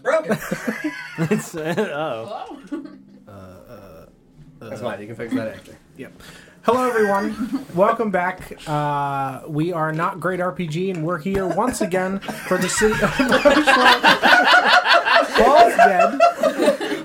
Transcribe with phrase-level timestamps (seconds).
[0.00, 0.38] It's broken.
[1.30, 2.58] It's, uh, oh.
[2.70, 2.86] Hello?
[3.28, 4.06] Uh, uh,
[4.58, 4.98] That's fine.
[5.00, 5.76] You can fix that after.
[5.98, 6.22] Yep.
[6.62, 7.66] Hello, everyone.
[7.74, 8.58] Welcome back.
[8.66, 13.10] Uh, we are not great RPG, and we're here once again for the city of
[13.10, 14.02] Oshuamp.
[15.36, 16.18] Paul's dead.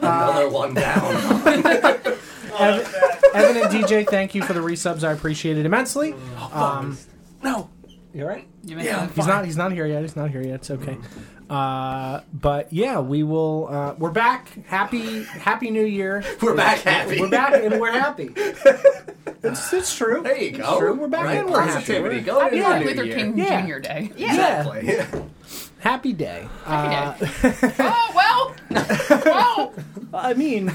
[0.01, 1.15] Another one down.
[2.57, 2.85] Evan,
[3.33, 5.03] Evan and DJ, thank you for the resubs.
[5.03, 6.15] I appreciate it immensely.
[6.37, 6.97] Oh, um,
[7.43, 7.69] no,
[8.13, 8.47] you all right?
[8.63, 9.43] You make yeah, He's not.
[9.43, 10.01] He's not here yet.
[10.01, 10.55] He's not here yet.
[10.55, 10.93] It's okay.
[10.93, 11.34] Mm.
[11.49, 13.67] Uh, but yeah, we will.
[13.69, 14.47] Uh, we're back.
[14.65, 16.23] Happy Happy New Year.
[16.41, 17.19] We're back happy.
[17.21, 18.29] We're back and we're happy.
[19.43, 20.23] It's, it's true.
[20.23, 20.79] There you It's go.
[20.79, 20.95] true.
[20.95, 21.37] We're back Right?
[21.37, 21.73] and we're happy.
[21.73, 22.15] Positivity.
[22.15, 23.15] We're- Go Happy into Martin Luther year.
[23.15, 23.65] King Yeah.
[23.67, 23.79] Jr.
[23.79, 24.11] Day.
[24.17, 25.21] Exactly.
[25.81, 26.47] Happy day.
[26.65, 27.13] Uh,
[27.79, 28.55] Oh, well.
[29.23, 29.73] well.
[30.15, 30.73] I mean,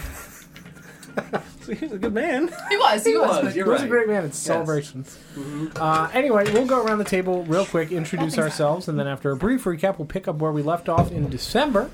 [1.74, 2.48] he's a good man.
[2.69, 3.05] He was.
[3.05, 3.45] He, He was.
[3.45, 4.24] was, you're It was a great man.
[4.24, 5.19] It's celebrations.
[5.77, 9.37] Uh, anyway, we'll go around the table real quick, introduce ourselves, and then after a
[9.37, 11.91] brief recap, we'll pick up where we left off in December.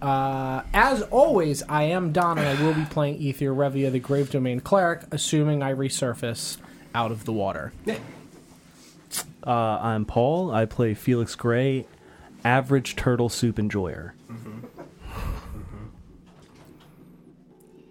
[0.00, 4.30] Uh, as always, I am Don, and I will be playing Ether Revia, the Grave
[4.30, 6.56] Domain Cleric, assuming I resurface
[6.94, 7.72] out of the water.
[9.46, 10.50] Uh, I'm Paul.
[10.50, 11.86] I play Felix Gray,
[12.44, 14.14] average turtle soup enjoyer.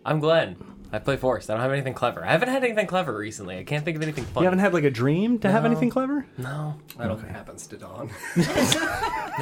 [0.06, 0.56] I'm Glenn.
[0.94, 1.50] I play Forrest.
[1.50, 2.24] I don't have anything clever.
[2.26, 3.58] I haven't had anything clever recently.
[3.58, 4.44] I can't think of anything fun.
[4.44, 5.70] You haven't had like a dream to have No.
[5.72, 6.26] anything clever?
[6.38, 8.10] no, I don't think it happens to Dawn.
[8.36, 8.44] no.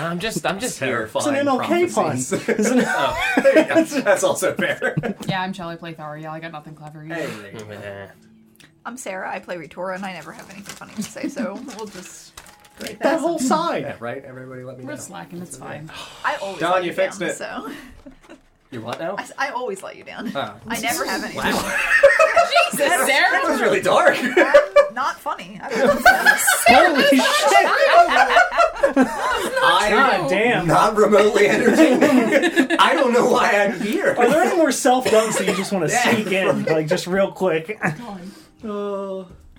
[0.06, 0.90] I'm just, I'm just here.
[1.08, 2.46] Terrifying It's an MLK prophecies.
[2.46, 2.86] pun, isn't it?
[2.88, 4.02] Oh, there you go.
[4.02, 4.96] That's also fair.
[5.28, 6.30] Yeah, I'm Shelly Play Thariel.
[6.30, 7.16] I got nothing clever either.
[7.16, 8.08] Hey, there you go.
[8.86, 9.30] I'm Sarah.
[9.32, 12.34] I play Ritora, and I never have anything funny to say, so we'll just.
[12.80, 13.00] Great.
[13.00, 13.82] That whole side.
[13.84, 14.24] Yeah, right?
[14.24, 14.98] Everybody let me We're know.
[14.98, 15.42] slacking.
[15.42, 15.92] It's fine.
[16.24, 17.36] I always Dawn, let you you fixed down, it.
[17.36, 17.72] So
[18.72, 19.16] You what now?
[19.18, 20.32] I, s- I always let you down.
[20.36, 20.54] Oh.
[20.68, 21.38] I never have anything.
[21.38, 21.52] Wow.
[22.72, 24.16] Jesus, That was really dark.
[24.22, 25.60] I'm not funny.
[25.62, 25.90] I don't.
[26.70, 27.66] Holy shit!
[29.64, 30.68] I'm God damn.
[30.68, 32.78] not remotely entertaining.
[32.80, 34.14] I don't know why I'm here.
[34.18, 36.88] Are there any more self dunks that you just want to Yeah, sneak in, like
[36.88, 37.80] just real quick?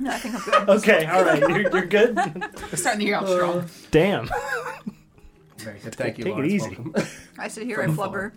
[0.03, 0.77] No, I think I'm good.
[0.79, 2.17] okay, all right, you're, you're good.
[2.17, 3.67] We're starting the year out strong.
[3.91, 4.31] Damn.
[5.62, 5.94] Very good.
[5.94, 6.25] Thank you.
[6.25, 6.53] Take it Lawrence.
[6.53, 6.75] easy.
[6.76, 6.94] Welcome.
[7.38, 8.32] I sit here and flubber.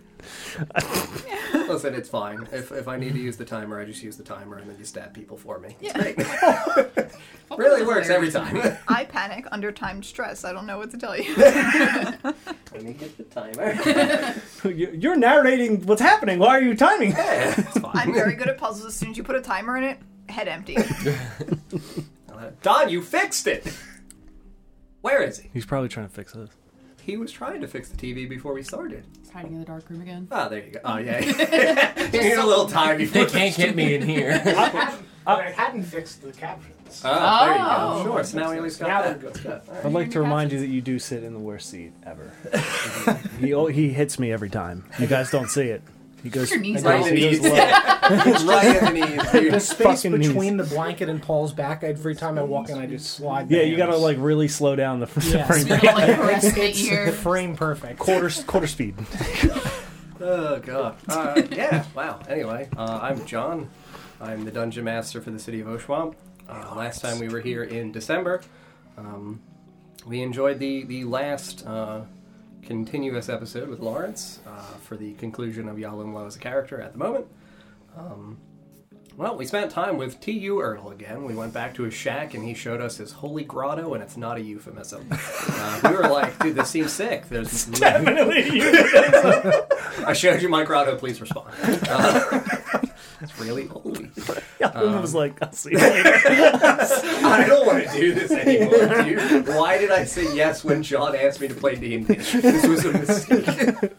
[1.68, 2.46] Listen, it's fine.
[2.52, 4.76] If, if I need to use the timer, I just use the timer, and then
[4.78, 5.76] you stab people for me.
[5.80, 6.12] It's Yeah.
[6.12, 7.12] great.
[7.58, 8.56] really works every time.
[8.88, 10.44] I panic under timed stress.
[10.44, 11.34] I don't know what to tell you.
[11.36, 13.74] Let me get the timer.
[14.70, 16.38] You- You're narrating what's happening.
[16.38, 17.10] Why are you timing?
[17.12, 17.92] Yeah, it's fine.
[17.94, 18.86] I'm very good at puzzles.
[18.86, 19.98] As soon as you put a timer in it,
[20.28, 20.76] head empty.
[22.62, 23.72] Don, you fixed it.
[25.02, 25.50] Where is he?
[25.52, 26.48] He's probably trying to fix this.
[27.04, 29.04] He was trying to fix the TV before we started.
[29.20, 30.26] He's hiding in the dark room again.
[30.30, 30.80] Oh, there you go.
[30.84, 31.20] Oh, yeah.
[32.12, 34.40] you need a little time before They can't get me in here.
[35.26, 37.02] I hadn't fixed the captions.
[37.04, 38.02] Oh, there you Oh.
[38.04, 38.24] Sure.
[38.24, 39.18] So now we at least got Now that.
[39.22, 39.52] we're That's good.
[39.68, 39.84] All right.
[39.84, 42.32] I'd like to remind you that you do sit in the worst seat ever.
[43.38, 44.84] he al- he hits me every time.
[44.98, 45.82] You guys don't see it.
[46.24, 47.40] He goes Your knees he goes- are- Knees.
[48.44, 49.50] right in the knees.
[49.52, 50.28] The space fucking knees.
[50.28, 53.50] between the blanket and Paul's back, every time I walk in, I just slide.
[53.50, 55.46] Yeah, you gotta like really slow down the, the Yes.
[55.46, 55.82] frame You're rate.
[55.82, 57.98] gonna like caress the It's the frame perfect.
[58.00, 58.96] quarter quarter speed.
[60.20, 60.96] Oh god.
[61.08, 61.84] Uh, yeah.
[61.94, 62.20] Wow.
[62.28, 63.68] Anyway, uh, I'm John.
[64.20, 66.14] I'm the dungeon master for the city of Oshuamp.
[66.48, 68.40] Uh, last time we were here in December,
[68.96, 69.40] um,
[70.06, 72.02] we enjoyed the the last uh,
[72.64, 76.98] continuous episode with Lawrence uh, for the conclusion of Yahlumlo as a character at the
[76.98, 77.26] moment.
[77.96, 78.38] Um,
[79.16, 80.56] well, we spent time with T.U.
[80.56, 81.24] Erdl again.
[81.24, 84.16] We went back to his shack and he showed us his holy grotto, and it's
[84.16, 85.08] not a euphemism.
[85.56, 87.28] Uh, we were like, dude, this seems sick.
[87.28, 87.92] There's I
[90.14, 90.96] showed you my grotto.
[90.96, 91.54] Please respond.
[91.88, 92.40] Uh,
[93.24, 94.10] it's really holy.
[94.60, 96.12] Yeah, Um, I was like, I'll see you later.
[96.24, 99.48] I don't want to do this anymore, dude.
[99.48, 102.14] Why did I say yes when John asked me to play D and D?
[102.14, 103.92] This was a mistake.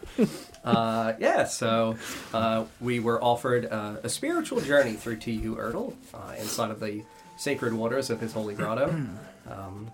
[0.64, 1.96] Uh, yeah, so
[2.34, 5.54] uh, we were offered uh, a spiritual journey through T.U.
[5.56, 7.04] Erdl uh, inside of the
[7.36, 8.88] sacred waters of his holy grotto
[9.48, 9.90] um,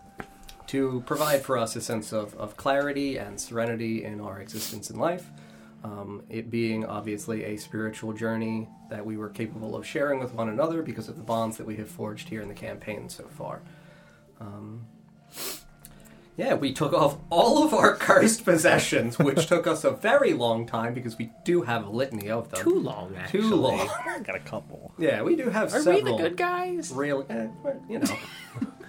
[0.69, 4.99] to provide for us a sense of, of clarity and serenity in our existence in
[4.99, 5.28] life.
[5.84, 10.49] Um, it being obviously a spiritual journey that we were capable of sharing with one
[10.49, 13.62] another because of the bonds that we have forged here in the campaign so far.
[14.40, 14.87] Um,
[16.37, 20.67] yeah, we took off all of our cursed possessions, which took us a very long
[20.67, 22.62] time because we do have a litany of them.
[22.62, 23.40] Too long, actually.
[23.40, 23.88] Too long.
[24.08, 24.94] I got a couple.
[24.99, 26.02] Yeah, we do have Are several.
[26.05, 26.90] we the good guys?
[26.93, 27.49] Real, eh,
[27.88, 28.17] you know,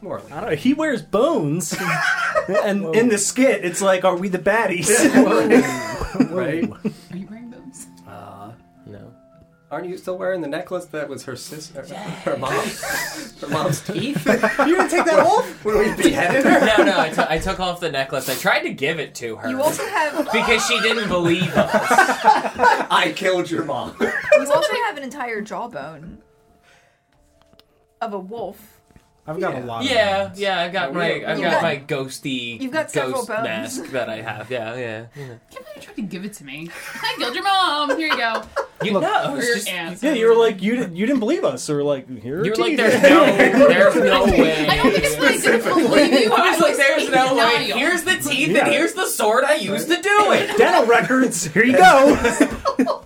[0.00, 0.32] more or less.
[0.32, 0.56] I don't know.
[0.56, 1.74] He wears bones,
[2.48, 4.88] and in the skit, it's like, are we the baddies?
[6.30, 6.64] right?
[6.64, 7.86] Are you wearing bones?
[8.06, 8.52] Uh,
[8.86, 9.12] No.
[9.70, 11.84] Aren't you still wearing the necklace that was her sister,
[12.24, 14.26] her mom, her mom's teeth?
[14.66, 15.62] You didn't take that off?
[15.62, 16.60] when we beheaded her?
[16.78, 18.30] No, no, I took- I took off the necklace.
[18.30, 21.70] I tried to give it to her You also have because she didn't believe us.
[22.90, 23.94] I killed your mom.
[24.00, 26.22] you also have an entire jawbone
[28.00, 28.77] of a wolf.
[29.28, 29.84] I've got a lot.
[29.84, 30.40] Of Yeah, bones.
[30.40, 33.44] yeah, I've got my, I've got got- my ghosty you've got several ghost bones.
[33.44, 34.50] mask that I have.
[34.50, 35.04] Yeah, yeah.
[35.14, 36.70] I can't believe you tried to give it to me.
[37.02, 37.90] I killed your mom.
[37.98, 38.42] Here you go.
[38.82, 40.02] You Look, know, it's your just, aunt.
[40.02, 42.40] Yeah, you were like you didn't you didn't believe us, or like here.
[42.40, 43.26] are you were like, there's no,
[43.68, 44.66] there's no way.
[44.68, 46.32] I don't think it's really good to believe you.
[46.36, 47.66] I was like, there's no way.
[47.66, 47.78] denial.
[47.78, 48.64] Here's the teeth Yeah.
[48.64, 50.56] and here's the sword I used to do it.
[50.56, 51.44] dental records.
[51.44, 52.16] Here you go.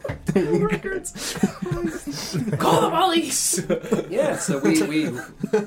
[2.58, 3.61] Call the police.
[4.11, 5.20] yeah, so we, we, you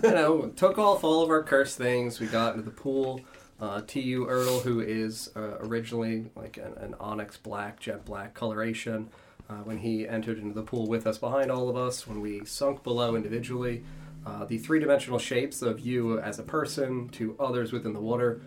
[0.04, 2.20] know, took off all of our cursed things.
[2.20, 3.22] We got into the pool.
[3.60, 4.26] Uh, T.U.
[4.26, 9.10] Erdl, who is uh, originally like an, an onyx black, jet black coloration,
[9.50, 12.44] uh, when he entered into the pool with us behind all of us, when we
[12.46, 13.84] sunk below individually,
[14.26, 18.42] uh, the three dimensional shapes of you as a person to others within the water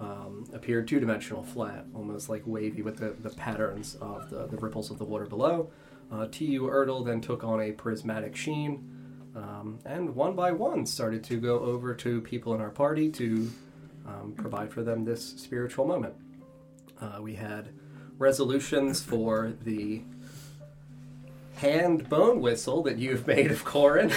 [0.00, 4.56] um, appeared two dimensional flat, almost like wavy with the, the patterns of the, the
[4.56, 5.70] ripples of the water below.
[6.12, 6.62] Uh, T.U.
[6.62, 11.58] Erdl then took on a prismatic sheen, um, and one by one started to go
[11.60, 13.50] over to people in our party to
[14.06, 16.14] um, provide for them this spiritual moment.
[17.00, 17.70] Uh, we had
[18.18, 20.02] resolutions for the
[21.56, 24.12] hand bone whistle that you've made of Corin,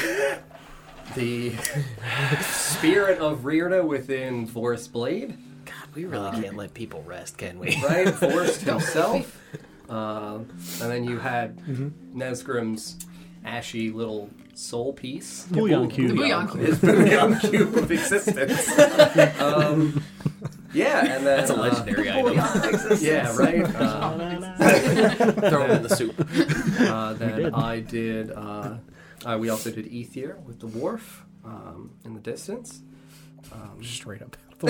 [1.15, 1.53] the
[2.41, 5.37] spirit of Rirda within Vorst Blade,
[5.95, 7.67] We really can't let people rest, can we?
[7.83, 8.07] right?
[8.07, 9.37] Vorst himself.
[9.89, 10.49] Um,
[10.81, 11.57] and then you had
[12.15, 12.97] Nesgrim's
[13.43, 15.45] ashy little soul piece.
[15.47, 16.09] Bouillon cube.
[16.09, 16.65] The bouillon cube.
[16.65, 18.79] His bouillon cube of existence.
[19.39, 20.03] um,
[20.73, 22.35] yeah, and then That's a uh, legendary item.
[23.01, 23.65] yeah, right.
[24.59, 26.15] Uh, Throw it in the soup.
[26.81, 27.53] uh, then did.
[27.53, 28.31] I did.
[28.31, 28.77] Uh,
[29.25, 32.81] uh, we also did Ether with the wharf um, in the distance.
[33.51, 34.37] Um, Straight up.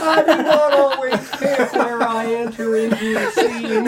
[0.00, 3.86] I do not always pick where I enter into a scene.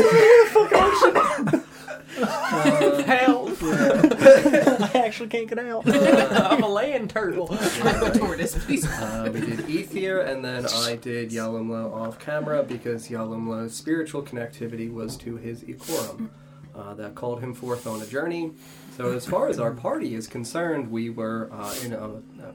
[3.05, 3.59] Help!
[3.63, 5.83] I actually can't get out.
[5.89, 7.49] I'm a land turtle.
[7.51, 8.55] I'm a tortoise.
[8.65, 8.87] Please.
[8.87, 14.93] Uh, we did Ethier, and then I did Yahlumlo off camera because Yahlumlo's spiritual connectivity
[14.93, 16.29] was to his Ikorum.
[16.77, 18.53] Uh, that called him forth on a journey.
[19.01, 22.55] So, as far as our party is concerned, we were uh, in a, a,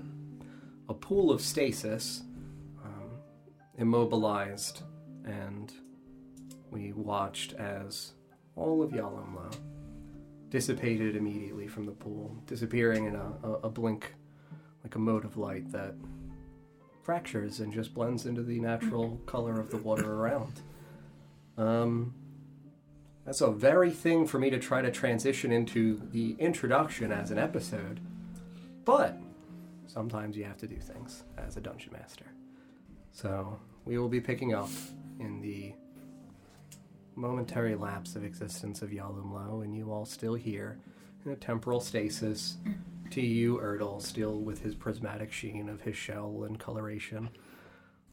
[0.89, 2.21] a pool of stasis,
[2.83, 3.09] um,
[3.79, 4.83] immobilized,
[5.23, 5.73] and
[6.69, 8.11] we watched as
[8.55, 9.57] all of Yahlumlo
[10.51, 14.13] dissipated immediately from the pool, disappearing in a, a, a blink
[14.83, 15.95] like a mode of light that
[17.01, 20.61] fractures and just blends into the natural color of the water around.
[21.57, 22.13] Um,
[23.25, 27.39] that's a very thing for me to try to transition into the introduction as an
[27.39, 27.99] episode,
[28.85, 29.17] but
[29.87, 32.25] sometimes you have to do things as a dungeon master.
[33.11, 34.69] So we will be picking up
[35.19, 35.73] in the
[37.15, 40.77] momentary lapse of existence of Yahlumlo, and you all still here
[41.25, 42.57] in a temporal stasis.
[42.65, 42.75] Mm.
[43.11, 43.59] T.U.
[43.59, 47.29] Erdl, still with his prismatic sheen of his shell and coloration.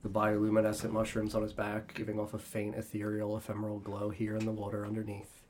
[0.02, 4.44] The bioluminescent mushrooms on his back giving off a faint ethereal ephemeral glow here in
[4.44, 5.44] the water underneath.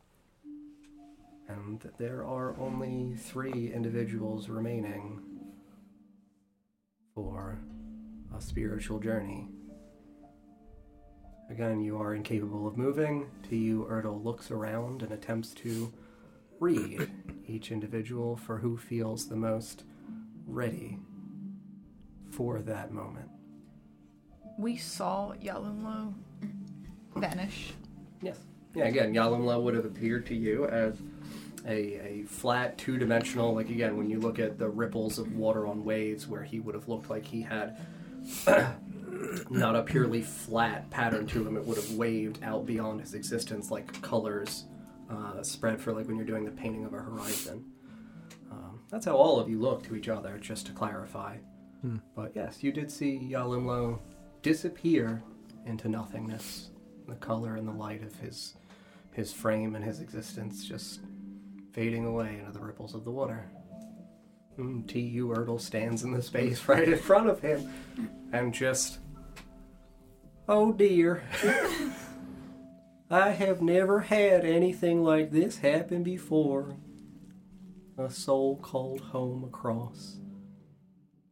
[1.49, 5.21] And there are only three individuals remaining
[7.15, 7.59] for
[8.37, 9.49] a spiritual journey.
[11.51, 13.31] Again, you are incapable of moving.
[13.49, 13.87] T.U.
[13.91, 15.93] Erdl looks around and attempts to
[16.61, 17.11] read
[17.47, 19.85] each individual for who feels the most
[20.47, 20.99] ready
[22.31, 23.32] for that moment.
[24.63, 26.15] We saw Yahlumlo
[27.17, 27.73] vanish.
[28.21, 28.39] Yes.
[28.77, 31.03] Yeah, again, Yahlumlo would have appeared to you as
[31.67, 35.67] a, a flat, two dimensional, like again, when you look at the ripples of water
[35.67, 37.77] on waves, where he would have looked like he had
[39.51, 43.73] not a purely flat pattern to him, it would have waved out beyond his existence
[43.73, 44.67] like colors
[45.11, 47.65] uh, spread for like when you're doing the painting of a horizon.
[48.53, 51.39] Um, that's how all of you look to each other, just to clarify.
[52.15, 53.99] But yes, you did see Yahlumlo
[54.43, 55.23] disappear
[55.67, 56.71] into nothingness.
[57.09, 58.55] The color and the light of his
[59.13, 61.01] his frame and his existence just
[61.73, 63.51] fading away into the ripples of the water.
[64.59, 65.29] Mm, T.U.
[65.29, 67.73] Erdl stands in the space right in front of him
[68.33, 68.99] and just.
[70.49, 71.23] Oh dear.
[73.11, 76.77] I have never had anything like this happen before.
[77.99, 80.17] A soul called home across.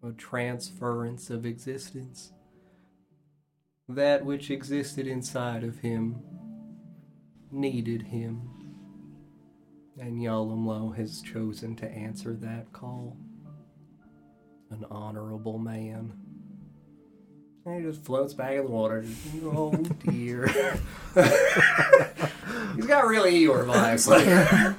[0.03, 2.33] A transference of existence.
[3.95, 6.23] That which existed inside of him
[7.51, 8.49] needed him.
[9.99, 13.17] And Yahlumlo has chosen to answer that call.
[14.71, 16.13] An honorable man.
[17.67, 19.05] And he just floats back in the water.
[19.43, 20.47] Oh dear.
[22.77, 24.07] He's got really Eeyore vibes.
[24.07, 24.77] Like,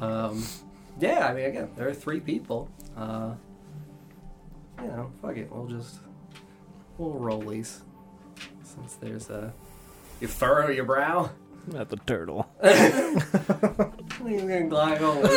[0.00, 0.42] um,
[0.98, 2.68] yeah, I mean, again, there are three people.
[2.96, 3.34] Uh,
[4.82, 5.48] you know, fuck it.
[5.52, 6.00] We'll just
[6.98, 7.82] we'll roll these
[8.74, 9.52] since there's a
[10.20, 11.30] you furrow your brow.
[11.76, 12.48] At the turtle.
[12.62, 15.28] He's gonna glide over.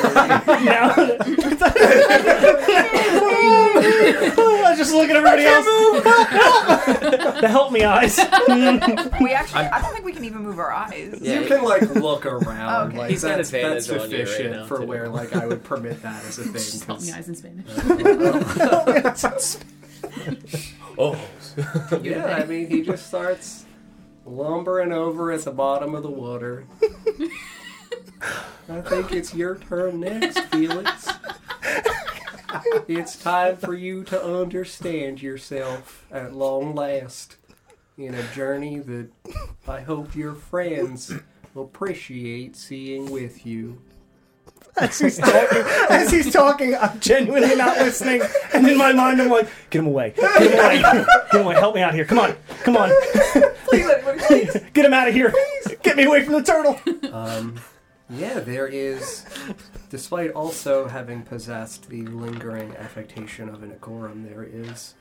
[4.65, 5.65] I just look at everybody else.
[7.41, 8.17] the help me eyes.
[9.21, 11.19] We actually, I don't think we can even move our eyes.
[11.21, 11.41] Yeah.
[11.41, 12.63] you can like look around.
[12.93, 12.97] Okay.
[12.97, 14.85] Like He's got that's, that's on you right sufficient now, for too.
[14.85, 16.53] where like I would permit that as a thing.
[16.53, 17.67] Just help me 'cause- eyes in Spanish.
[20.97, 21.19] Oh.
[22.01, 23.65] Yeah, I mean, he just starts
[24.25, 26.65] lumbering over at the bottom of the water.
[28.69, 31.09] I think it's your turn next, Felix.
[32.87, 37.37] It's time for you to understand yourself at long last
[37.97, 39.09] in a journey that
[39.67, 41.11] I hope your friends
[41.55, 43.81] appreciate seeing with you.
[44.77, 48.23] As he's talking, as he's talking, I'm genuinely not listening.
[48.53, 50.13] And in my mind, I'm like, get him away.
[50.17, 50.81] Get him away.
[50.81, 51.55] Get him away.
[51.55, 52.05] Help me out here.
[52.05, 52.35] Come on.
[52.63, 52.89] Come on.
[53.65, 54.57] Please, everybody, please.
[54.73, 55.33] Get him out of here.
[55.83, 56.79] Get me away from the turtle.
[57.11, 57.59] Um,
[58.09, 59.25] yeah, there is,
[59.89, 64.95] despite also having possessed the lingering affectation of an Agorum, there is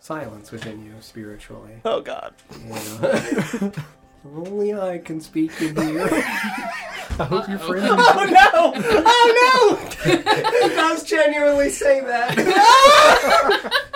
[0.00, 1.80] silence within you spiritually.
[1.84, 2.34] Oh, God.
[2.66, 3.70] Yeah.
[4.34, 6.08] Only I can speak in here.
[7.20, 7.84] I hope your friend.
[7.90, 8.72] Oh, no.
[8.76, 10.08] Oh, no!
[10.12, 10.22] He
[10.74, 12.38] does genuinely say that.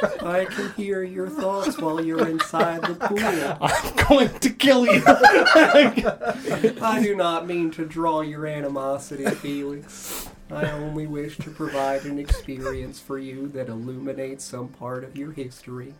[0.22, 3.18] I can hear your thoughts while you're inside the pool.
[3.60, 5.02] I'm going to kill you.
[5.06, 10.28] I do not mean to draw your animosity, Felix.
[10.50, 15.30] I only wish to provide an experience for you that illuminates some part of your
[15.32, 15.94] history.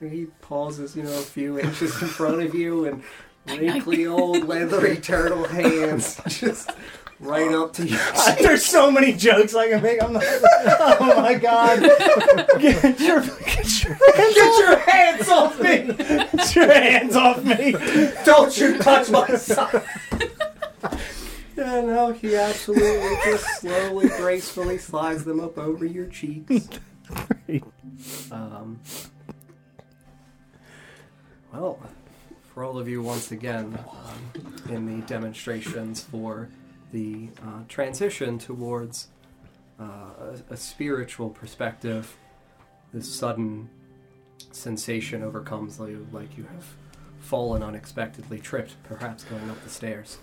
[0.00, 3.02] And he pauses, you know, a few inches in front of you, and
[3.48, 6.70] wrinkly old leathery turtle hands just
[7.20, 7.98] right up to you.
[8.40, 10.02] There's so many jokes I can make.
[10.02, 10.22] I'm not.
[10.24, 11.80] Oh, my God.
[12.60, 15.92] Get your, get your, Get your hands off me!
[15.92, 17.72] get your hands off me.
[18.24, 19.82] Don't you touch my son!
[21.56, 26.68] Yeah, no, he absolutely just slowly, gracefully slides them up over your cheeks.
[28.30, 28.80] Um,
[31.52, 31.80] well,
[32.58, 36.48] for all of you once again um, in the demonstrations for
[36.90, 39.06] the uh, transition towards
[39.78, 42.16] uh, a, a spiritual perspective,
[42.92, 43.70] this sudden
[44.50, 46.64] sensation overcomes you like you have
[47.20, 50.18] fallen unexpectedly, tripped, perhaps going up the stairs.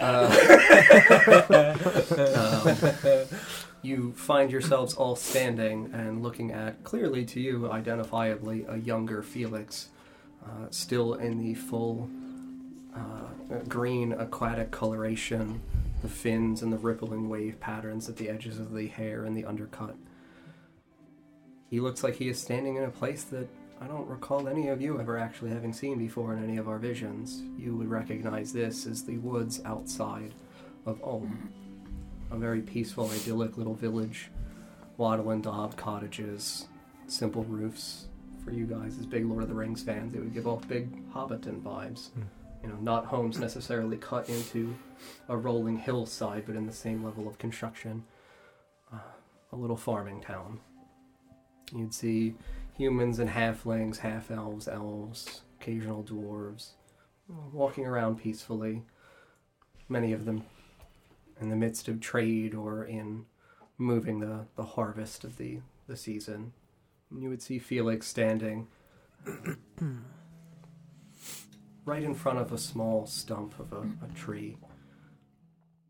[0.00, 0.32] Um,
[3.82, 9.88] you find yourselves all standing and looking at, clearly to you, identifiably, a younger Felix,
[10.44, 12.08] uh, still in the full
[12.96, 15.60] uh, green aquatic coloration,
[16.00, 19.44] the fins and the rippling wave patterns at the edges of the hair and the
[19.44, 19.96] undercut.
[21.68, 23.48] He looks like he is standing in a place that
[23.80, 26.78] I don't recall any of you ever actually having seen before in any of our
[26.78, 27.42] visions.
[27.58, 30.34] You would recognize this as the woods outside
[30.86, 31.52] of Ulm.
[32.32, 34.30] A very peaceful, idyllic little village.
[34.96, 36.66] Wattle and daub cottages,
[37.06, 38.06] simple roofs.
[38.42, 41.12] For you guys as big Lord of the Rings fans, it would give off big
[41.12, 42.08] Hobbiton vibes.
[42.62, 44.74] You know, not homes necessarily cut into
[45.28, 48.02] a rolling hillside, but in the same level of construction.
[48.92, 48.96] Uh,
[49.52, 50.58] a little farming town.
[51.74, 52.34] You'd see
[52.76, 56.70] humans and halflings, half elves, elves, occasional dwarves,
[57.52, 58.82] walking around peacefully.
[59.88, 60.44] Many of them
[61.42, 63.26] in the midst of trade or in
[63.76, 65.58] moving the, the harvest of the,
[65.88, 66.52] the season.
[67.14, 68.68] You would see Felix standing
[71.84, 74.56] right in front of a small stump of a, a tree,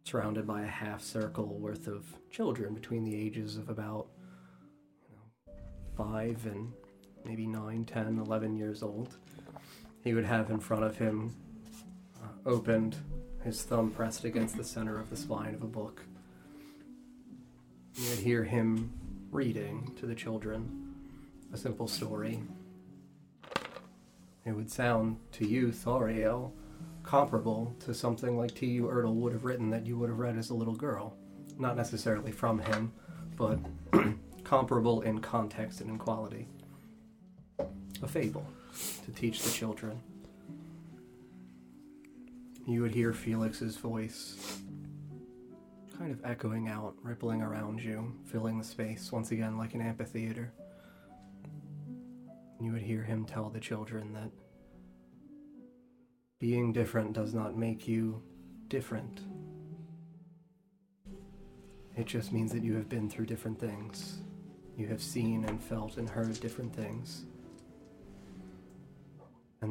[0.05, 4.07] surrounded by a half circle worth of children between the ages of about
[5.09, 5.55] you know,
[5.97, 6.73] five and
[7.25, 9.17] maybe nine, ten, eleven years old.
[10.03, 11.37] He would have in front of him,
[12.21, 12.97] uh, opened,
[13.45, 16.03] his thumb pressed against the center of the spine of a book.
[17.95, 18.93] You would hear him
[19.31, 20.95] reading to the children
[21.53, 22.43] a simple story.
[24.45, 26.53] It would sound to you, Thariel,
[27.03, 28.85] comparable to something like T.U.
[28.85, 31.17] Erdl would have written that you would have read as a little girl.
[31.59, 32.93] Not necessarily from him,
[33.37, 33.59] but
[34.45, 36.49] comparable in context and in quality.
[38.03, 38.47] A fable.
[39.05, 40.01] to teach the children.
[42.66, 44.61] You would hear Felix's voice
[45.99, 50.52] kind of echoing out, rippling around you, filling the space once again like an amphitheater.
[52.61, 54.31] You would hear him tell the children that
[56.38, 58.23] being different does not make you
[58.69, 59.21] different.
[61.97, 64.19] It just means that you have been through different things.
[64.76, 67.25] You have seen and felt and heard different things.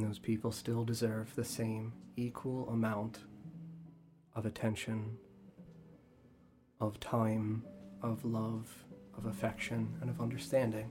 [0.01, 3.20] And those people still deserve the same equal amount
[4.34, 5.15] of attention,
[6.79, 7.62] of time,
[8.01, 8.67] of love,
[9.15, 10.89] of affection, and of understanding.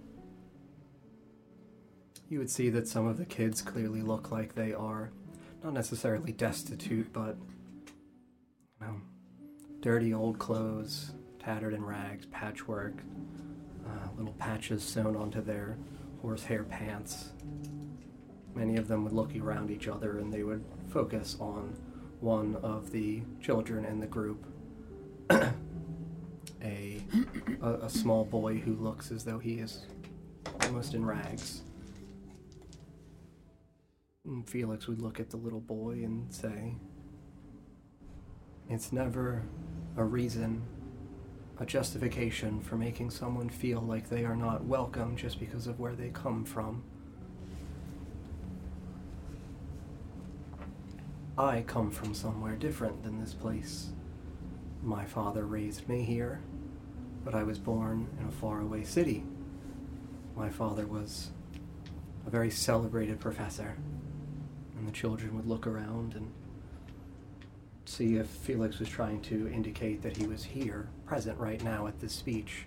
[2.29, 5.11] You would see that some of the kids clearly look like they are
[5.65, 7.37] not necessarily destitute, but
[8.81, 9.01] you know,
[9.81, 12.95] dirty old clothes, tattered in rags, patchwork,
[13.85, 15.79] uh, little patches sewn onto their
[16.23, 17.33] horsehair pants.
[18.55, 21.77] Many of them would look around each other and they would focus on
[22.21, 24.45] one of the children in the group.
[26.63, 27.03] a,
[27.63, 29.87] a a small boy who looks as though he is
[30.65, 31.63] almost in rags.
[34.25, 36.75] And Felix would look at the little boy and say,
[38.69, 39.43] It's never
[39.97, 40.63] a reason,
[41.59, 45.95] a justification for making someone feel like they are not welcome just because of where
[45.95, 46.85] they come from.
[51.41, 53.93] I come from somewhere different than this place.
[54.83, 56.43] My father raised me here,
[57.25, 59.25] but I was born in a faraway city.
[60.37, 61.31] My father was
[62.27, 63.75] a very celebrated professor,
[64.77, 66.31] and the children would look around and
[67.87, 72.01] see if Felix was trying to indicate that he was here, present right now at
[72.01, 72.67] this speech.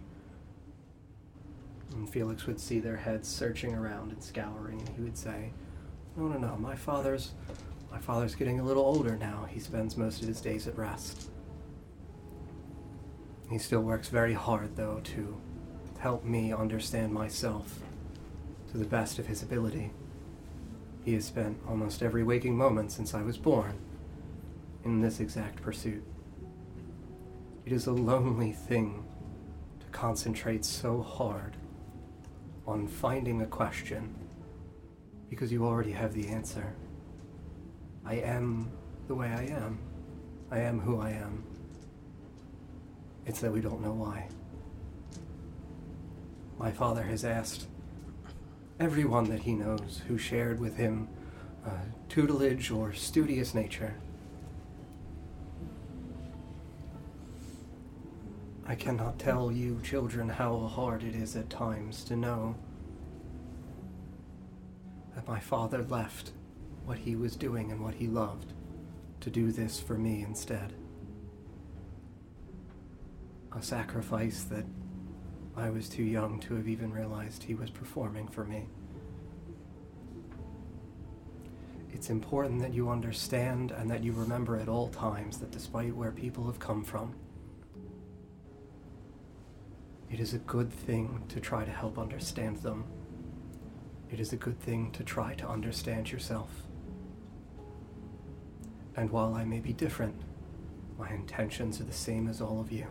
[1.92, 5.52] And Felix would see their heads searching around and scouring, and he would say,
[6.18, 7.34] No, no, no, my father's
[7.94, 9.48] my father's getting a little older now.
[9.48, 11.30] He spends most of his days at rest.
[13.52, 15.40] He still works very hard, though, to
[16.00, 17.80] help me understand myself
[18.72, 19.92] to the best of his ability.
[21.06, 23.78] He has spent almost every waking moment since I was born
[24.84, 26.04] in this exact pursuit.
[27.64, 29.06] It is a lonely thing
[29.82, 31.56] to concentrate so hard
[32.66, 34.16] on finding a question
[35.30, 36.74] because you already have the answer.
[38.06, 38.72] I am
[39.08, 39.80] the way I am.
[40.52, 41.44] I am who I am.
[43.26, 44.28] It's that we don't know why.
[46.58, 47.68] My father has asked
[48.80, 51.08] everyone that he knows who shared with him
[51.66, 51.72] uh,
[52.10, 53.96] tutelage or studious nature.
[58.66, 62.56] I cannot tell you, children, how hard it is at times to know
[65.16, 66.32] that my father left
[66.86, 68.54] what he was doing and what he loved
[69.22, 70.74] to do this for me instead.
[73.56, 74.66] A sacrifice that
[75.56, 78.66] I was too young to have even realized he was performing for me.
[81.92, 86.12] It's important that you understand and that you remember at all times that despite where
[86.12, 87.14] people have come from,
[90.12, 92.84] it is a good thing to try to help understand them.
[94.12, 96.63] It is a good thing to try to understand yourself.
[98.96, 100.16] And while I may be different,
[100.98, 102.88] my intentions are the same as all of you.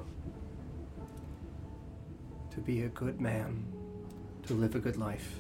[2.51, 3.65] To be a good man,
[4.47, 5.37] to live a good life,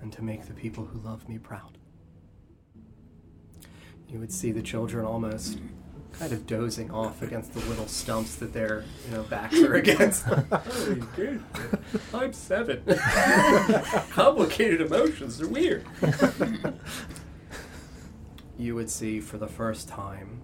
[0.00, 1.78] and to make the people who love me proud.
[4.08, 5.58] You would see the children almost
[6.18, 10.22] kind of dozing off against the little stumps that their you know backs are against.
[10.24, 11.42] Holy good.
[12.14, 12.82] I'm seven.
[14.10, 15.84] Complicated emotions are weird.
[18.58, 20.40] you would see for the first time,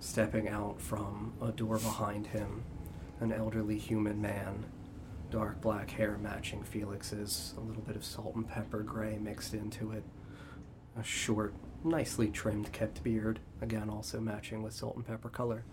[0.00, 2.64] stepping out from a door behind him,
[3.20, 4.66] an elderly human man,
[5.30, 9.92] dark black hair matching Felix's, a little bit of salt and pepper gray mixed into
[9.92, 10.04] it,
[10.98, 15.64] a short, nicely trimmed kept beard, again also matching with salt and pepper color.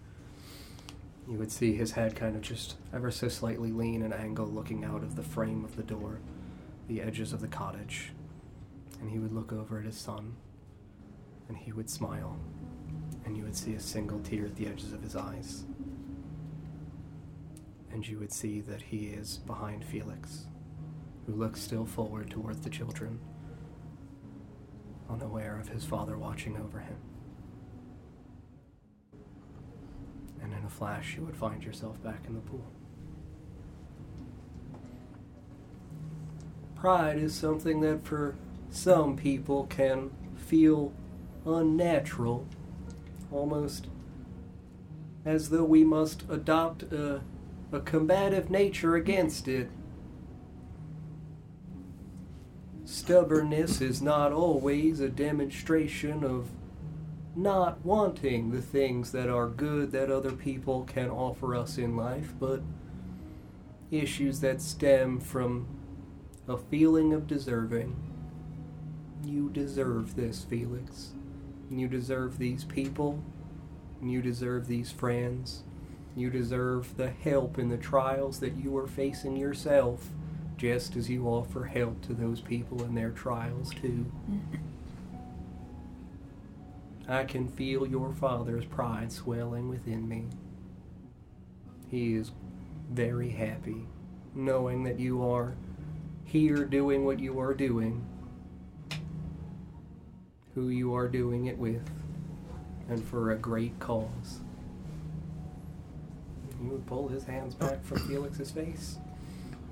[1.27, 4.85] You would see his head kind of just ever so slightly lean and angle looking
[4.85, 6.19] out of the frame of the door,
[6.87, 8.13] the edges of the cottage.
[9.01, 10.37] And he would look over at his son,
[11.49, 12.37] and he would smile,
[13.25, 15.65] and you would see a single tear at the edges of his eyes.
[17.91, 20.45] And you would see that he is behind Felix,
[21.25, 23.19] who looks still forward towards the children,
[25.09, 26.97] unaware of his father watching over him.
[30.41, 32.65] And in a flash, you would find yourself back in the pool.
[36.75, 38.35] Pride is something that, for
[38.69, 40.93] some people can feel
[41.55, 42.47] unnatural,
[43.31, 43.87] almost
[45.25, 47.21] as though we must adopt a,
[47.71, 49.69] a combative nature against it.
[52.85, 56.49] Stubbornness is not always a demonstration of
[57.35, 62.33] not wanting the things that are good that other people can offer us in life,
[62.39, 62.61] but
[63.91, 65.67] issues that stem from
[66.47, 67.95] a feeling of deserving.
[69.23, 71.11] You deserve this, Felix.
[71.69, 73.23] You deserve these people.
[74.01, 75.63] You deserve these friends.
[76.15, 80.09] You deserve the help in the trials that you are facing yourself,
[80.57, 84.11] just as you offer help to those people in their trials, too.
[87.07, 90.25] I can feel your father's pride swelling within me.
[91.89, 92.31] He is
[92.91, 93.87] very happy
[94.35, 95.55] knowing that you are
[96.23, 98.05] here doing what you are doing,
[100.59, 101.89] who you are doing it with,
[102.89, 104.41] and for a great cause.
[106.61, 108.97] He would pull his hands back from Felix's face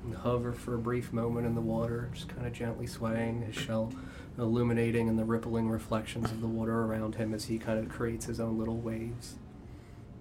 [0.05, 3.55] and hover for a brief moment in the water, just kind of gently swaying, his
[3.55, 3.91] shell
[4.37, 8.25] illuminating in the rippling reflections of the water around him as he kind of creates
[8.25, 9.35] his own little waves.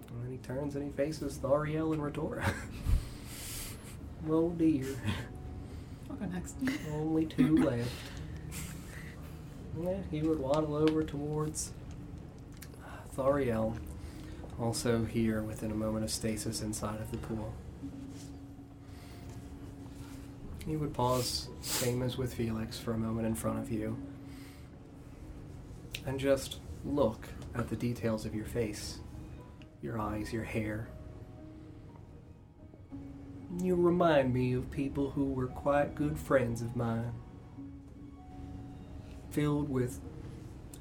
[0.09, 2.53] And then he turns and he faces Thariel and Retora.
[4.29, 4.87] oh dear.
[6.11, 6.57] I'll go next.
[6.93, 7.91] Only two left.
[9.79, 11.73] Yeah, he would waddle over towards
[12.83, 13.77] uh, Thariel,
[14.59, 17.53] also here within a moment of stasis inside of the pool.
[20.67, 23.97] He would pause, same as with Felix, for a moment in front of you,
[26.07, 28.99] and just look at the details of your face,
[29.83, 30.89] your eyes, your hair.
[33.63, 37.13] You remind me of people who were quite good friends of mine,
[39.37, 40.01] filled with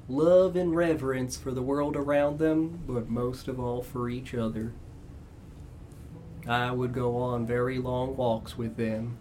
[0.08, 4.72] love and reverence for the world around them, but most of all for each other.
[6.48, 9.18] I would go on very long walks with them.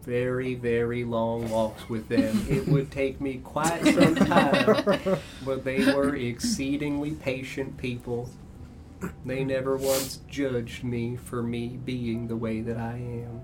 [0.00, 2.46] Very, very long walks with them.
[2.48, 8.30] it would take me quite some time, but they were exceedingly patient people.
[9.26, 13.42] They never once judged me for me being the way that I am.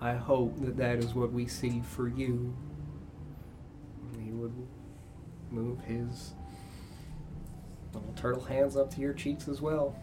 [0.00, 2.56] I hope that that is what we see for you.
[4.40, 4.66] He would
[5.50, 6.32] move his
[7.92, 9.94] little turtle hands up to your cheeks as well.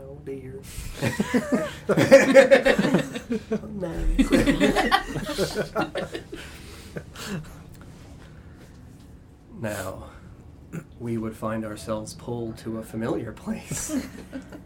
[0.00, 0.62] Oh dear.
[9.60, 10.04] now,
[10.98, 14.06] we would find ourselves pulled to a familiar place.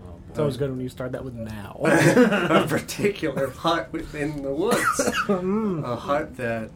[0.09, 1.81] Oh, it's always good when you start that with now.
[1.85, 5.11] a particular hut within the woods.
[5.27, 5.83] Mm.
[5.83, 6.71] a hut that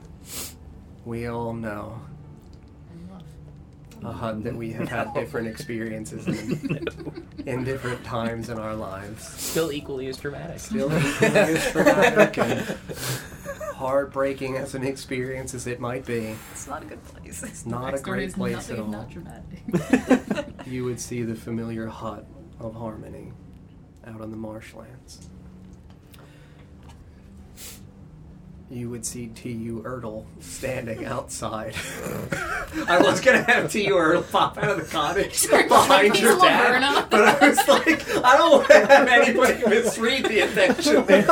[1.05, 2.01] we all know.
[4.03, 6.87] A hut that we have had different experiences in,
[7.47, 9.29] in different times in our lives.
[9.29, 10.59] Still equally as dramatic.
[10.59, 12.79] Still equally as dramatic and
[13.75, 16.35] heartbreaking as an experience as it might be.
[16.53, 17.43] It's not a good place.
[17.43, 18.87] It's not a great place at all.
[18.87, 20.47] Not dramatic.
[20.67, 22.27] You would see the familiar hut
[22.59, 23.33] of Harmony
[24.07, 25.29] out on the marshlands.
[28.73, 29.83] You would see T.U.
[29.85, 31.75] Erdl standing outside.
[32.87, 33.93] I was gonna have T.U.
[33.93, 37.11] Erdl pop out of the cottage behind your dad, Laverna.
[37.11, 41.27] but I was like, I don't want to have anybody misread the intention there.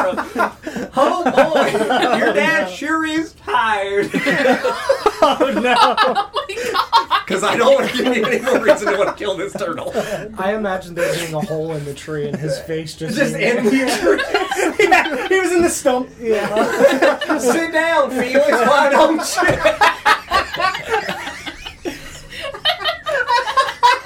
[0.97, 4.11] Oh boy, your dad sure is tired.
[4.13, 5.77] oh no!
[5.79, 7.25] oh my god!
[7.25, 9.53] Because I don't want to give you any more reason to want to kill this
[9.53, 9.93] turtle.
[10.39, 13.65] I imagine there being a hole in the tree and his face just Just in
[13.65, 14.68] the tree.
[15.17, 16.11] Yeah, he was in the stump.
[16.21, 17.39] Yeah.
[17.39, 18.51] Sit down, Felix.
[18.51, 19.49] Why don't you?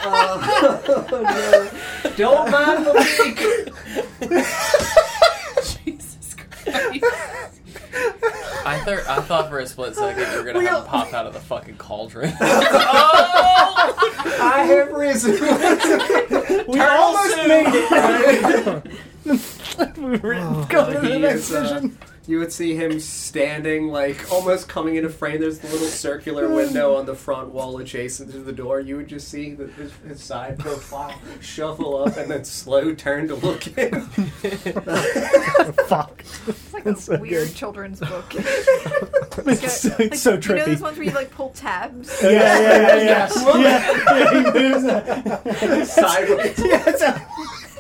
[0.05, 2.11] Oh, no.
[2.17, 3.39] Don't mind the leak.
[5.65, 7.05] Jesus Christ.
[8.65, 11.27] I thought I thought for a split second you were gonna have him pop out
[11.27, 12.33] of the fucking cauldron.
[12.41, 13.95] oh!
[14.43, 15.33] I have risen.
[16.69, 18.83] We almost made it.
[19.25, 20.35] We were
[20.69, 21.83] going to the next is, uh,
[22.27, 25.41] you would see him standing, like almost coming into frame.
[25.41, 28.79] There's the little circular window on the front wall adjacent to the door.
[28.81, 33.27] You would just see the, his, his side profile shuffle up and then slow turn
[33.29, 34.01] to look in.
[35.89, 36.25] Fuck.
[36.47, 37.57] It's like That's a so weird good.
[37.57, 38.35] children's book.
[39.45, 40.65] It's, so- Like, it's so You know trippy.
[40.67, 42.21] those ones where you like pull tabs?
[42.23, 43.29] yeah, yeah, yeah, yeah.
[43.45, 45.87] Well, yeah, yeah, he moves that.
[45.89, 46.59] Sideways.
[46.59, 47.27] Yeah,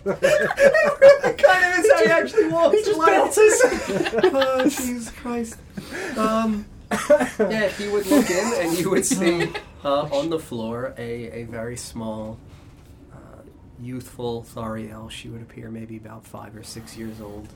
[0.05, 2.77] it's a, kind of is how he actually walks.
[2.77, 3.61] he just bounces.
[4.35, 5.57] oh, Jesus Christ.
[6.17, 6.67] Um,
[7.38, 9.51] yeah, he would look in, and you would see
[9.85, 12.38] uh, on the floor a, a very small,
[13.12, 13.43] uh,
[13.81, 15.11] youthful Thariel.
[15.11, 17.49] She would appear maybe about five or six years old.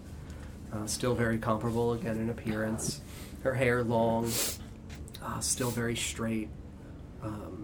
[0.73, 3.01] Uh, still very comparable again in appearance.
[3.43, 4.31] Her hair long,
[5.23, 6.49] uh, still very straight.
[7.23, 7.56] Um,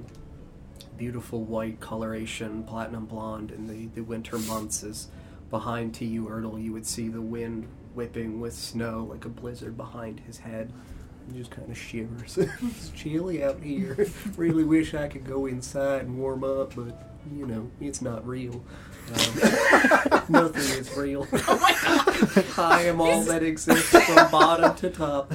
[1.02, 5.08] beautiful white coloration, platinum blonde in the, the winter months is
[5.50, 6.26] behind T.U.
[6.26, 6.62] Erdl.
[6.62, 10.72] You would see the wind whipping with snow like a blizzard behind his head.
[11.26, 12.38] He just kind of shivers.
[12.38, 14.06] it's chilly out here.
[14.36, 18.62] really wish I could go inside and warm up, but you know, it's not real.
[19.08, 21.26] Um, nothing is real.
[22.34, 25.32] Oh I am all that exists from bottom to top.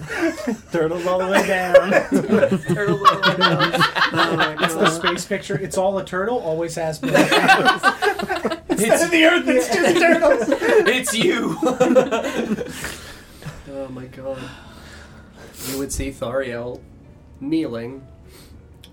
[0.72, 1.92] Turtles all the way down.
[2.74, 3.72] Turtles all the way down.
[4.14, 5.58] Oh It's the space picture.
[5.58, 6.40] It's all a turtle.
[6.40, 7.14] Always has been.
[7.14, 10.46] Instead of the Earth, it's just turtles.
[10.88, 11.58] it's you.
[13.70, 14.42] Oh my god.
[15.70, 16.80] You would see Thariel
[17.40, 18.08] kneeling,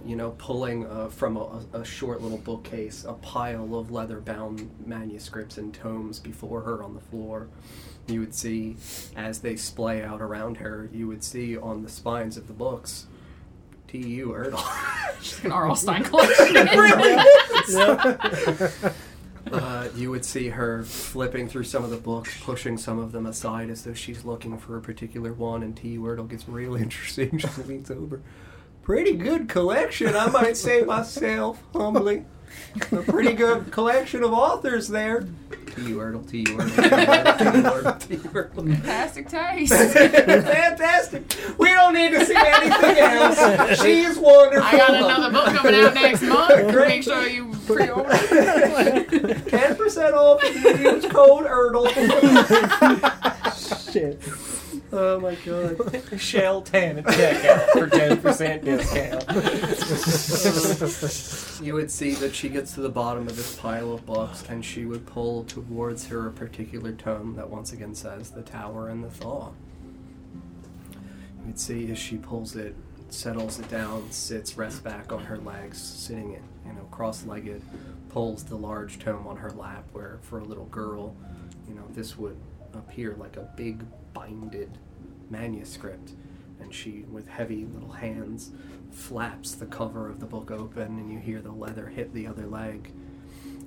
[0.05, 4.71] you know, pulling uh, from a, a short little bookcase a pile of leather bound
[4.85, 7.49] manuscripts and tomes before her on the floor.
[8.07, 8.77] You would see,
[9.17, 13.07] as they splay out around her, you would see on the spines of the books,
[13.89, 14.29] T.U.
[14.29, 14.63] Erdl.
[15.23, 15.77] Just an R.L.
[15.77, 16.69] Stine collection.
[19.53, 23.27] Uh, you would see her flipping through some of the books, pushing some of them
[23.27, 26.01] aside as though she's looking for a particular one, and T.U.
[26.01, 27.37] Erdl gets real interesting.
[27.39, 28.23] She leans over.
[28.85, 32.27] Pretty good collection, I might say myself, humbly.
[32.93, 35.23] A pretty good collection of authors there.
[35.75, 35.97] T.U.
[35.97, 36.45] Erdl, T.U.
[36.45, 36.75] Erdl,
[37.39, 37.63] T.U.
[37.63, 38.19] Erdl, T.U.
[38.19, 38.55] Erdl.
[38.55, 39.73] Fantastic taste.
[39.73, 41.35] Fantastic.
[41.59, 43.81] We don't need to see anything else.
[43.81, 44.63] She's wonderful.
[44.65, 46.71] I got another book coming out next month.
[46.73, 46.89] Great.
[46.89, 48.11] Make sure you pre-order.
[49.49, 51.89] Ten percent off if you use code Erdl.
[53.93, 54.21] Shit.
[54.97, 55.77] Oh my god.
[56.21, 59.27] Shell 10 at checkout for 10% discount.
[61.67, 64.65] You would see that she gets to the bottom of this pile of books and
[64.65, 69.03] she would pull towards her a particular tome that once again says The Tower and
[69.03, 69.51] the Thaw.
[70.93, 72.77] You would see as she pulls it,
[73.09, 77.63] settles it down, sits, rests back on her legs, sitting it, you know, cross legged,
[78.11, 81.17] pulls the large tome on her lap where for a little girl,
[81.69, 82.37] you know, this would
[82.75, 84.79] appear like a big binded
[85.29, 86.13] manuscript.
[86.61, 88.53] And she, with heavy little hands,
[88.91, 92.47] flaps the cover of the book open, and you hear the leather hit the other
[92.47, 92.93] leg.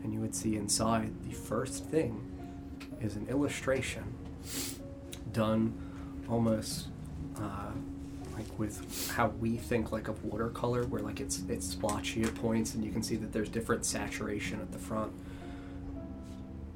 [0.03, 2.31] And you would see inside the first thing
[3.01, 4.15] is an illustration
[5.33, 5.73] done
[6.29, 6.88] almost
[7.39, 7.71] uh,
[8.33, 12.75] like with how we think like of watercolor, where like it's it's splotchy at points,
[12.75, 15.12] and you can see that there's different saturation at the front.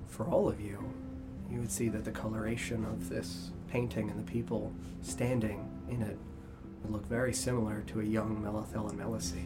[0.08, 0.92] For all of you,
[1.50, 6.18] you would see that the coloration of this painting and the people standing in it
[6.84, 9.46] would look very similar to a young Melithel and.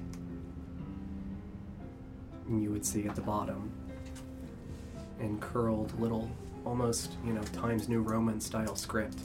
[2.48, 3.72] And you would see at the bottom,
[5.20, 6.30] in curled little,
[6.66, 9.20] almost, you know, Times New Roman style script,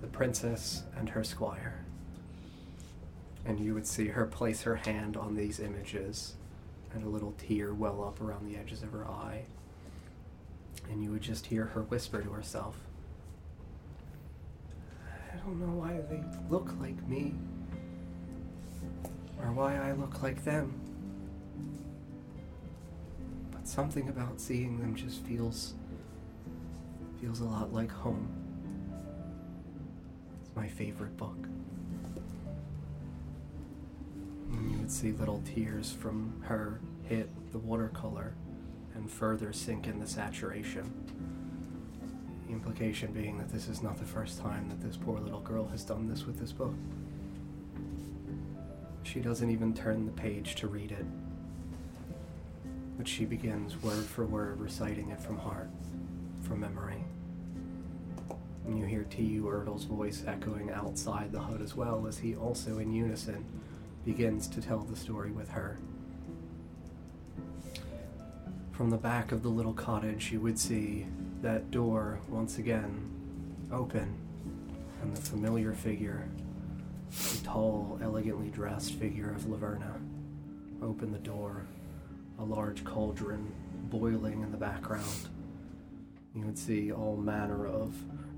[0.00, 1.84] the princess and her squire.
[3.44, 6.34] And you would see her place her hand on these images,
[6.94, 9.42] and a little tear well up around the edges of her eye.
[10.90, 12.76] And you would just hear her whisper to herself,
[15.44, 17.34] don't know why they look like me,
[19.40, 20.80] or why I look like them.
[23.50, 25.74] But something about seeing them just feels
[27.20, 28.28] feels a lot like home.
[30.40, 31.46] It's my favorite book.
[34.52, 38.34] And you would see little tears from her hit the watercolor
[38.94, 40.92] and further sink in the saturation.
[42.52, 45.84] Implication being that this is not the first time that this poor little girl has
[45.84, 46.74] done this with this book.
[49.04, 51.06] She doesn't even turn the page to read it,
[52.98, 55.70] but she begins word for word reciting it from heart,
[56.42, 57.02] from memory.
[58.66, 59.44] And you hear T.U.
[59.44, 63.44] Erdl's voice echoing outside the hut as well as he also, in unison,
[64.04, 65.78] begins to tell the story with her.
[68.72, 71.06] From the back of the little cottage, you would see
[71.42, 73.10] that door once again
[73.72, 74.16] open,
[75.02, 76.28] and the familiar figure,
[77.10, 80.00] the tall, elegantly dressed figure of Laverna,
[80.80, 81.66] open the door,
[82.38, 83.52] a large cauldron
[83.90, 85.28] boiling in the background.
[86.32, 87.92] You would see all manner of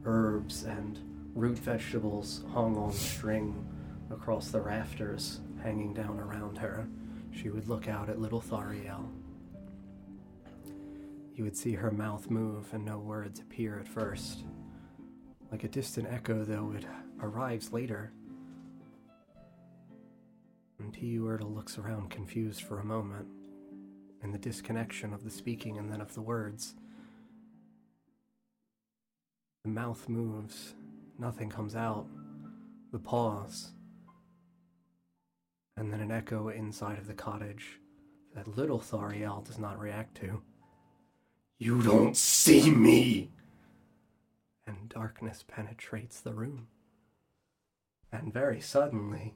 [0.06, 0.98] herbs and
[1.34, 3.66] root vegetables hung on string
[4.10, 6.88] across the rafters, hanging down around her.
[7.32, 9.08] She would look out at little Thariel.
[11.34, 14.44] You would see her mouth move and no words appear at first.
[15.50, 16.84] Like a distant echo, though, it
[17.20, 18.12] arrives later.
[20.78, 20.94] And.
[20.94, 23.26] Erdl looks around confused for a moment,
[24.22, 26.74] in the disconnection of the speaking and then of the words.
[29.64, 30.74] The mouth moves,
[31.18, 32.06] nothing comes out.
[32.92, 33.72] The pause.
[35.76, 37.80] And then an echo inside of the cottage
[38.34, 40.42] that little Thariel does not react to.
[41.58, 43.30] You don't see me!
[44.66, 46.68] And darkness penetrates the room.
[48.10, 49.34] And very suddenly,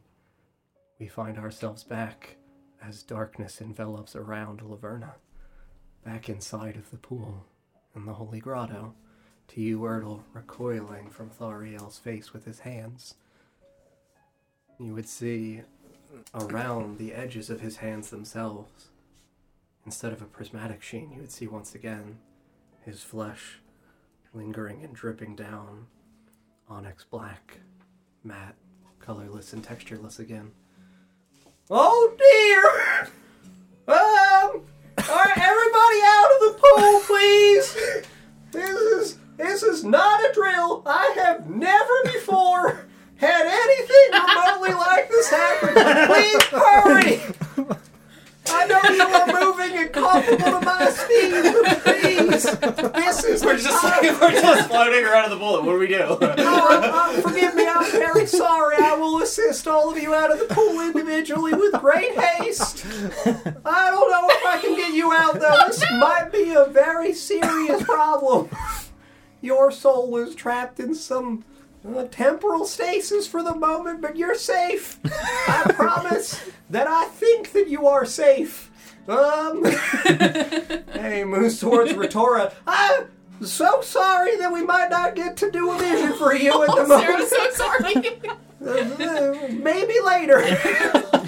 [0.99, 2.37] we find ourselves back
[2.83, 5.15] as darkness envelops around Laverna,
[6.05, 7.47] back inside of the pool
[7.95, 8.95] in the Holy Grotto,
[9.49, 13.15] to you, Erdl, recoiling from Thariel's face with his hands.
[14.79, 15.63] You would see
[16.35, 18.88] around the edges of his hands themselves,
[19.89, 22.19] instead of a prismatic sheen, you would see once again
[22.85, 23.59] his flesh
[24.35, 25.87] lingering and dripping down,
[26.69, 27.57] onyx black,
[28.23, 28.55] matte,
[29.01, 30.51] colorless, and textureless again.
[31.71, 33.09] Oh dear!
[33.89, 34.67] Um,
[35.09, 37.75] alright, everybody out of the pool, please!
[38.53, 40.83] This is this is not a drill.
[40.85, 42.85] I have never before
[43.17, 46.09] had anything remotely like this happen.
[46.09, 47.38] Please hurry!
[48.59, 52.43] I know you are moving incomparable to my speed, but please,
[52.93, 54.03] this is We're just time.
[54.21, 55.65] we're just floating around the bullet.
[55.65, 55.99] What do we do?
[56.01, 58.77] Oh, uh, forgive me, I'm very sorry.
[58.79, 62.85] I will assist all of you out of the pool individually with great haste.
[63.65, 65.67] I don't know if I can get you out, though.
[65.67, 68.49] This might be a very serious problem.
[69.41, 71.45] Your soul is trapped in some
[71.87, 74.99] uh, temporal stasis for the moment, but you're safe.
[75.49, 78.71] I promise that I think that you are safe.
[79.09, 79.65] Um,
[80.93, 82.53] hey, moves towards Retora.
[82.67, 83.07] I'm
[83.43, 86.75] so sorry that we might not get to do a vision for you at the
[86.79, 87.29] Oh, Sarah, I'm moment.
[87.31, 88.21] so sorry.
[88.61, 90.41] Uh, maybe later.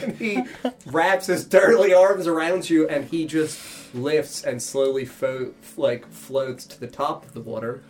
[0.03, 0.43] And he
[0.87, 6.67] wraps his dirty arms around you, and he just lifts and slowly fo- like floats
[6.67, 7.83] to the top of the water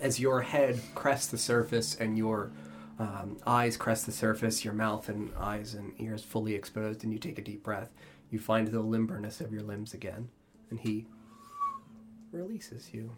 [0.00, 2.50] as your head crests the surface and your
[2.98, 7.18] um, eyes crest the surface, your mouth and eyes and ears fully exposed, and you
[7.18, 7.90] take a deep breath.
[8.30, 10.28] You find the limberness of your limbs again,
[10.70, 11.06] and he
[12.32, 13.16] releases you.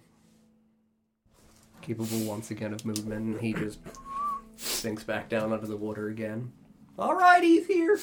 [1.80, 3.78] Capable once again of movement, and he just
[4.56, 6.52] sinks back down under the water again.
[6.98, 7.98] All right, Ether.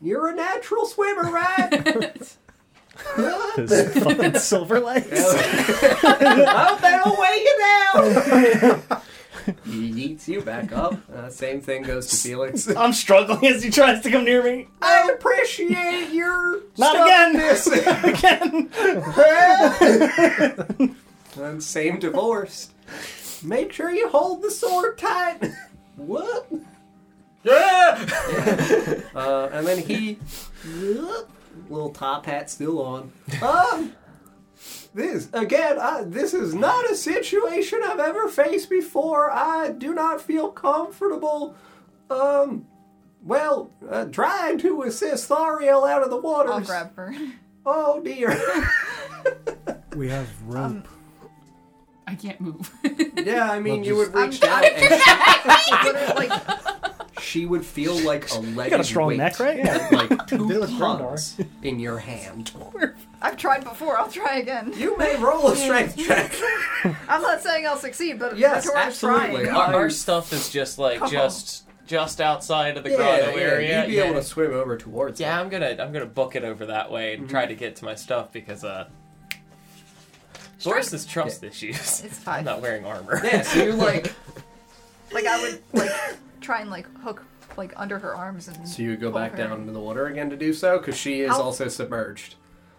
[0.00, 2.36] You're a natural swimmer, right?
[3.56, 5.08] This fucking silver legs.
[5.12, 7.58] oh, that'll weigh you
[8.84, 9.02] down.
[9.64, 10.94] he eats you back up.
[11.10, 12.68] Uh, same thing goes to Felix.
[12.76, 14.68] I'm struggling as he tries to come near me.
[14.82, 17.32] I appreciate your Not again.
[17.34, 18.70] This again.
[21.36, 22.70] and same divorce.
[23.42, 25.38] Make sure you hold the sword tight.
[25.96, 26.46] what?
[27.44, 28.06] yeah.
[29.14, 30.18] Uh, and then he,
[31.70, 33.12] little top hat still on.
[33.42, 33.92] Um,
[34.94, 35.78] this again.
[35.78, 39.30] I, this is not a situation I've ever faced before.
[39.30, 41.54] I do not feel comfortable.
[42.10, 42.66] Um,
[43.22, 46.52] well, uh, trying to assist Thariel out of the water.
[46.52, 47.14] I'll grab her.
[47.64, 48.38] Oh dear.
[49.96, 50.64] We have rope.
[50.64, 50.84] Um,
[52.06, 52.70] I can't move.
[53.16, 55.00] yeah, I mean, Well, you would I'm reach down and
[55.84, 56.85] Literally, like,
[57.20, 58.70] she would feel like a leg.
[58.70, 59.58] got a strong neck, right?
[59.58, 62.52] Yeah, like two Do tons in your hand.
[63.22, 63.96] I've tried before.
[63.98, 64.72] I'll try again.
[64.76, 66.32] You may roll a strength check.
[67.08, 69.44] I'm not saying I'll succeed, but Yes, Victoria's absolutely.
[69.44, 69.56] trying.
[69.56, 71.12] Our, our stuff is just like Come on.
[71.12, 73.80] just just outside of the yeah, grotto yeah, area.
[73.82, 74.04] You'd be yeah.
[74.04, 75.20] able to swim over towards.
[75.20, 75.40] Yeah, it.
[75.40, 77.94] I'm gonna I'm gonna book it over that way and try to get to my
[77.94, 78.88] stuff because uh
[80.60, 81.76] Doris has trust issues.
[81.76, 82.40] It's fine.
[82.40, 82.44] I'm fine.
[82.44, 83.20] not wearing armor.
[83.22, 84.12] Yeah, so you're like,
[85.12, 85.90] Like I would like
[86.46, 87.24] try and like hook
[87.56, 88.68] like under her arms and.
[88.68, 89.38] so you go pull back her.
[89.38, 92.36] down into the water again to do so because she is I'll- also submerged.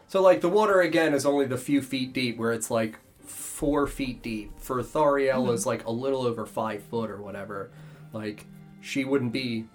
[0.08, 3.86] So like the water again is only the few feet deep, where it's like four
[3.88, 4.58] feet deep.
[4.58, 5.54] For Thariel mm-hmm.
[5.54, 7.72] is like a little over five foot or whatever.
[8.14, 8.46] Like
[8.80, 9.66] she wouldn't be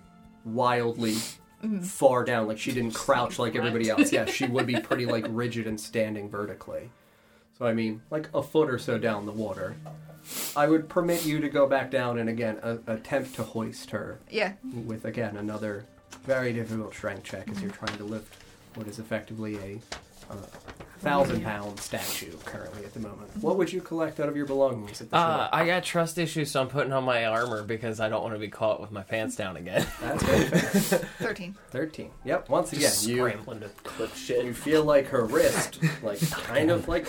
[0.46, 1.80] wildly mm-hmm.
[1.80, 2.48] far down.
[2.48, 4.10] Like she didn't crouch like everybody else.
[4.10, 6.90] Yeah, she would be pretty like rigid and standing vertically.
[7.58, 9.76] So I mean, like a foot or so down the water.
[10.56, 14.18] I would permit you to go back down and again a- attempt to hoist her
[14.30, 14.52] Yeah.
[14.86, 15.84] with again another
[16.24, 18.34] very difficult strength check as you're trying to lift
[18.74, 19.80] what is effectively a
[20.32, 20.36] uh,
[21.00, 23.28] thousand pound statue currently at the moment.
[23.40, 25.48] What would you collect out of your belongings at the Uh.
[25.52, 28.38] I got trust issues, so I'm putting on my armor because I don't want to
[28.38, 29.84] be caught with my pants down again.
[30.00, 30.98] That's very fair.
[31.18, 31.56] Thirteen.
[31.70, 32.10] Thirteen.
[32.24, 32.48] Yep.
[32.48, 34.44] Once again, Just you scrambling to clip shit.
[34.44, 37.08] you feel like her wrist, like kind of like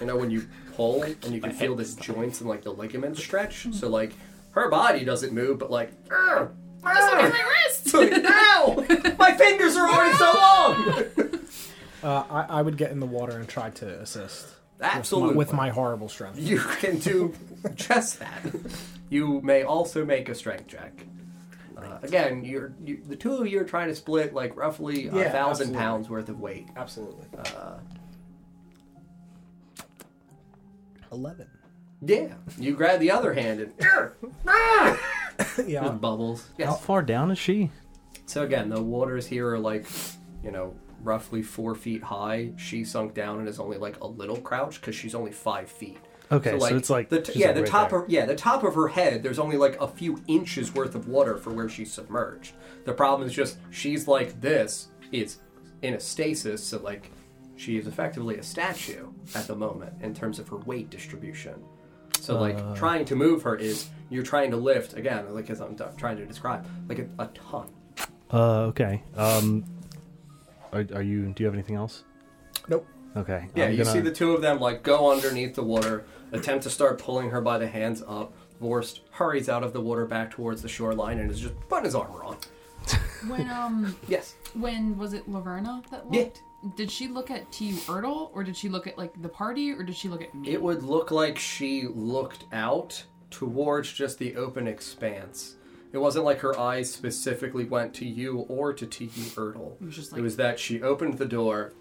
[0.00, 0.46] you know when you
[0.76, 3.66] pull and you can feel the joints and like the ligaments stretch.
[3.72, 4.12] So like
[4.52, 6.52] her body doesn't move, but like, "Arr,
[6.84, 7.94] arr." at my wrist.
[7.94, 9.14] Like, Ow!
[9.18, 11.04] My fingers are already so long.
[12.02, 14.48] Uh, I, I would get in the water and try to assist.
[14.80, 15.36] Absolutely.
[15.36, 16.36] With my horrible strength.
[16.36, 17.32] You can do
[17.76, 18.42] just that.
[19.08, 21.06] You may also make a strength check.
[21.76, 25.14] Uh, again, you're you, the two of you are trying to split like roughly a
[25.14, 25.76] Yeah, thousand absolutely.
[25.78, 26.66] pounds worth of weight.
[26.76, 27.26] Absolutely.
[27.38, 27.74] Uh,
[31.12, 31.46] Eleven.
[32.00, 33.72] yeah, you grab the other hand and
[34.48, 34.98] ah!
[35.66, 35.82] yeah.
[35.82, 36.48] just bubbles.
[36.58, 36.68] Yes.
[36.68, 37.70] How far down is she?
[38.26, 39.86] So again, the waters here are like,
[40.42, 42.52] you know, roughly four feet high.
[42.56, 45.98] She sunk down and is only like a little crouch because she's only five feet.
[46.30, 48.02] Okay, so it's like- the t- she's yeah, like the right top there.
[48.04, 49.22] of yeah, the top of her head.
[49.22, 52.54] There's only like a few inches worth of water for where she's submerged.
[52.84, 54.88] The problem is just she's like this.
[55.12, 55.40] It's
[55.82, 57.10] in a stasis, so like
[57.62, 59.06] she is effectively a statue
[59.36, 61.54] at the moment in terms of her weight distribution.
[62.20, 62.74] So like Uh.
[62.74, 66.16] trying to move her is you're trying to lift again, like as I'm t- trying
[66.16, 67.68] to describe, like a, a ton.
[68.32, 69.02] Uh, okay.
[69.16, 69.64] Um,
[70.72, 71.26] are, are you?
[71.32, 72.04] Do you have anything else?
[72.68, 72.86] Nope.
[73.16, 73.48] Okay.
[73.54, 76.64] Yeah, I'm you gonna- see the two of them like go underneath the water, attempt
[76.64, 78.32] to start pulling her by the hands up.
[78.60, 81.94] Vorst hurries out of the water back towards the shoreline and is just putting his
[81.94, 82.36] armor on.
[83.28, 84.34] When um Yes.
[84.54, 86.22] when was it Laverna that Yeah.
[86.76, 89.82] Did she look at T Erdl or did she look at like the party or
[89.82, 90.50] did she look at me?
[90.50, 95.56] It would look like she looked out towards just the open expanse.
[95.92, 99.10] It wasn't like her eyes specifically went to you or to T.U.
[99.10, 99.74] Erdl.
[99.80, 101.72] It was just It was that she opened the door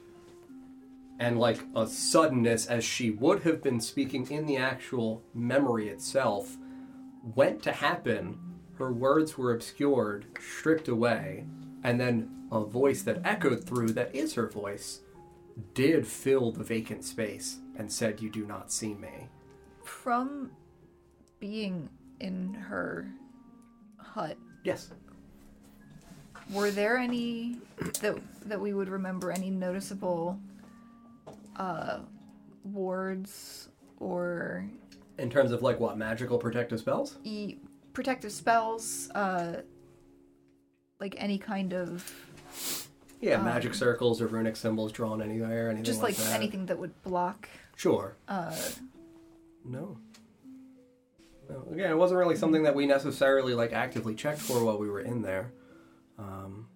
[1.20, 6.58] and like a suddenness as she would have been speaking in the actual memory itself
[7.36, 8.40] went to happen
[8.80, 11.46] her words were obscured stripped away
[11.84, 15.02] and then a voice that echoed through that is her voice
[15.74, 19.28] did fill the vacant space and said you do not see me.
[19.84, 20.52] From
[21.40, 23.12] being in her
[23.98, 24.92] hut, yes.
[26.52, 27.58] were there any
[28.02, 30.40] that that we would remember any noticeable
[31.58, 32.00] uh
[32.64, 33.70] wards
[34.00, 34.66] or
[35.18, 37.18] in terms of like what magical protective spells?
[37.24, 37.58] E-
[37.94, 39.62] protective spells uh
[41.02, 42.10] like any kind of
[43.20, 46.68] yeah Um, magic circles or runic symbols drawn anywhere anything just like, like that anything
[46.68, 48.56] that would block sure uh
[49.66, 49.98] No.
[51.50, 51.68] No.
[51.74, 55.02] Again, it wasn't really something that we necessarily like actively checked for while we were
[55.02, 55.52] in there.
[56.18, 56.68] Um,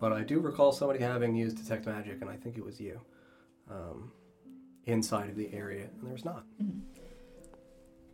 [0.00, 3.00] but I do recall somebody having used detect magic, and I think it was you,
[3.70, 4.12] um,
[4.84, 6.44] inside of the area, and there was not.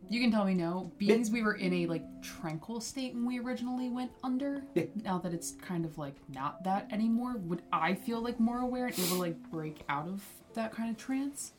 [0.09, 0.91] You can tell me no.
[0.97, 4.63] Beings we were in a like tranquil state when we originally went under.
[5.03, 8.87] Now that it's kind of like not that anymore, would I feel like more aware
[8.87, 11.53] and able to like break out of that kind of trance?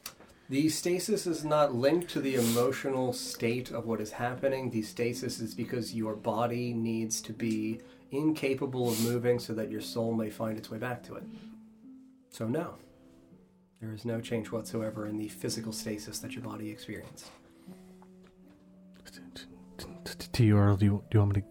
[0.49, 4.71] The stasis is not linked to the emotional state of what is happening.
[4.71, 7.81] The stasis is because your body needs to be
[8.13, 11.25] incapable of moving so that your soul may find its way back to it.
[12.31, 12.77] So, no.
[13.81, 17.31] There is no change whatsoever in the physical stasis that your body experienced.
[20.33, 21.47] To you, Erdl, do you, do you want me to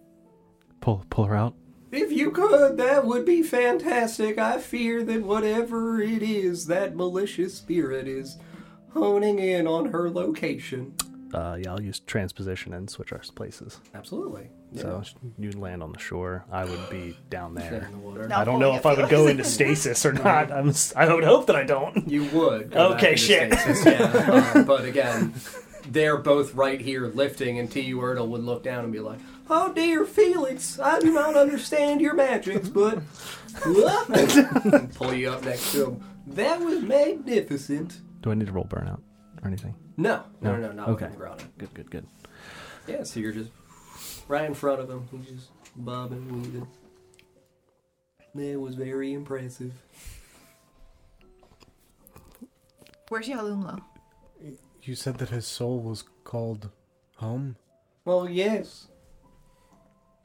[0.79, 1.55] pull pull her out?
[1.91, 4.37] If you could, that would be fantastic.
[4.37, 8.37] I fear that whatever it is, that malicious spirit is
[8.93, 10.93] honing in on her location.
[11.33, 13.79] Uh, yeah, I'll use transposition and switch our places.
[13.93, 14.49] Absolutely.
[14.75, 15.03] So
[15.37, 16.45] you land on the shore.
[16.51, 17.85] I would be down there.
[17.85, 18.29] in the water.
[18.33, 20.51] I don't know if I would go into stasis or not.
[20.51, 20.69] I'm.
[20.69, 22.09] s- I would hope that I don't.
[22.09, 22.73] You would.
[22.73, 23.53] Okay, shit.
[23.53, 24.51] stasis, yeah.
[24.55, 25.33] Um, but again,
[25.89, 27.97] they're both right here lifting, and T.U.
[27.97, 29.19] Erdl would look down and be like,
[29.49, 32.99] Oh dear Felix, I do not understand your magics, but.
[33.63, 36.03] and pull you up next to him.
[36.27, 37.99] That was magnificent.
[38.21, 39.01] Do I need to roll burnout
[39.43, 39.75] or anything?
[39.97, 40.67] No, no, no, No.
[40.67, 41.05] no, not Okay.
[41.05, 41.15] okay.
[41.15, 41.47] grounded.
[41.57, 42.07] Good, good, good.
[42.87, 43.51] Yeah, so you're just
[44.27, 45.07] right in front of him.
[45.11, 46.67] He's just bobbing, weaving.
[48.37, 49.71] It was very impressive.
[53.09, 53.81] where's Yahlumlo?
[54.85, 56.69] You said that his soul was called
[57.15, 57.55] home?
[58.05, 58.87] Well, yes.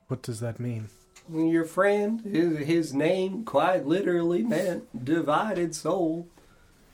[0.08, 0.90] What does that mean?
[1.32, 6.28] Your friend, his, his name quite literally meant divided soul.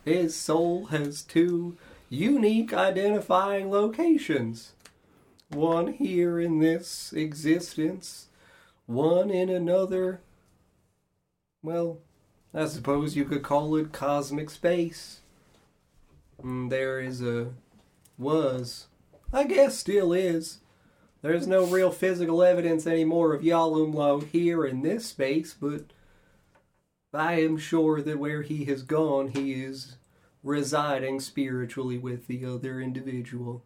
[0.05, 1.77] His soul has two
[2.09, 4.75] unique identifying locations.
[5.49, 8.29] One here in this existence,
[8.87, 10.21] one in another.
[11.63, 11.99] Well,
[12.55, 15.21] I suppose you could call it cosmic space.
[16.43, 17.53] Mm, There is a.
[18.19, 18.87] was.
[19.33, 20.59] I guess still is.
[21.23, 25.87] There's no real physical evidence anymore of Yahlumlo here in this space, but
[27.13, 29.97] I am sure that where he has gone, he is
[30.43, 33.65] residing spiritually with the other individual.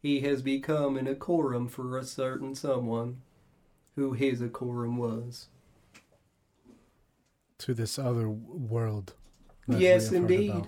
[0.00, 3.22] he has become an Acorum for a certain someone
[3.96, 5.48] who his Acorum was.
[7.58, 9.14] To this other world.
[9.66, 10.66] Yes, indeed.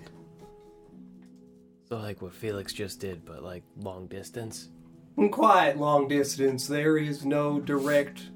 [1.87, 1.99] About.
[1.99, 4.69] So like what Felix just did, but like long distance.
[5.17, 8.29] In quite long distance, there is no direct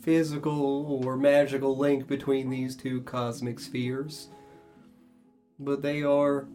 [0.00, 4.28] physical or magical link between these two cosmic spheres.
[5.58, 6.48] But they are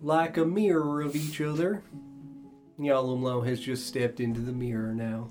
[0.00, 1.84] like a mirror of each other.
[2.78, 5.30] Yahlumlo has just stepped into the mirror now.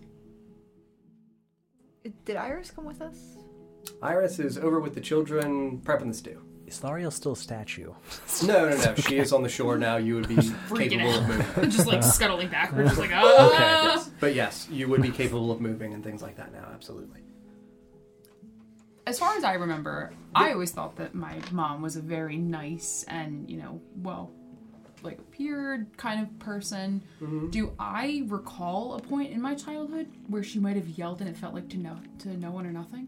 [2.24, 3.36] Did Iris come with us?
[4.02, 6.42] Iris is over with the children prepping the stew.
[6.70, 7.94] Is Thariel still a statue?
[8.46, 8.96] No, no, no.
[8.96, 9.98] She is on the shore now.
[9.98, 11.58] You would be Freaking capable of out.
[11.58, 11.70] moving.
[11.72, 13.94] just like scuttling backwards, just like ah.
[13.96, 14.10] Yes.
[14.20, 16.68] But yes, you would be capable of moving and things like that now.
[16.74, 17.22] Absolutely.
[19.08, 23.04] As far as I remember, I always thought that my mom was a very nice
[23.08, 24.32] and you know well,
[25.02, 27.02] like appeared kind of person.
[27.50, 31.36] Do I recall a point in my childhood where she might have yelled and it
[31.36, 33.08] felt like to no to no one or nothing?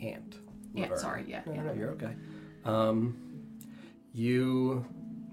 [0.00, 0.34] And.
[0.74, 1.62] Yeah, sorry, yeah, No, yeah.
[1.62, 2.14] no, you're okay.
[2.66, 3.16] Um,
[4.12, 4.84] you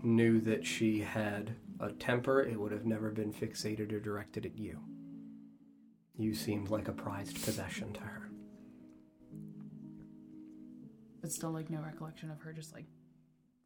[0.03, 2.43] knew that she had a temper.
[2.43, 4.79] It would have never been fixated or directed at you.
[6.15, 8.29] You seemed like a prized possession to her.
[11.21, 12.85] But still, like no recollection of her just like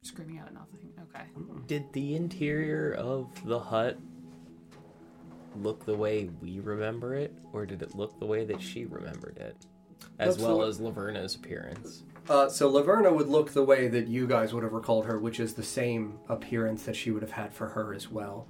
[0.02, 0.90] screaming out at nothing.
[1.02, 1.24] Okay.
[1.66, 3.98] Did the interior of the hut
[5.56, 9.36] look the way we remember it, or did it look the way that she remembered
[9.38, 9.56] it?
[10.18, 12.02] As well the- as Laverna's appearance.
[12.28, 15.40] Uh, so Laverna would look the way that you guys would have recalled her, which
[15.40, 18.46] is the same appearance that she would have had for her as well.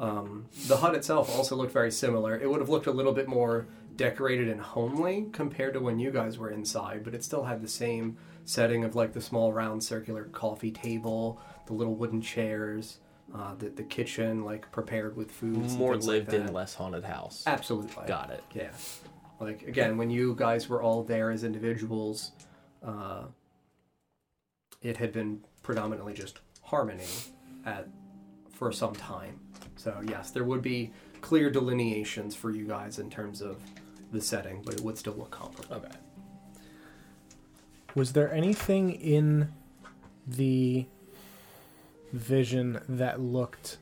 [0.00, 2.36] Um, the hut itself also looked very similar.
[2.36, 6.10] It would have looked a little bit more decorated and homely compared to when you
[6.10, 9.84] guys were inside, but it still had the same setting of like the small round
[9.84, 12.98] circular coffee table, the little wooden chairs,
[13.32, 15.74] uh, the, the kitchen like prepared with foods.
[15.74, 16.52] and More things like lived in, that.
[16.52, 17.44] less haunted house.
[17.46, 18.06] Absolutely.
[18.08, 18.42] Got it.
[18.54, 18.70] Yeah.
[19.40, 22.32] Like again, when you guys were all there as individuals,
[22.84, 23.24] uh,
[24.82, 27.06] it had been predominantly just harmony
[27.64, 27.88] at
[28.52, 29.40] for some time.
[29.76, 33.62] So yes, there would be clear delineations for you guys in terms of
[34.12, 35.76] the setting, but it would still look comparable.
[35.76, 35.96] Okay.
[37.94, 39.52] Was there anything in
[40.26, 40.86] the
[42.12, 43.78] vision that looked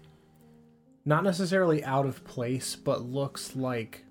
[1.04, 4.04] not necessarily out of place, but looks like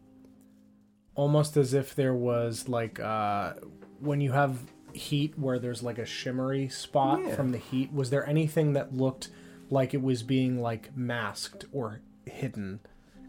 [1.18, 3.54] almost as if there was like uh
[4.00, 4.58] when you have
[4.94, 7.36] heat where there's like a shimmery spot Yeah.
[7.36, 9.30] from the heat was there anything that looked
[9.70, 12.80] like it was being like masked or hidden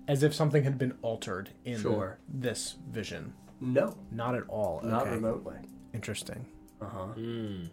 [0.07, 2.19] as if something had been altered in Sure.
[2.29, 5.57] this vision No, not at all not okay remotely.
[5.93, 6.47] interesting
[6.81, 7.07] Uh huh.
[7.07, 7.65] Hmm.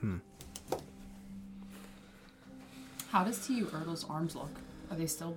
[0.00, 0.16] Hmm.
[3.10, 3.58] How does T.U.
[3.58, 4.50] you Erdl's arms look?
[4.90, 5.36] Are they still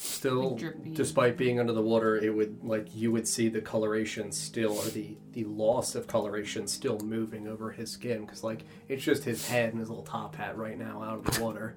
[0.00, 4.30] Still, Like despite being under the water, it would like you would see the coloration
[4.30, 9.02] still, or the the loss of coloration still moving over his skin, because like it's
[9.02, 11.76] just his head and his little top hat right now out of the water.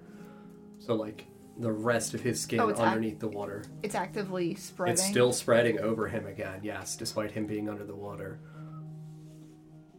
[0.77, 1.25] So like
[1.57, 4.93] the rest of his skin Oh, it's act- underneath the water, It's actively spreading.
[4.93, 6.59] it's still spreading over him again.
[6.61, 8.39] Yes, despite him being under the water.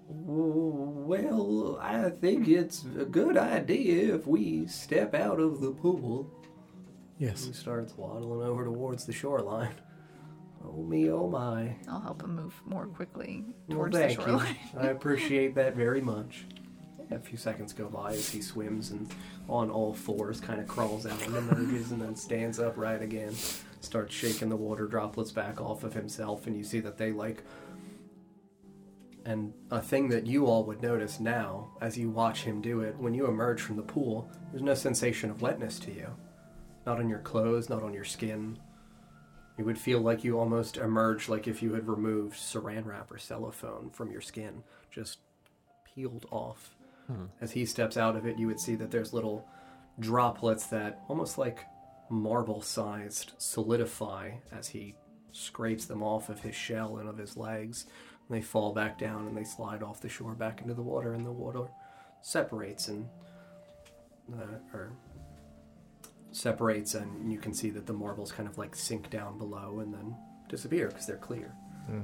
[0.09, 6.31] Well, I think it's a good idea if we step out of the pool.
[7.19, 7.45] Yes.
[7.47, 9.75] He starts waddling over towards the shoreline.
[10.65, 11.77] Oh me, oh my.
[11.89, 14.25] I'll help him move more quickly Well, towards the thank you.
[14.25, 14.57] shoreline.
[14.79, 16.47] I appreciate that very much.
[17.11, 19.13] A few seconds go by as he swims and
[19.49, 23.35] on all fours kind of crawls out and emerges and then stands upright again.
[23.81, 27.43] Starts shaking the water droplets back off of himself, and you see that they like.
[29.25, 32.97] And a thing that you all would notice now as you watch him do it,
[32.97, 36.09] when you emerge from the pool, there's no sensation of wetness to you.
[36.87, 38.59] Not on your clothes, not on your skin.
[39.59, 43.18] You would feel like you almost emerged like if you had removed saran wrap or
[43.18, 45.18] cellophane from your skin, just
[45.85, 46.74] peeled off.
[47.41, 49.47] As he steps out of it, you would see that there's little
[50.01, 51.66] droplets that almost like
[52.09, 54.95] marble sized solidify as he
[55.33, 57.87] scrapes them off of his shell and of his legs.
[58.28, 61.12] And they fall back down and they slide off the shore back into the water,
[61.12, 61.68] and the water
[62.22, 63.09] separates and
[64.33, 64.93] uh, or
[66.33, 69.95] separates, and you can see that the marbles kind of like sink down below and
[69.95, 70.16] then
[70.49, 71.55] disappear because they're clear.
[71.87, 72.03] Hmm.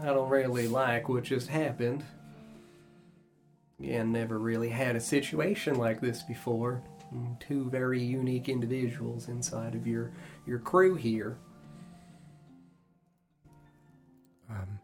[0.00, 2.04] I don't really like what just happened.
[3.78, 6.82] Yeah, never really had a situation like this before.
[7.14, 10.12] Mm, Two very unique individuals inside of your
[10.46, 11.38] your crew here.
[14.50, 14.78] Um,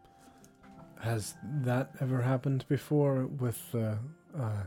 [1.01, 3.95] has that ever happened before with uh,
[4.39, 4.63] uh,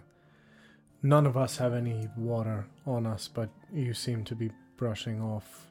[1.02, 5.66] none of us have any water on us, but you seem to be brushing off.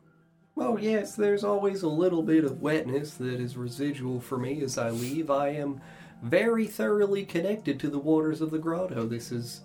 [0.56, 4.78] Well, yes, there's always a little bit of wetness that is residual for me as
[4.78, 5.30] I leave.
[5.30, 5.82] I am
[6.24, 9.06] very thoroughly connected to the waters of the grotto.
[9.06, 9.62] This is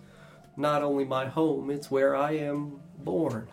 [0.56, 3.48] not only my home, it's where I am born.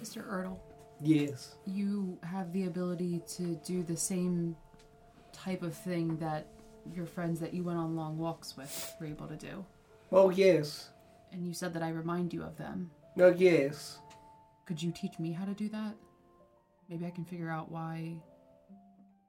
[0.00, 0.24] Mr.
[0.30, 0.56] Erdl,
[1.00, 1.56] Yes.
[1.66, 4.56] you have the ability to do the same
[5.32, 6.46] type of thing that
[6.94, 9.64] your friends that you went on long walks with were able to do.
[10.12, 10.90] Oh, yes.
[11.32, 12.90] And you said that I remind you of them.
[13.18, 13.98] Oh, yes.
[14.66, 15.94] Could you teach me how to do that?
[16.88, 18.14] Maybe I can figure out why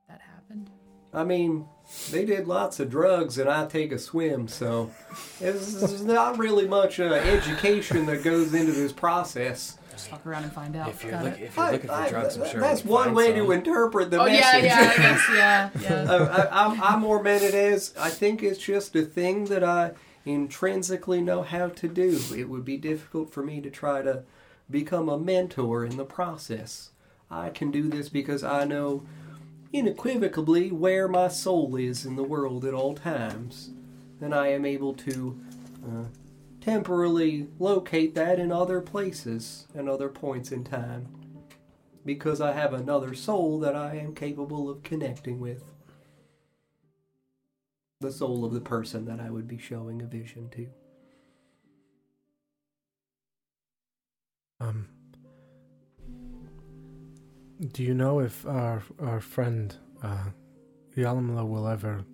[0.07, 0.69] that happened.
[1.13, 1.65] I mean,
[2.11, 4.91] they did lots of drugs and I take a swim, so
[5.39, 9.77] there's not really much uh, education that goes into this process.
[9.91, 10.89] Just fuck around and find out.
[10.89, 13.47] If you're, look, if you're looking for I- drugs, I'm sure that's one way some.
[13.47, 14.63] to interpret the oh message.
[14.65, 16.03] yeah, yeah, I guess, yeah, yeah.
[16.11, 19.63] Uh, I, I, I more meant it as I think it's just a thing that
[19.63, 19.93] I
[20.27, 22.19] intrinsically know how to do.
[22.35, 24.23] It would be difficult for me to try to
[24.69, 26.91] become a mentor in the process.
[27.31, 29.05] I can do this because I know
[29.73, 33.71] unequivocally where my soul is in the world at all times,
[34.21, 35.39] and I am able to
[35.85, 36.03] uh,
[36.61, 41.07] temporarily locate that in other places and other points in time
[42.07, 45.63] because I have another soul that I am capable of connecting with.
[48.07, 50.67] The soul of the person that I would be showing a vision to.
[54.61, 54.87] Um,
[57.73, 60.29] do you know if our our friend uh,
[60.95, 62.05] Yahlumlo will ever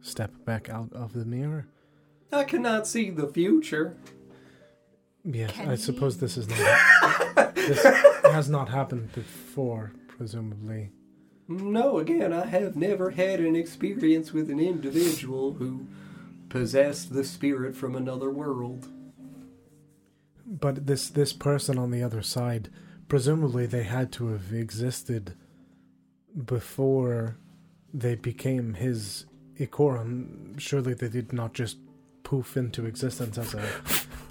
[0.00, 1.68] step back out of the mirror?
[2.32, 3.96] I cannot see the future.
[5.22, 5.76] Yes, Can I he?
[5.76, 7.54] suppose this is not.
[7.54, 7.84] this
[8.24, 10.90] has not happened before, presumably.
[11.48, 15.86] No, again, I have never had an experience with an individual who
[16.48, 18.88] possessed the spirit from another world.
[20.44, 22.68] But this this person on the other side,
[23.08, 25.34] presumably they had to have existed
[26.44, 27.36] before
[27.92, 29.26] they became his
[29.58, 30.58] Ikoran.
[30.58, 31.78] Surely they did not just
[32.22, 33.68] poof into existence as a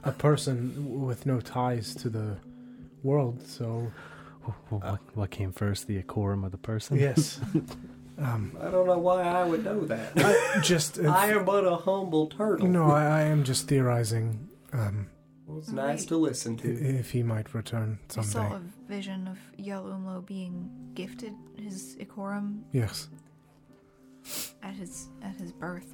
[0.05, 2.37] a person with no ties to the
[3.03, 3.45] world.
[3.45, 3.91] So
[4.69, 6.97] Well, what, what came first, the Acorum or the person?
[6.97, 7.39] yes,
[8.17, 10.11] um, I don't know why I would know that.
[10.15, 12.67] I just if- I am but a humble turtle.
[12.67, 14.47] no, I, I am just theorizing.
[14.73, 15.07] Um,
[15.47, 16.67] Well, it's nice to listen to.
[16.99, 18.29] if he might return someday.
[18.29, 23.07] I saw a vision of Yahlumlo being gifted his Ikorum Yes.
[24.63, 25.93] at his at his birth.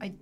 [0.00, 0.12] I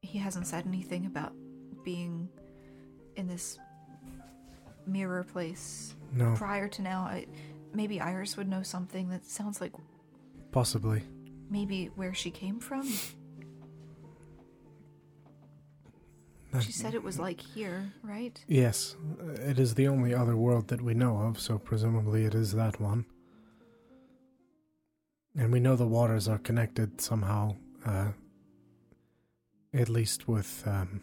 [0.00, 1.32] He hasn't said anything about
[1.84, 2.28] being
[3.16, 3.58] in this
[4.86, 6.34] mirror place No.
[6.34, 7.02] prior to now.
[7.02, 7.26] I,
[7.74, 9.72] maybe Iris would know something that sounds like
[10.50, 11.02] Possibly.
[11.50, 12.88] maybe where she came from.
[16.52, 18.38] That- She said it was like here, right?
[18.46, 18.94] Yes,
[19.36, 22.78] it is the only other world that we know of, so presumably it is that
[22.78, 23.06] one.
[25.34, 27.56] And we know the waters are connected somehow,
[27.86, 28.08] uh,
[29.72, 31.00] at least with um,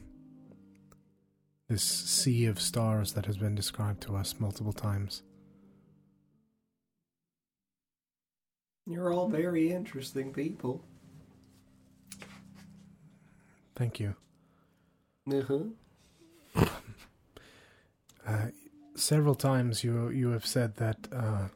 [1.69, 5.21] this sea of stars that has been described to us multiple times.
[8.87, 10.83] You're all very interesting people.
[13.75, 14.15] Thank you.
[15.31, 15.63] Uh-huh.
[18.27, 18.49] Uh,
[18.93, 21.47] several times you you have said that uh,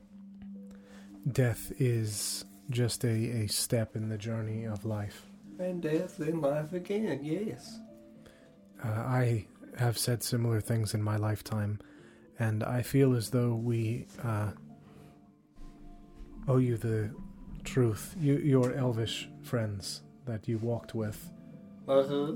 [1.32, 5.28] death is just a, a step in the journey of life.
[5.60, 7.80] And death and life again, yes.
[8.84, 9.46] Uh, I
[9.78, 11.80] have said similar things in my lifetime,
[12.40, 14.52] and I feel as though we uh,
[16.48, 17.12] owe you the
[17.64, 18.16] truth.
[18.20, 21.30] You, your elvish friends that you walked with,
[21.88, 22.34] Uh-huh.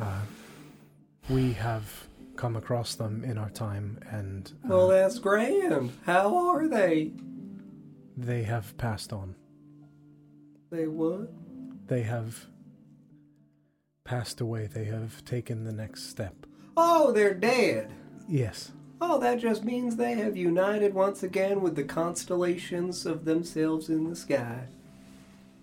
[0.00, 0.20] uh,
[1.28, 5.92] we have come across them in our time, and uh, Well, that's grand.
[6.04, 7.12] How are they?
[8.18, 9.34] they have passed on.
[10.70, 11.30] They what?
[11.86, 12.46] They have
[14.04, 14.66] passed away.
[14.68, 16.46] They have taken the next step.
[16.76, 17.92] Oh, they're dead.
[18.28, 18.72] Yes.
[19.00, 24.08] Oh, that just means they have united once again with the constellations of themselves in
[24.08, 24.66] the sky.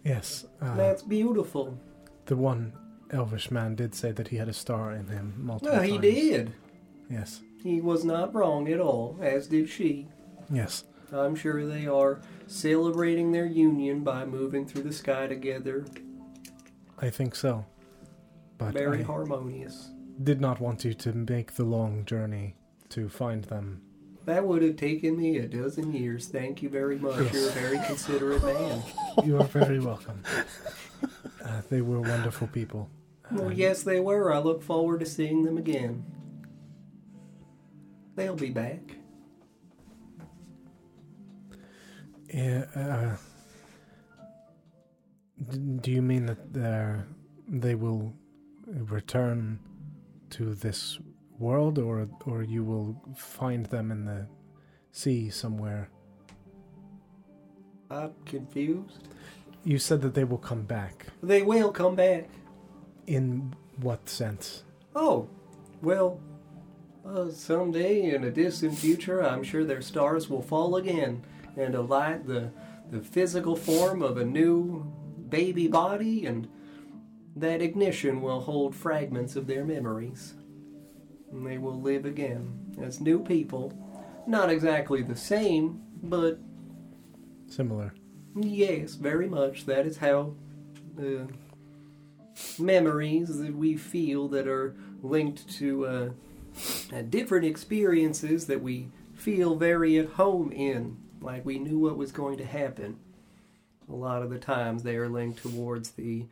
[0.04, 0.46] Yes.
[0.62, 1.78] Uh, That's beautiful.
[2.26, 2.74] the one
[3.12, 6.02] elvish man did say that he had a star in him multiple Well, he times.
[6.02, 6.54] did.
[7.10, 7.42] Yes.
[7.62, 10.08] He was not wrong at all, as did she.
[10.50, 10.84] Yes.
[11.12, 15.86] I'm sure they are celebrating their union by moving through the sky together.
[17.00, 17.66] I think so.
[18.58, 19.90] But Very I harmonious.
[20.22, 22.56] Did not want you to make the long journey
[22.90, 23.82] to find them.
[24.26, 26.28] That would have taken me a dozen years.
[26.28, 27.20] Thank you very much.
[27.20, 27.34] Yes.
[27.34, 28.84] You're a very considerate man.
[29.24, 30.24] You are very welcome.
[31.46, 32.90] Uh, they were wonderful people.
[33.32, 34.34] Well, yes, they were.
[34.34, 36.04] I look forward to seeing them again.
[38.16, 38.80] They'll be back.
[42.34, 43.16] Yeah, uh,
[45.82, 47.06] do you mean that they're,
[47.48, 48.14] they will
[48.66, 49.60] return
[50.34, 51.00] to this
[51.40, 54.28] world, or or you will find them in the
[54.92, 55.90] sea somewhere?
[57.90, 59.08] I'm confused.
[59.64, 61.08] You said that they will come back.
[61.22, 62.30] They will come back.
[63.08, 64.64] In what sense?
[64.96, 65.28] Oh,
[65.82, 66.20] well,
[67.06, 71.24] uh, someday in a distant future, I'm sure their stars will fall again
[71.58, 72.52] and alight the,
[72.92, 74.84] the physical form of a new
[75.30, 76.48] baby body, and
[77.36, 80.36] that ignition will hold fragments of their memories.
[81.32, 83.74] And they will live again as new people.
[84.28, 86.40] Not exactly the same, but
[87.48, 87.94] Similar.
[88.36, 89.66] Yes, very much.
[89.66, 90.34] That is how
[90.98, 91.26] uh,
[92.58, 96.10] memories that we feel that are linked to uh,
[96.92, 102.12] uh, different experiences that we feel very at home in, like we knew what was
[102.12, 102.98] going to happen.
[103.90, 106.26] A lot of the times they are linked towards the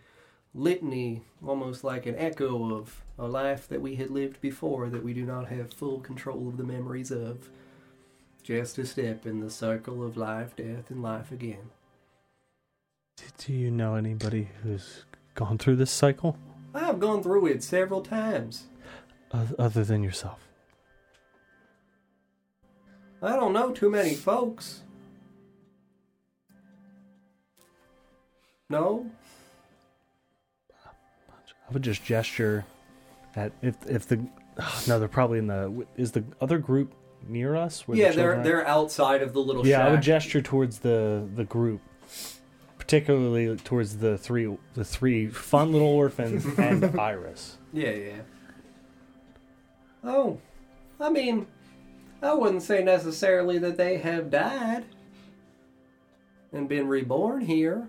[0.54, 5.14] litany, almost like an echo of a life that we had lived before that we
[5.14, 7.50] do not have full control of the memories of.
[8.44, 11.70] Just a step in the circle of life, death, and life again.
[13.38, 16.38] Do you know anybody who's gone through this cycle
[16.74, 18.68] I've gone through it several times.
[19.34, 20.48] oth- other than yourself?
[23.22, 24.82] I don't know too many folks.
[28.70, 29.12] No?
[31.72, 32.66] I would just gesture
[33.34, 34.18] at if if the
[34.88, 36.94] no, they're probably in the is the other group
[37.26, 37.88] near us?
[37.88, 38.44] where the yeah, they're are?
[38.44, 39.78] they're outside of the little yeah.
[39.78, 39.88] shack.
[39.88, 41.80] I would gesture towards the the group,
[42.78, 47.58] particularly towards the three the three fun little orphans and Iris.
[47.72, 48.22] yeah, yeah.
[50.04, 50.40] Oh,
[51.00, 51.48] I mean,
[52.22, 54.84] I wouldn't say necessarily that they have died
[56.52, 57.88] and been reborn here.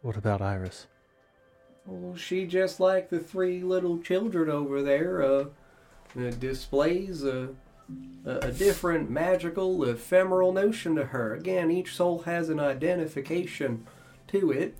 [0.00, 0.88] What about Iris?
[1.86, 5.44] Well, she just like the three little children over there, uh,
[6.18, 7.48] uh, displays a,
[8.24, 11.34] a, a different magical, ephemeral notion to her.
[11.34, 13.86] Again, each soul has an identification
[14.28, 14.76] to it.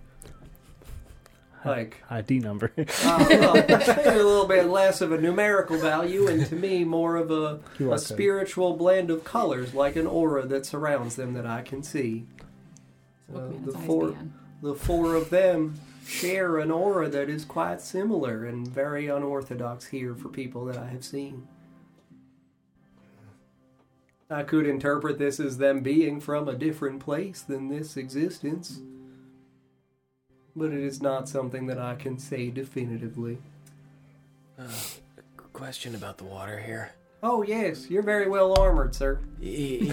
[1.65, 2.73] Like, ID number.
[2.79, 7.31] uh, well, a little bit less of a numerical value, and to me, more of
[7.31, 11.83] a, a spiritual blend of colors, like an aura that surrounds them that I can
[11.83, 12.27] see.
[13.33, 14.17] Uh, the four,
[14.61, 20.15] the four of them share an aura that is quite similar and very unorthodox here
[20.15, 21.47] for people that I have seen.
[24.31, 28.81] I could interpret this as them being from a different place than this existence,
[30.57, 33.39] but it is not something that I can say definitively.
[34.59, 34.69] Uh,
[35.53, 36.93] question about the water here.
[37.23, 39.21] Oh, yes, you're very well armored, sir.
[39.39, 39.93] Yeah.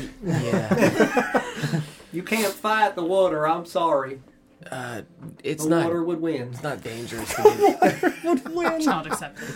[2.11, 4.21] You can't fight the water, I'm sorry.
[4.69, 5.01] Uh,
[5.43, 5.85] it's the not.
[5.85, 6.49] water would win.
[6.53, 7.43] It's not dangerous to
[7.81, 8.81] get.
[8.83, 9.51] Child acceptance.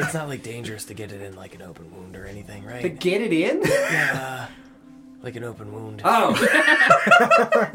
[0.00, 2.82] it's not like dangerous to get it in like an open wound or anything, right?
[2.82, 3.62] To get it in?
[3.64, 4.46] Yeah,
[5.22, 6.02] like an open wound.
[6.04, 6.34] Oh,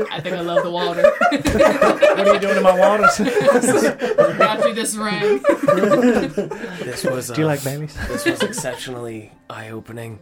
[0.09, 1.03] I think I love the water.
[1.03, 3.17] What are you doing in my waters?
[4.37, 5.41] Got you this ring.
[6.83, 7.29] This was.
[7.29, 7.95] Uh, Do you like babies?
[8.07, 10.19] This was exceptionally eye-opening,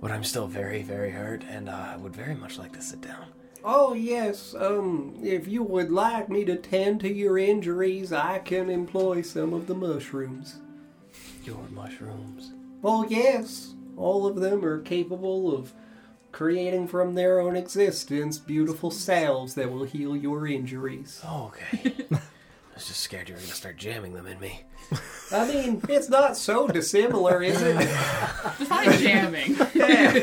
[0.00, 3.00] but I'm still very, very hurt, and uh, I would very much like to sit
[3.02, 3.26] down.
[3.64, 4.54] Oh, yes.
[4.58, 9.52] Um, if you would like me to tend to your injuries, I can employ some
[9.52, 10.58] of the mushrooms.
[11.44, 12.52] Your mushrooms.
[12.82, 13.74] Oh, yes.
[13.96, 15.72] All of them are capable of
[16.32, 21.20] creating from their own existence beautiful salves that will heal your injuries.
[21.24, 21.94] Oh, okay.
[22.82, 24.62] I was just scared you were gonna start jamming them in me.
[25.30, 27.78] I mean, it's not so dissimilar, is it?
[27.78, 29.56] Define jamming.
[29.72, 30.18] Yeah.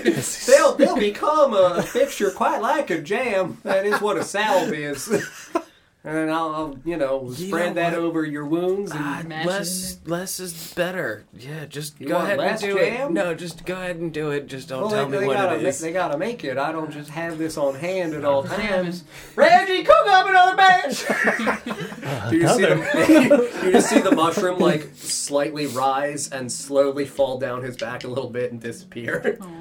[0.45, 3.59] They'll, they'll become a fixture quite like a jam.
[3.63, 5.07] That is what a salve is.
[6.01, 8.01] And I'll, I'll you know, You spread know that what?
[8.01, 11.25] over your wounds and ah, Mash less, less is better.
[11.37, 13.09] Yeah, just You go ahead and do jam?
[13.09, 13.13] it.
[13.13, 14.47] No, just go ahead and do it.
[14.47, 15.79] Just don't Well, tell they, me they what gotta it ma- is.
[15.79, 16.57] they gotta make it.
[16.57, 19.03] I don't just have this on hand at all times.
[19.35, 21.05] Reggie, cook up another batch.
[22.29, 27.37] Do you, see the, you just see the mushroom like slightly rise and slowly fall
[27.39, 29.37] down his back a little bit and disappear.
[29.41, 29.58] Aw.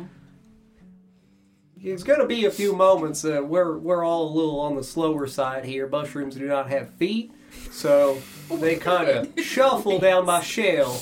[1.82, 3.24] It's gonna be a few moments.
[3.24, 5.86] Uh, we're we're all a little on the slower side here.
[5.88, 7.32] Mushrooms do not have feet,
[7.70, 8.20] so
[8.50, 11.00] they kind of shuffle down my shell.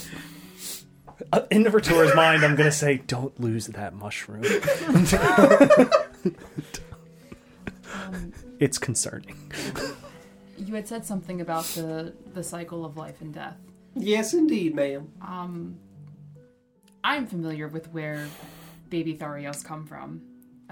[1.32, 4.44] Uh, in the Vertora's mind, I'm gonna say, "Don't lose that mushroom."
[8.58, 9.52] It's concerning.
[10.56, 13.56] you had said something about the the cycle of life and death.
[13.94, 15.10] Yes, indeed, ma'am.
[15.20, 15.76] Um,
[17.04, 18.28] I'm familiar with where
[18.88, 20.22] baby Thariels come from.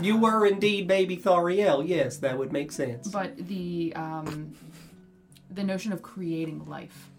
[0.01, 1.86] You were indeed baby Thariel.
[1.86, 3.09] Yes, that would make sense.
[3.09, 4.53] But the um,
[5.51, 7.11] the notion of creating life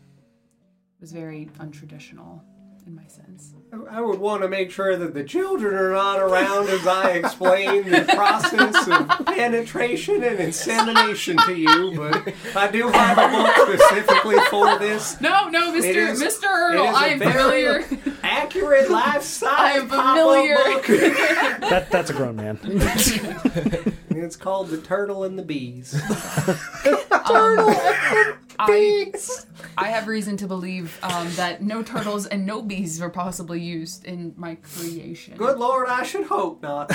[0.99, 2.41] was very untraditional
[2.85, 3.53] in my sense.
[3.89, 7.89] I would want to make sure that the children are not around as I explain
[7.89, 14.37] the process of penetration and insemination to you, but I do have a book specifically
[14.49, 15.19] for this.
[15.19, 16.11] No, no, Mr.
[16.11, 16.43] is- Mr.
[16.43, 17.85] it Erdl, is a I am familiar.
[18.23, 20.55] Accurate life size I am familiar.
[20.55, 20.85] book.
[21.69, 22.59] That that's a grown man.
[24.11, 25.99] It's called The Turtle and the Bees.
[27.25, 27.73] Um,
[28.59, 29.11] I,
[29.77, 34.05] I have reason to believe um, that no turtles and no bees were possibly used
[34.05, 35.37] in my creation.
[35.37, 36.91] Good lord, I should hope not.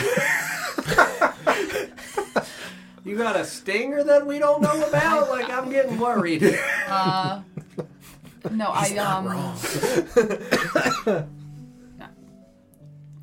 [3.04, 5.28] you got a stinger that we don't know about?
[5.30, 6.58] Like, I'm getting worried.
[6.88, 7.42] Uh,
[8.50, 9.24] no, I um.
[9.26, 9.54] No.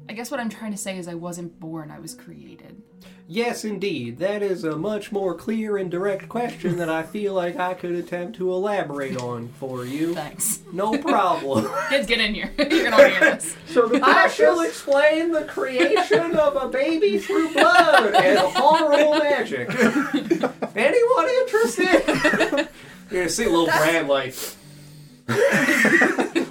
[0.09, 2.81] I guess what I'm trying to say is I wasn't born; I was created.
[3.29, 4.19] Yes, indeed.
[4.19, 7.91] That is a much more clear and direct question that I feel like I could
[7.91, 10.13] attempt to elaborate on for you.
[10.15, 10.59] Thanks.
[10.71, 11.67] No problem.
[11.89, 12.53] Kids, get in here.
[12.57, 13.55] You're gonna want to hear this.
[14.01, 19.69] I shall explain the creation of a baby through blood and horrible magic.
[20.75, 22.67] Anyone interested?
[23.11, 24.35] You're gonna see little Bran like,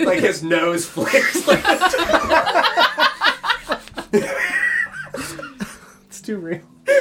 [0.01, 1.47] like his nose flicks.
[1.47, 1.65] Like,
[4.13, 4.46] It's
[6.27, 6.61] too real.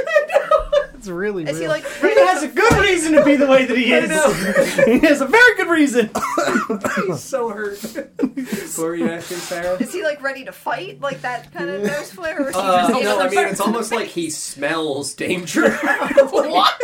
[0.97, 1.61] It's really Is real.
[1.61, 4.86] he like he has a good reason to be the way that he is.
[4.86, 6.09] he has a very good reason.
[7.05, 7.80] he's so hurt.
[7.84, 9.76] what were you asking, Sarah?
[9.76, 12.61] Is he like ready to fight, like that kind of nose flare, or is he
[12.61, 15.69] Uh, just no, I mean it's almost like he smells danger.
[15.76, 16.82] what?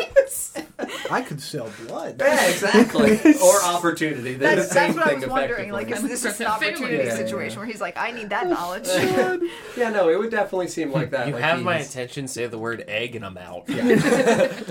[1.10, 2.16] I could sell blood.
[2.20, 3.20] yeah, exactly.
[3.44, 4.36] Or opportunity.
[4.36, 5.72] They're That's, the same that's what I was wondering.
[5.72, 6.12] Like, effectively.
[6.14, 7.58] is this an opportunity yeah, situation yeah.
[7.60, 8.88] where he's like, I need that knowledge?
[9.78, 11.28] yeah, no, it would definitely seem like that.
[11.28, 12.28] You like have my attention.
[12.28, 13.64] Say the word egg, and I'm out.
[13.70, 14.52] Yeah.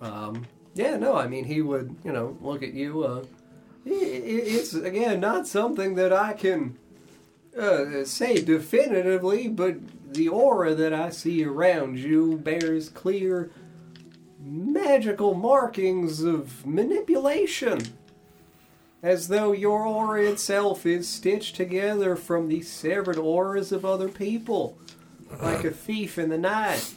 [0.00, 3.04] Um, yeah, no, I mean, he would, you know, look at you.
[3.04, 3.24] Uh,
[3.86, 6.76] i- i- it's, again, not something that I can
[7.58, 9.76] uh, say definitively, but
[10.12, 13.50] the aura that I see around you bears clear
[14.44, 17.80] magical markings of manipulation.
[19.02, 24.78] As though your aura itself is stitched together from the severed auras of other people.
[25.42, 26.94] Like a thief in the night.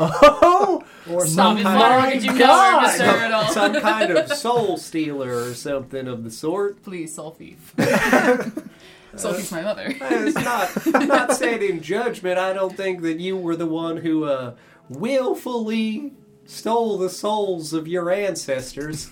[0.00, 2.16] Oh, Or Stop some it, kind Fire.
[2.16, 2.98] of How God.
[3.00, 3.22] Mr.
[3.22, 3.44] Riddle?
[3.52, 6.82] some kind of soul stealer or something of the sort.
[6.82, 7.74] Please, soul thief.
[9.16, 9.94] soul thief's my mother.
[10.00, 10.70] It's not
[11.06, 12.38] not said in judgment.
[12.38, 14.54] I don't think that you were the one who uh,
[14.88, 16.12] willfully
[16.46, 19.08] stole the souls of your ancestors.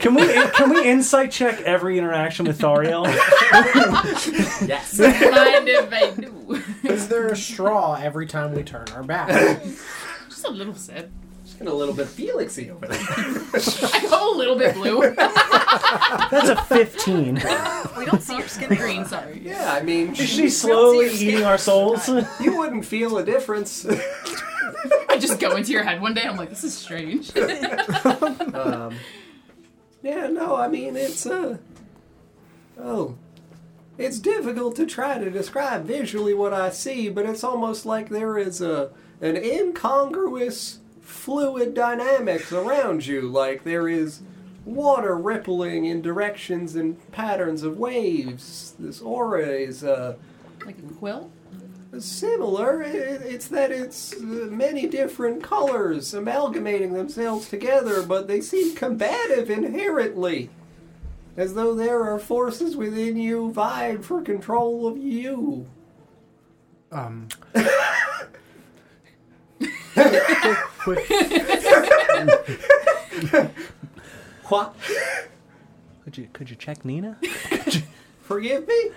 [0.00, 3.06] can we can we insight check every interaction with Thariel?
[4.66, 4.98] Yes.
[4.98, 6.62] Mind if I do?
[6.88, 9.62] Is there a straw every time we turn our back?
[10.28, 11.10] Just a little sip.
[11.44, 12.98] Just getting a little bit Felixy over there.
[13.00, 15.14] I go a little bit blue.
[16.30, 17.34] That's a fifteen.
[17.98, 19.40] we don't see your skin Green, sorry.
[19.44, 22.08] Yeah, I mean, Is she slowly eating our souls?
[22.40, 23.84] you wouldn't feel a difference.
[25.08, 26.22] I just go into your head one day.
[26.22, 27.36] I'm like, this is strange.
[28.54, 28.96] um,
[30.02, 31.58] yeah, no, I mean it's uh
[32.78, 33.16] oh,
[33.98, 38.38] it's difficult to try to describe visually what I see, but it's almost like there
[38.38, 44.22] is a an incongruous fluid dynamics around you, like there is
[44.64, 48.74] water rippling in directions and patterns of waves.
[48.78, 50.16] This aura is uh
[50.66, 51.30] like a quill?
[51.98, 52.82] Similar.
[52.82, 60.50] It's that it's uh, many different colors amalgamating themselves together, but they seem combative inherently.
[61.36, 65.66] As though there are forces within you vying for control of you.
[66.90, 67.28] Um,
[74.52, 74.74] What?
[76.04, 77.16] Could you could you check Nina?
[78.22, 78.90] Forgive me?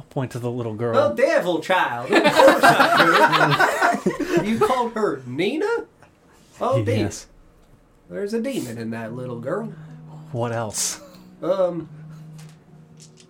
[0.00, 0.96] I'll point to the little girl.
[0.96, 2.10] Oh, devil child.
[2.10, 4.46] Of course I could.
[4.46, 5.68] you called her Nina?
[6.58, 6.96] Oh, dear.
[6.96, 7.26] yes.
[8.08, 9.66] There's a demon in that little girl.
[10.32, 11.02] What else?
[11.42, 11.86] Um,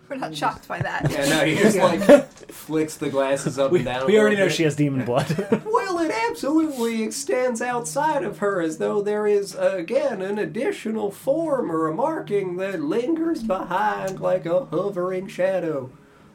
[0.09, 1.11] We're not shocked by that.
[1.11, 4.07] yeah, no, he just like flicks the glasses up We, and down.
[4.07, 4.53] we already know bit.
[4.55, 5.27] she has demon blood.
[5.67, 11.71] Well, it absolutely extends outside of her as though there is, again, an additional form
[11.71, 15.91] or a marking that lingers behind like a hovering shadow.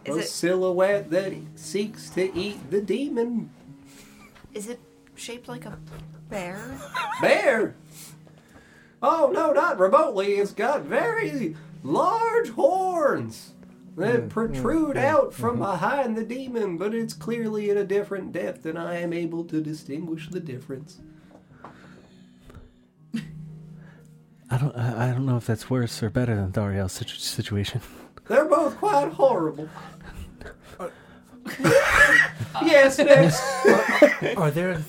[0.06, 3.50] Is a it- silhouette that seeks to eat the demon.
[4.54, 4.80] Is it
[5.16, 5.78] shaped like a
[6.30, 6.78] bear?
[7.22, 7.76] Bear!
[9.02, 10.34] Oh no, not remotely.
[10.34, 13.54] It's got very large horns
[13.98, 15.72] that mm, protrude mm, out mm, from mm-hmm.
[15.72, 19.62] behind the demon, but it's clearly at a different depth, and I am able to
[19.62, 21.00] distinguish the difference.
[24.50, 24.76] I don't.
[24.76, 27.82] I I don't know if that's worse or better than Thariel's situ- situation.
[28.28, 29.70] They're both quite horrible.
[32.64, 33.42] yes, next.
[34.38, 34.82] Are there?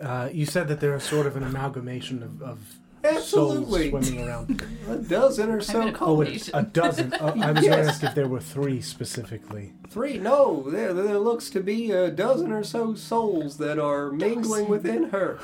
[0.00, 2.58] Uh, you said that there are sort of an amalgamation of, of
[3.04, 3.90] Absolutely.
[3.90, 4.62] souls swimming around.
[4.88, 6.50] A dozen or so I'm a Oh, colors.
[6.52, 7.14] a, a dozen.
[7.18, 7.88] Oh, I was going to Yes.
[7.88, 9.72] ask if there were three specifically.
[9.88, 10.18] Three?
[10.18, 15.04] No, there, there looks to be a dozen or so souls that are mingling within
[15.10, 15.38] her.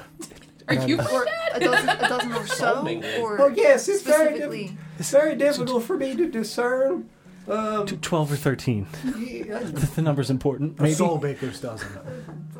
[0.68, 4.64] Are you Or a dozen, a dozen or so, or Oh yes, it's very, specifically.
[4.66, 7.09] diff- it's very difficult for me to discern.
[7.49, 8.86] Um, T- Twelve or thirteen.
[9.18, 10.78] yeah, the number's important.
[10.78, 10.94] A Maybe.
[10.94, 11.88] soul baker's dozen,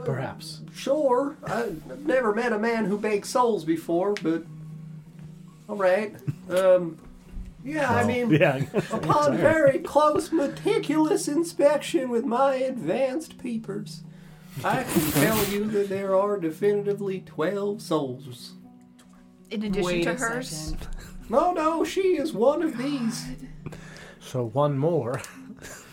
[0.05, 0.63] perhaps.
[0.73, 4.45] sure, I've never met a man who bakes souls before, but
[5.69, 6.15] all right.
[6.49, 6.97] Um,
[7.63, 8.63] yeah, I mean, Yeah.
[8.91, 14.03] upon very close, meticulous inspection with my advanced peepers,
[14.65, 18.53] I can tell you that there are definitively twelve souls.
[19.51, 20.89] In addition Wait to a hers, second.
[21.29, 23.27] No, no, she is one of these.
[24.29, 25.23] So one more,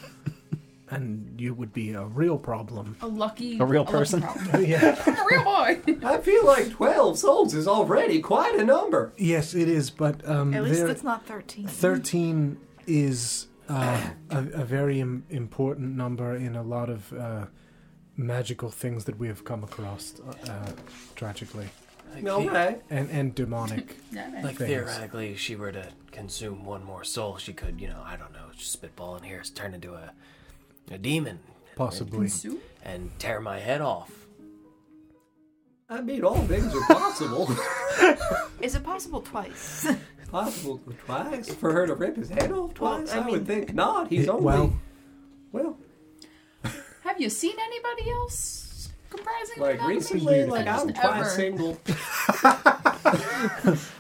[0.90, 2.98] and you would be a real problem.
[3.02, 3.58] A lucky.
[3.60, 4.22] A real lucky person?
[4.22, 4.66] problem.
[4.66, 4.96] yeah.
[5.08, 5.82] a real boy.
[6.06, 9.14] I feel like 12 souls is already quite a number.
[9.18, 11.66] Yes, it is, but um, at least there, it's not thirteen.
[11.68, 12.58] 13
[12.88, 17.46] is uh, a, a very Im- important number in a lot of uh,
[18.18, 20.20] magical things that we have come across,
[20.50, 20.72] uh,
[21.16, 21.68] tragically,
[22.24, 22.78] No way.
[22.90, 23.96] and, and demonic.
[24.12, 24.30] Yeah.
[24.44, 24.70] Like things.
[24.70, 28.32] theoretically, if she were to consume one more soul, she could, you know, I don't
[28.32, 30.12] know, just spitball in here, turn into a
[30.92, 31.40] a demon
[31.76, 32.20] Possibly.
[32.28, 32.60] Consume?
[32.84, 34.12] and tear my head off.
[35.90, 37.50] I mean, all things are possible.
[38.62, 39.88] Is it possible twice?
[40.32, 41.54] possible twice.
[41.54, 43.12] For her to rip his head off Well, twice?
[43.14, 44.08] I I, would think not.
[44.10, 44.44] He's It- only.
[44.46, 44.74] well-
[45.52, 45.78] well,
[47.04, 48.65] Have you seen anybody else
[49.16, 51.30] comprising like recently, like I'm Just quite ever.
[51.30, 51.78] single.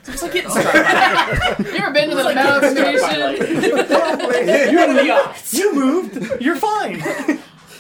[0.08, 1.66] It's like getting started.
[1.66, 3.52] you ever been to the amalgamation?
[4.72, 5.54] You're in the yachts.
[5.54, 6.42] You moved.
[6.42, 7.00] You're fine.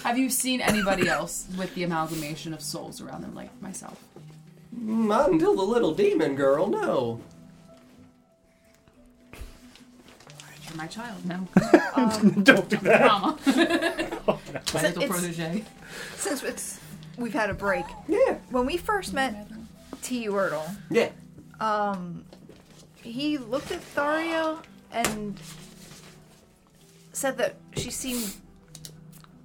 [0.03, 3.99] Have you seen anybody else with the amalgamation of souls around them, like myself?
[4.75, 7.21] Mm, Not until the little demon girl, no.
[10.67, 11.47] You're my child now.
[12.43, 13.05] Don't do that.
[13.05, 13.37] Mama.
[13.45, 15.63] my little it's- protege.
[16.17, 16.79] Since it's
[17.17, 17.85] we've had a break.
[18.07, 19.47] Yeah, When we first met
[20.01, 20.31] T.U.
[20.31, 21.09] Erdl, yeah.
[21.59, 22.25] um,
[23.01, 24.59] he looked at Thariel
[24.91, 25.39] and
[27.13, 28.33] said that she seemed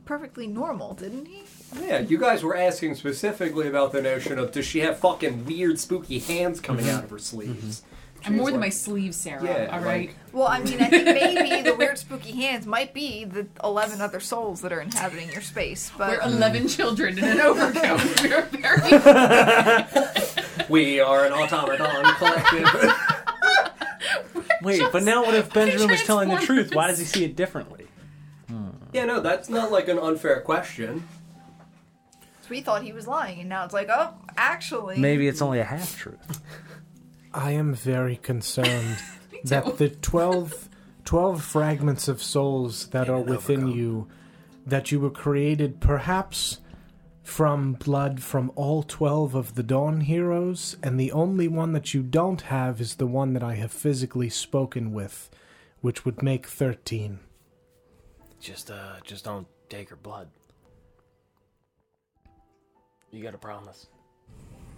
[0.05, 1.43] perfectly normal, didn't he?
[1.81, 5.79] Yeah, you guys were asking specifically about the notion of does she have fucking weird,
[5.79, 7.83] spooky hands coming out of her sleeves?
[8.25, 9.43] I'm more She's than my like- sleeves, Sarah.
[9.43, 10.09] Yeah, all right.
[10.09, 14.01] like- Well, I mean, I think maybe the weird spooky hands might be the 11
[14.01, 16.69] other souls that are inhabiting your space, but We're 11 hmm.
[16.69, 18.01] children in an overcoat.
[18.23, 19.85] We're very.
[20.71, 22.93] We are an automaton collective.
[24.63, 26.75] Wait, but now what if Benjamin was telling the truth?
[26.75, 27.87] Why does he see it differently?
[28.47, 28.69] Hmm.
[28.93, 31.09] yeah, no, that's not like an unfair question.
[32.49, 34.99] we thought he was lying, and now it's like, oh, actually.
[34.99, 36.41] Maybe it's only a half truth.
[37.33, 38.99] I am very concerned
[39.45, 40.69] that the 12,
[41.05, 44.09] 12 fragments of souls that are within you,
[44.67, 46.59] that you were created perhaps
[47.23, 52.03] from blood from all 12 of the Dawn heroes, and the only one that you
[52.03, 55.31] don't have is the one that I have physically spoken with,
[55.81, 57.21] which would make 13.
[58.41, 60.29] Just uh just don't take her blood.
[63.13, 63.87] You got to promise.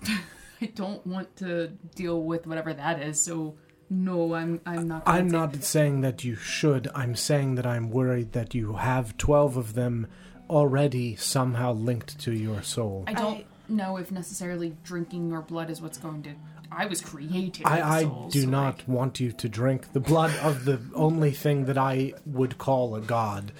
[0.63, 3.57] I don't want to deal with whatever that is, so
[3.91, 5.03] no, I'm I'm not.
[5.07, 6.89] I'm not saying that you should.
[6.95, 10.07] I'm saying that I'm worried that you have 12 of them
[10.49, 13.05] already somehow linked to your soul.
[13.07, 16.35] I don't I- know if necessarily drinking your blood is what's going to.
[16.71, 17.67] I was created.
[17.67, 20.81] I, I souls, do so, not like, want you to drink the blood of the
[20.95, 23.53] only thing that I would call a god.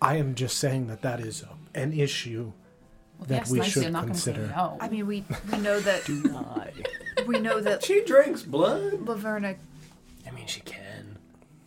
[0.00, 1.42] I am just saying that that is
[1.74, 2.52] an issue
[3.18, 4.54] well, that yes, we nicely, should I'm not gonna say consider.
[4.54, 4.76] no.
[4.80, 6.08] I mean, we we know that
[7.26, 8.92] we know that She drinks blood.
[9.04, 9.56] Laverna
[10.26, 11.18] I mean, she can.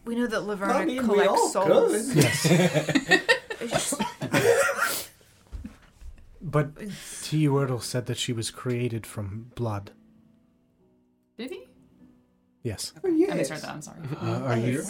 [0.05, 2.13] we know that Laverna I mean, we collects all souls.
[2.13, 2.15] could.
[3.69, 3.95] Yes,
[6.41, 6.75] but
[7.23, 7.51] T.U.
[7.53, 9.91] Erdl said that she was created from blood.
[11.37, 11.63] Did he?
[12.63, 12.93] Yes.
[13.03, 13.35] Oh, I yes.
[13.35, 13.69] misheard that.
[13.69, 13.99] I'm sorry.
[14.21, 14.83] Uh, are you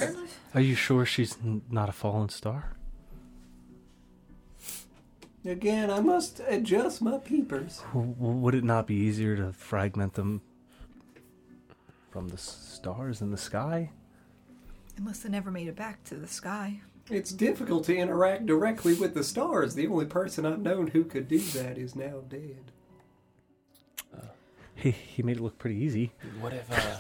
[0.53, 2.71] are you sure she's n- not a fallen star?
[5.47, 7.81] Again, I must adjust my peepers.
[7.93, 10.41] W- w- would it not be easier to fragment them
[12.11, 13.91] from the stars in the sky.
[14.97, 16.81] Unless they never made it back to the sky.
[17.09, 19.75] It's difficult to interact directly with the stars.
[19.75, 22.71] The only person I've known who could do that is now dead.
[24.75, 26.11] He he made it look pretty easy.
[26.39, 26.97] What if, uh,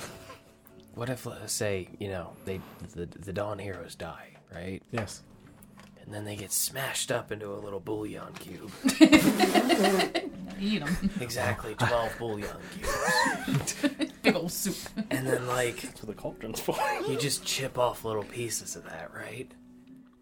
[0.95, 2.61] what if, let's say, you know, they
[2.95, 4.81] the the Dawn heroes die, right?
[4.91, 5.21] Yes.
[6.07, 8.71] And then they get smashed up into a little bouillon cube.
[10.59, 11.11] Eat them.
[11.19, 12.55] Exactly, twelve bouillon
[13.45, 13.75] cubes.
[14.23, 14.77] Big old soup.
[15.11, 16.77] And then like That's what the cauldron's for.
[17.09, 19.51] you just chip off little pieces of that, right?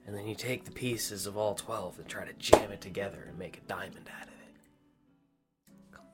[0.07, 3.23] And then you take the pieces of all twelve and try to jam it together
[3.29, 4.33] and make a diamond out of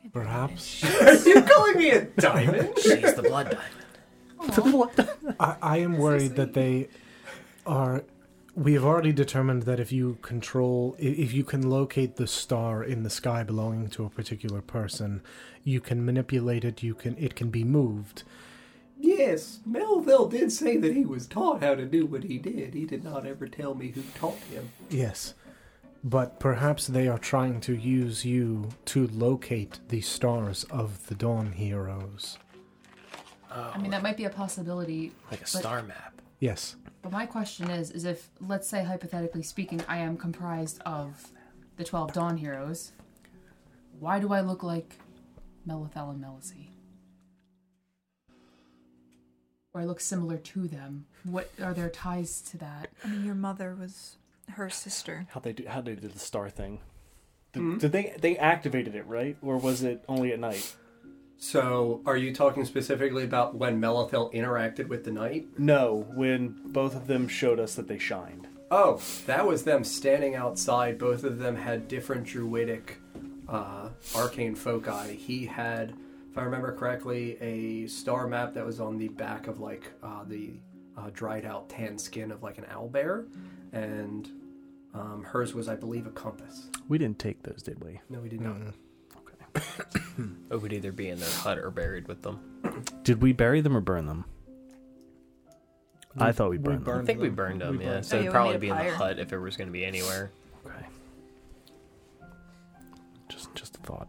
[0.04, 0.12] it.
[0.12, 0.84] Perhaps.
[1.02, 2.74] Are you calling me a diamond?
[2.82, 3.86] She's the blood diamond.
[5.40, 6.90] I, I am worried that they
[7.66, 8.04] are.
[8.54, 13.04] We have already determined that if you control, if you can locate the star in
[13.04, 15.22] the sky belonging to a particular person,
[15.64, 16.84] you can manipulate it.
[16.84, 17.18] You can.
[17.18, 18.24] It can be moved.
[19.00, 22.74] yes, Melville did say that he was taught how to do what he did.
[22.74, 24.70] He did not ever tell me who taught him.
[24.90, 25.34] Yes,
[26.04, 31.54] but perhaps they are trying to use you to locate the stars of the Dawn
[31.54, 32.38] heroes.
[33.50, 35.14] Oh, I mean, that might be a possibility.
[35.32, 36.22] like a but- star map.
[36.40, 36.76] Yes.
[37.02, 41.30] But my question is, is if, let's say, hypothetically speaking, I am comprised of
[41.78, 42.92] the 12 Dawn heroes,
[44.00, 44.96] why do I look like
[45.68, 46.72] Melithel and Melicy?
[49.74, 51.06] Or I look similar to them?
[51.24, 52.90] What are their ties to that?
[53.04, 54.18] I mean, your mother was
[54.50, 55.28] her sister.
[55.32, 55.66] How they do?
[55.68, 56.80] How they did the star thing?
[57.54, 57.78] Did, hmm?
[57.78, 60.76] did they they activated it right, or was it only at night?
[61.44, 65.48] So, are you talking specifically about when Melithel interacted with the knight?
[65.58, 68.48] No, when both of them showed us that they shined.
[68.70, 71.00] Oh, that was them standing outside.
[71.00, 73.00] Both of them had different druidic
[73.50, 75.16] uh, arcane foci.
[75.16, 75.96] He had,
[76.30, 80.24] if I remember correctly, a star map that was on the back of like uh,
[80.28, 80.54] the
[80.96, 83.26] uh, dried out tan skin of like an owl bear,
[83.74, 84.30] and
[84.94, 86.68] um, hers was, I believe, a compass.
[86.88, 88.00] We didn't take those, did we?
[88.10, 88.58] No, we did not.
[89.56, 92.40] It would either be in their hut or buried with them.
[93.04, 94.26] Did we bury them or burn them?
[96.18, 96.90] I thought we burned, them.
[96.94, 97.92] I burned think we burned them, We yeah.
[97.92, 99.86] burned So Oh, it'd probably be in the hut if it was going to be
[99.86, 100.30] anywhere.
[100.66, 100.86] Okay.
[103.30, 104.08] Just just a thought.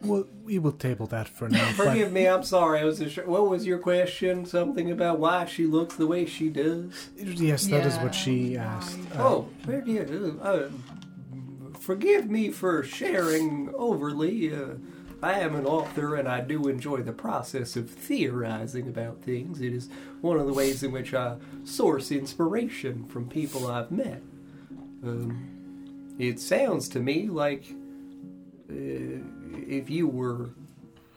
[0.00, 1.72] Well, we will table that for now.
[1.72, 2.78] Forgive me, I'm sorry.
[2.80, 3.00] I was.
[3.00, 4.46] Just, what was your question?
[4.46, 7.08] Something about why she looks the way she does?
[7.16, 8.62] yes, that is Yeah, what she why?
[8.62, 8.98] asked.
[9.16, 10.38] Uh, Oh, where do you?
[10.40, 10.68] Uh,
[11.88, 14.54] forgive me for sharing overly.
[14.54, 14.74] Uh,
[15.22, 19.62] I am an author, and I do enjoy the process of theorizing about things.
[19.62, 19.88] It is
[20.20, 24.20] one of the ways in which I source inspiration from people I've met.
[25.02, 27.64] Um, it sounds to me like
[28.70, 29.24] uh,
[29.66, 30.50] if you were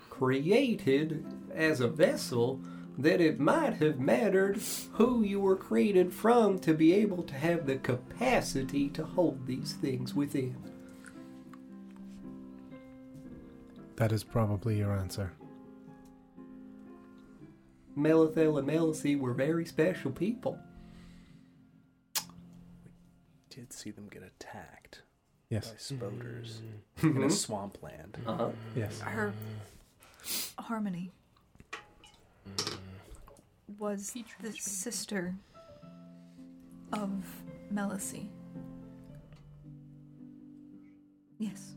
[0.10, 2.62] created as a vessel,
[3.04, 4.60] that it might have mattered
[4.94, 9.74] who you were created from to be able to have the capacity to hold these
[9.74, 10.56] things within.
[14.02, 15.32] that is probably your answer.
[17.96, 20.58] Melithel and Melicy were very special people.
[22.16, 22.22] We
[23.52, 25.04] Did see them get attacked
[25.50, 25.70] Yes.
[25.70, 27.04] by spoders mm.
[27.04, 27.30] in a mm-hmm.
[27.30, 28.18] swampland.
[28.26, 28.50] Uh-huh.
[28.76, 29.00] Yes.
[29.02, 29.34] Her
[30.58, 31.12] Harmony
[32.50, 32.71] mm.
[33.80, 34.62] Was Petri the dish.
[34.62, 35.36] sister
[36.94, 37.10] of
[37.70, 38.30] Melicy.
[41.38, 41.74] Yes.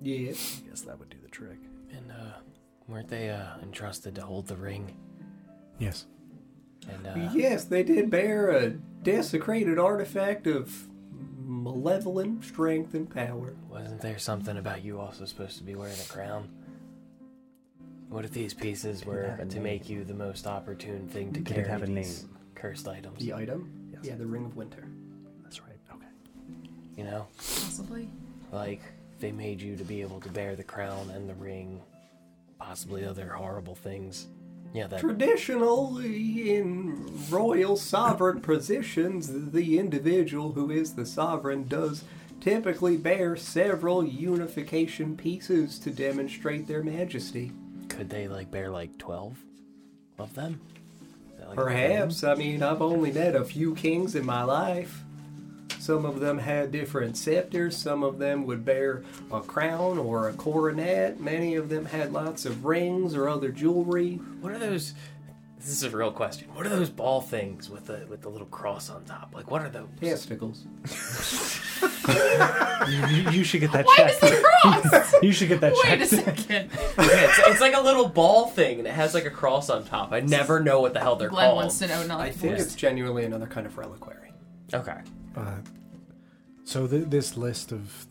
[0.00, 0.62] Yes.
[0.64, 1.58] I guess that would do the trick.
[1.92, 2.38] And uh,
[2.88, 4.96] weren't they uh, entrusted to hold the ring?
[5.78, 6.06] Yes.
[6.88, 8.70] And uh, Yes, they did bear a
[9.02, 10.88] desecrated artifact of
[11.38, 13.54] malevolent strength and power.
[13.70, 16.48] wasn't there something about you also supposed to be wearing a crown?
[18.14, 19.62] What if these pieces were to name.
[19.64, 22.36] make you the most opportune thing to Did it carry have a these name?
[22.54, 23.18] cursed items?
[23.18, 23.90] The item?
[23.92, 24.02] Yes.
[24.04, 24.86] Yeah, the Ring of Winter.
[25.42, 25.76] That's right.
[25.92, 26.06] Okay.
[26.96, 28.08] You know, Possibly.
[28.52, 28.82] like
[29.18, 31.82] they made you to be able to bear the crown and the ring,
[32.60, 34.28] possibly other horrible things.
[34.72, 42.04] Yeah, that Traditionally, in royal sovereign positions, the individual who is the sovereign does
[42.40, 47.50] typically bear several unification pieces to demonstrate their majesty.
[47.94, 49.38] Could they like bear like twelve
[50.18, 50.60] of them?
[51.46, 51.56] Like.
[51.56, 52.24] Perhaps.
[52.24, 55.02] I mean, I've only met a few kings in my life.
[55.78, 57.76] Some of them had different scepters.
[57.76, 61.20] Some of them would bear a crown or a coronet.
[61.20, 64.14] Many of them had lots of rings or other jewelry.
[64.40, 64.94] What are those
[65.64, 66.48] This is a real question.
[66.54, 69.32] What are those ball things with the with the little cross on top?
[69.34, 69.88] Like, what are those?
[70.00, 70.64] Testicles.
[72.88, 74.32] You, you should get that Why does checked.
[74.34, 75.14] it cross?
[75.22, 76.10] You should get that Wait a checked.
[76.10, 76.70] second.
[76.70, 79.84] Yeah, it's, it's like a little ball thing, and it has like a cross on
[79.84, 80.12] top.
[80.12, 81.56] I never know what the hell they're Glenn called.
[81.56, 82.06] wants to know.
[82.06, 84.32] Not I think it's genuinely another kind of reliquary.
[84.74, 84.98] Okay.
[85.34, 85.56] Uh,
[86.64, 88.06] so th- this list of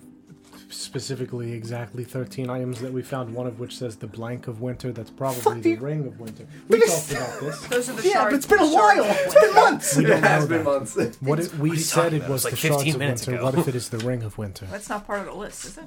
[0.73, 4.91] specifically exactly 13 items that we found, one of which says the blank of winter.
[4.91, 6.45] That's probably the ring of winter.
[6.67, 7.67] We talked about this.
[7.69, 8.25] Those are the Yeah, shards.
[8.25, 9.03] but it's been a while.
[9.05, 9.97] of It's been months.
[9.97, 10.71] We don't it has know been that.
[10.97, 11.17] months.
[11.21, 12.29] What it, we are you said talking it about?
[12.31, 13.39] was It was the like shards 15 of minutes winter.
[13.39, 13.45] ago.
[13.45, 14.65] What if it is the ring of winter?
[14.67, 15.85] That's not part of the list, is it?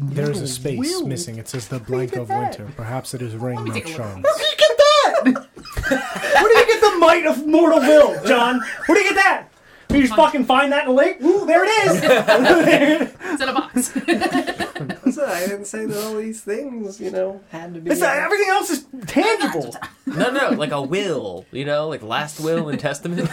[0.00, 1.38] There's a space missing.
[1.38, 2.70] It says the blank of winter.
[2.76, 3.96] Perhaps it is ring, me not take a look.
[3.96, 4.26] shards.
[5.22, 5.38] Where do
[6.58, 8.60] you get the might of mortal will, John?
[8.86, 9.48] Where do you get that?
[9.92, 11.20] You just fucking find that in a lake?
[11.22, 13.12] Ooh, there it is.
[13.32, 13.92] It's in a box.
[15.12, 17.90] So I didn't say that all these things, you know, had to be.
[17.90, 19.74] It's not, everything else is tangible.
[20.06, 21.46] No, no, like a will.
[21.52, 23.30] You know, like last will and testament.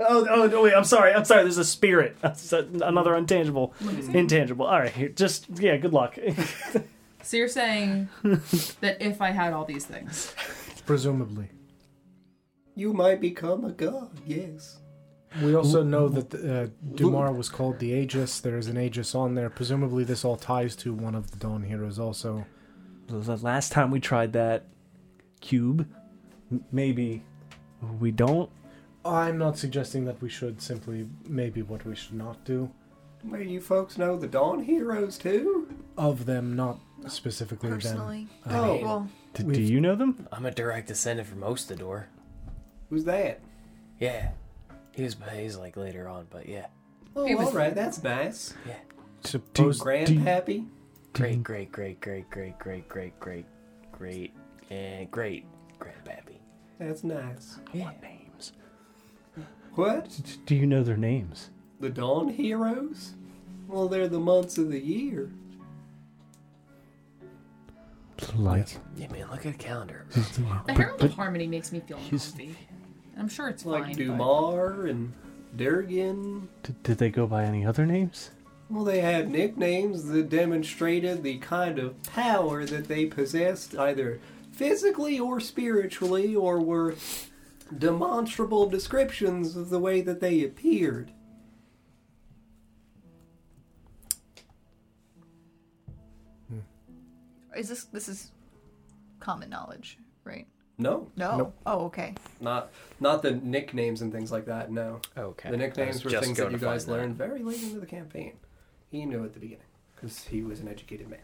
[0.00, 1.12] Oh, oh, no, wait, I'm sorry.
[1.12, 1.42] I'm sorry.
[1.42, 2.16] There's a spirit.
[2.20, 3.74] That's a- another intangible.
[4.12, 4.66] Intangible.
[4.66, 5.08] All right, here.
[5.08, 6.16] Just, yeah, good luck.
[7.22, 10.32] so you're saying that if I had all these things,
[10.88, 11.50] Presumably.
[12.74, 14.10] You might become a god.
[14.26, 14.78] Yes.
[15.42, 18.40] We also know that uh, Dumar was called the Aegis.
[18.40, 19.50] There is an Aegis on there.
[19.50, 21.98] Presumably, this all ties to one of the Dawn heroes.
[21.98, 22.46] Also,
[23.06, 24.64] the last time we tried that
[25.42, 25.86] cube,
[26.72, 27.22] maybe
[28.00, 28.48] we don't.
[29.04, 30.62] I'm not suggesting that we should.
[30.62, 32.70] Simply, maybe what we should not do.
[33.24, 35.68] Well, you folks know the Dawn heroes too.
[35.98, 36.78] Of them, not
[37.08, 38.28] specifically Personally.
[38.46, 38.54] them.
[38.54, 38.78] Oh.
[38.78, 39.08] Uh, Well,
[39.44, 40.26] D- do you know them?
[40.32, 42.04] I'm a direct descendant from Ostador.
[42.90, 43.40] Who's that?
[43.98, 44.30] Yeah.
[44.92, 46.66] He was he's like later on, but yeah.
[47.16, 47.74] Oh, He was- all right.
[47.74, 48.54] That's nice.
[48.66, 48.74] Yeah.
[49.24, 50.66] Suppose Grandpappy.
[51.12, 53.46] Great, great, great, great, great, great, great, great, great, great.
[53.92, 54.32] Great
[54.70, 55.44] and great
[55.80, 56.36] grandpappy.
[56.78, 57.58] That's nice.
[57.72, 57.90] Yeah.
[58.00, 58.52] Names.
[59.74, 60.08] What?
[60.24, 61.50] D- Do you know their names?
[61.80, 63.14] The Dawn heroes?
[63.66, 65.30] Well, they're the months of the year.
[68.36, 70.06] Like, Yeah, man, look at a calendar.
[70.66, 72.54] the Herald of Harmony makes me feel he's- healthy.
[73.16, 73.96] I'm sure it's Like fine.
[73.96, 75.12] Dumar and
[75.56, 76.48] Durgan.
[76.62, 78.30] d- did they go by any other names?
[78.70, 84.20] Well, they had nicknames that demonstrated the kind of power that they possessed, either
[84.52, 86.94] physically or spiritually, or were
[87.76, 91.10] demonstrable descriptions of the way that they appeared.
[97.58, 98.32] Is this this is
[99.20, 100.46] common knowledge, right?
[100.80, 101.36] No, No.
[101.38, 101.54] Nope.
[101.66, 102.14] Oh, okay.
[102.40, 102.70] not
[103.00, 104.70] not the nicknames and things like that.
[104.70, 105.50] No, Okay.
[105.50, 107.00] the I nicknames were just things that going you to guys find that.
[107.02, 108.34] learned very late into the campaign.
[108.90, 109.64] He knew at the beginning
[109.94, 111.18] because he was an educated man.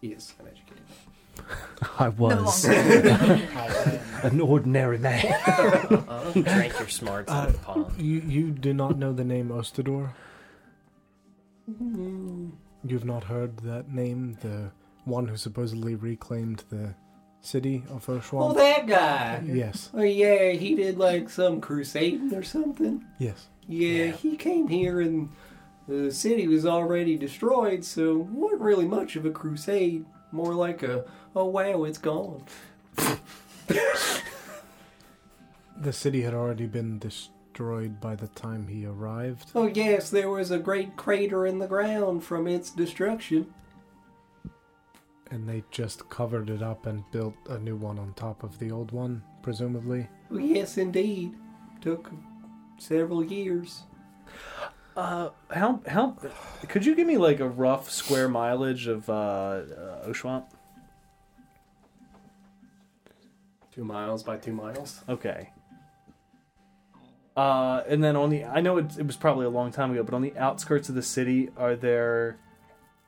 [0.00, 0.98] He is an educated man.
[1.98, 4.00] I No was longer.
[4.24, 5.22] an ordinary man.
[6.32, 7.86] Drank your smarts out of the pond.
[7.86, 10.10] Uh, you you do not know the name Ostador.
[12.84, 14.70] You've not heard that name, the
[15.06, 16.94] one who supposedly reclaimed the
[17.40, 19.40] city of Oh, that guy.
[19.46, 23.04] yes, Oh yeah, he did like some crusade or something.
[23.18, 23.46] yes.
[23.68, 24.12] Yeah, Yeah.
[24.12, 25.28] he came here and
[25.88, 30.04] the city was already destroyed, so it wasn't really much of a crusade.
[30.32, 31.04] More like a,
[31.36, 32.42] oh wow, it's gone.
[35.78, 39.50] The city had already been destroyed by the time he arrived.
[39.54, 43.52] Oh yes, there was a great crater in the ground from its destruction.
[45.30, 48.70] And they just covered it up and built a new one on top of the
[48.70, 50.08] old one, presumably.
[50.30, 51.34] Yes, indeed.
[51.80, 52.12] Took
[52.78, 53.82] several years.
[54.96, 56.16] Uh, how how
[56.68, 60.44] could you give me like a rough square mileage of uh, uh Oshuamp?
[63.72, 65.02] Two miles by two miles.
[65.06, 65.50] Okay.
[67.36, 70.02] Uh, and then on the I know it, it was probably a long time ago,
[70.02, 72.38] but on the outskirts of the city, are there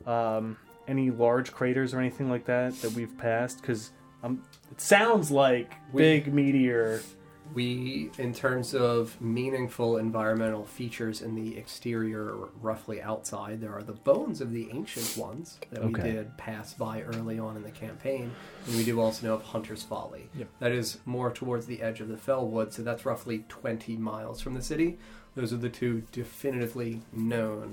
[0.04, 0.58] um,
[0.88, 3.60] any large craters or anything like that that we've passed?
[3.60, 3.92] Because
[4.24, 4.42] um,
[4.72, 7.02] it sounds like We- big meteor.
[7.54, 13.94] We, in terms of meaningful environmental features in the exterior, roughly outside, there are the
[13.94, 18.30] bones of the ancient ones that we did pass by early on in the campaign.
[18.66, 20.28] And we do also know of Hunter's Folly.
[20.36, 20.48] Yep.
[20.60, 24.52] That is more towards the edge of the Fellwood, so that's roughly 20 miles from
[24.52, 24.98] the city.
[25.34, 27.72] Those are the two definitively known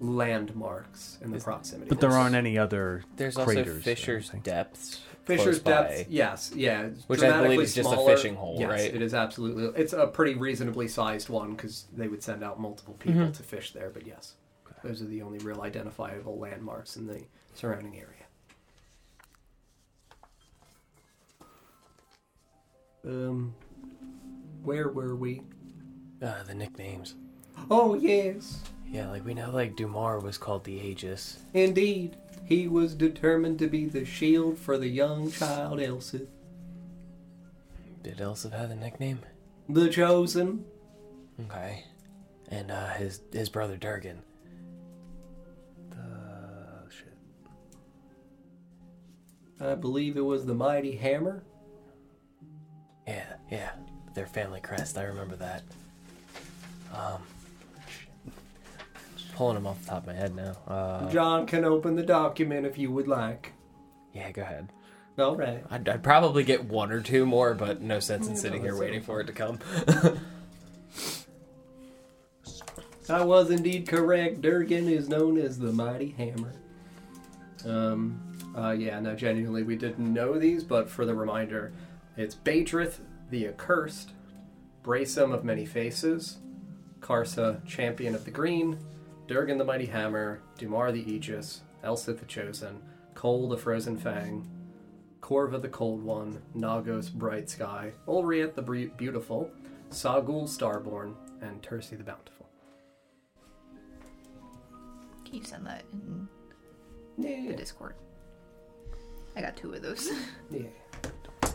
[0.00, 1.88] landmarks in the proximity.
[1.88, 4.30] But there aren't any other There's also craters or Fisher's.
[4.42, 5.00] Depths.
[5.24, 5.70] Fisher's close by.
[5.96, 8.94] depth, yes, yeah, Which I believe is just a fishing hole, yes, right?
[8.94, 9.64] It is absolutely.
[9.80, 13.36] It's a pretty reasonably sized one because they would send out multiple people Mhm.
[13.36, 13.90] to fish there.
[13.90, 14.34] But yes,
[14.84, 17.22] those are the only real identifiable landmarks in the
[17.54, 18.12] surrounding area.
[23.04, 23.54] Um,
[24.62, 25.42] where were we?
[26.22, 27.14] Uh, the nicknames.
[27.70, 31.38] Oh yes, Yeah, like we know, like Dumar was called the Aegis.
[31.52, 32.16] indeed.
[32.44, 36.28] He was determined to be the shield for the young child Elsith,
[38.04, 39.18] Did Elsith have a nickname?
[39.68, 40.64] the chosen.
[41.40, 41.84] Okay.
[42.48, 44.22] And uh, his his brother Durgan.
[45.90, 47.16] The shit.
[49.60, 51.42] I believe it was the mighty hammer.
[53.08, 53.72] Yeah, yeah.
[54.14, 54.96] Their family crest.
[54.96, 55.62] I remember that.
[56.94, 57.22] Um.
[59.36, 60.56] Pulling them off the top of my head now.
[60.66, 63.52] Uh, John can open the document if you would like.
[64.14, 64.72] yeah, go ahead.
[65.18, 65.62] All right.
[65.70, 69.02] I'd, I'd probably get one or two more, but no sense in sitting here waiting
[69.02, 69.58] for it to come.
[73.10, 74.40] I was indeed correct.
[74.40, 76.54] Durgan is known as the Mighty Hammer.
[77.66, 78.20] Um,
[78.56, 81.72] uh, yeah, no, genuinely, we didn't know these, but for the reminder,
[82.16, 83.00] it's Baedrith,
[83.30, 84.12] the Accursed,
[84.82, 86.38] Bracem of Many Faces,
[87.00, 88.78] Karsa, Champion of the Green,
[89.26, 92.80] Durgan the Mighty Hammer, Dumar the Aegis, Elsith the Chosen,
[93.14, 94.48] Cole the Frozen Fang,
[95.20, 99.50] Corva the Cold One, Nagos Bright Sky, Ulriet the Bre- Beautiful,
[99.90, 102.48] Sagul Starborn, and Tursi the Bountiful.
[105.24, 106.28] Can you send that in
[107.18, 107.94] Yeah, the Discord?
[109.34, 110.08] I got two of those.
[110.50, 110.60] yeah.
[111.42, 111.48] I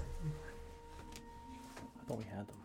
[2.07, 2.60] thought we had them already.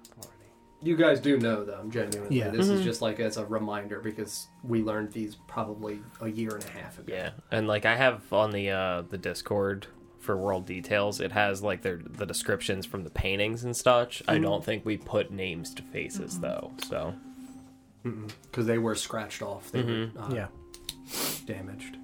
[0.87, 2.39] You guys do know them, genuinely.
[2.39, 2.51] Yeah.
[2.51, 6.65] This is just like as a reminder because we learned these probably a year and
[6.65, 7.13] a half ago.
[7.13, 9.89] yeah, and like I have on the uh, the Discord
[10.21, 14.23] for World Details, it has like their the descriptions from the paintings and such.
[14.29, 16.73] I don't think we put names to faces though.
[16.89, 17.15] So
[18.05, 19.73] Because they were scratched off.
[19.73, 20.47] They were uh, Yeah.
[21.47, 21.97] damaged.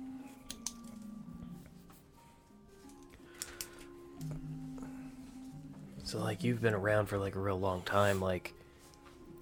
[6.05, 8.21] so like you've been around for like a real long time.
[8.21, 8.55] Like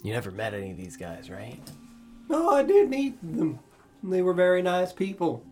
[0.02, 1.60] you never met any of these guys, right?
[2.28, 3.58] No, I did meet them.
[4.02, 5.44] They were very nice people.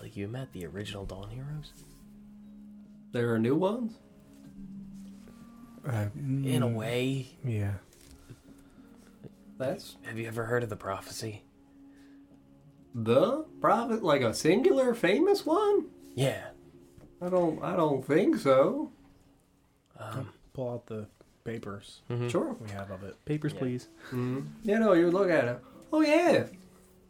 [0.00, 1.72] Like you met the original Dawn Heroes
[3.12, 3.92] There are new ones?
[5.86, 7.28] Uh, in a mm, way.
[7.44, 7.74] Yeah.
[9.58, 11.42] That's Have you ever heard of the prophecy?
[12.94, 15.86] the prophet, like a singular famous one?
[16.14, 16.48] Yeah.
[17.20, 17.62] I don't.
[17.62, 18.90] I don't think so.
[19.98, 21.06] Um, Pull out the
[21.44, 22.30] papers mhm.
[22.30, 22.54] Sure.
[22.60, 23.16] we have of it.
[23.24, 23.58] Papers, Yeah.
[23.58, 23.88] please.
[24.10, 24.40] Mm-hmm.
[24.62, 25.58] You know, you look at it.
[25.92, 26.44] Oh yeah,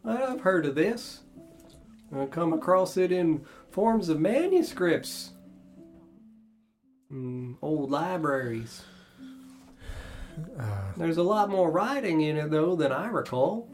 [0.05, 1.21] I've heard of this.
[2.15, 5.33] I come across it in forms of manuscripts,
[7.13, 8.83] mm, old libraries.
[10.59, 13.69] Uh, There's a lot more writing in it though than I recall.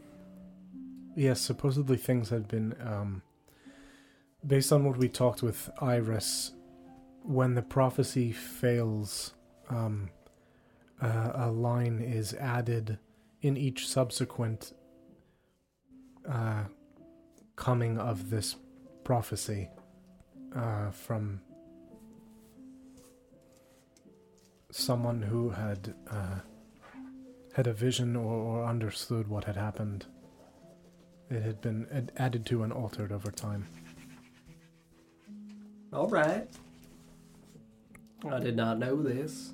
[1.15, 2.75] yes, supposedly things had been.
[2.81, 3.21] Um,
[4.45, 6.51] based on what we talked with Iris,
[7.23, 9.33] when the prophecy fails,
[9.69, 10.09] um,
[11.01, 12.97] uh, a line is added
[13.41, 14.73] in each subsequent
[16.29, 16.63] uh,
[17.55, 18.55] coming of this
[19.03, 19.69] prophecy
[20.55, 21.41] uh, from
[24.71, 26.39] someone who had uh,
[27.53, 30.05] had a vision or, or understood what had happened.
[31.29, 33.67] It had been ad- added to and altered over time.
[35.91, 36.47] All right.
[38.29, 39.53] I did not know this.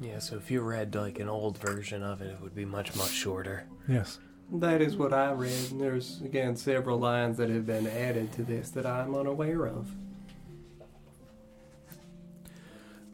[0.00, 2.96] Yeah, so if you read like an old version of it, it would be much
[2.96, 3.66] much shorter.
[3.86, 4.18] Yes.
[4.52, 5.70] That is what I read.
[5.70, 9.90] and There's again several lines that have been added to this that I'm unaware of.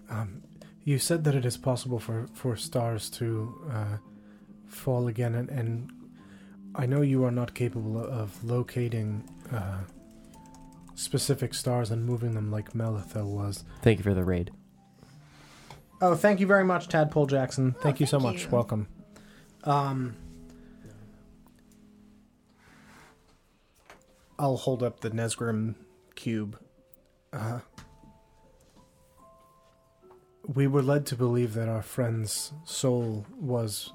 [0.09, 0.43] Um,
[0.85, 3.97] you said that it is possible for, for stars to uh,
[4.69, 5.91] fall again, and, and
[6.77, 9.79] I know you are not capable of locating uh,
[10.95, 13.65] specific stars and moving them like Melitha was.
[13.83, 14.53] Thank you for the raid.
[16.01, 17.75] Oh, thank you very much, Tadpole Jackson.
[17.81, 18.45] Thank Oh, you so thank much.
[18.45, 18.51] you.
[18.51, 18.89] Welcome.
[19.65, 20.15] Um,
[24.39, 25.75] I'll hold up the Nesgrim
[26.15, 26.59] cube.
[27.33, 27.61] Uh,
[30.47, 33.93] we were led to believe that our friend's soul was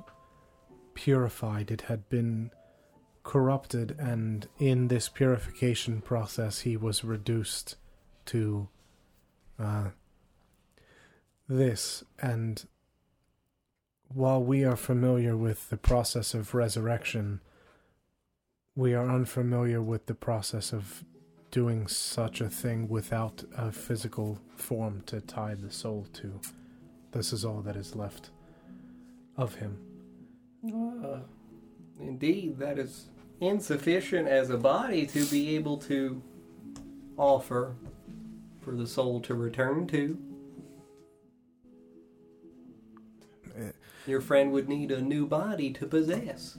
[0.96, 1.70] purified.
[1.72, 2.52] It had been
[3.24, 7.76] corrupted, and in this purification process, he was reduced
[8.26, 8.68] to
[9.60, 9.90] uh,
[11.52, 12.04] this.
[12.20, 12.66] And
[14.14, 17.42] while we are familiar with the process of resurrection,
[18.76, 21.04] we are unfamiliar with the process of
[21.52, 26.40] doing such a thing without a physical form to tie the soul to.
[27.12, 28.30] This is all that is left
[29.36, 29.78] of him.
[30.66, 31.20] Uh,
[32.00, 33.10] indeed, that is
[33.42, 36.22] insufficient as a body to be able to
[37.18, 37.76] offer
[38.62, 40.18] for the soul to return to.
[44.08, 46.58] Your friend would need a new body to possess.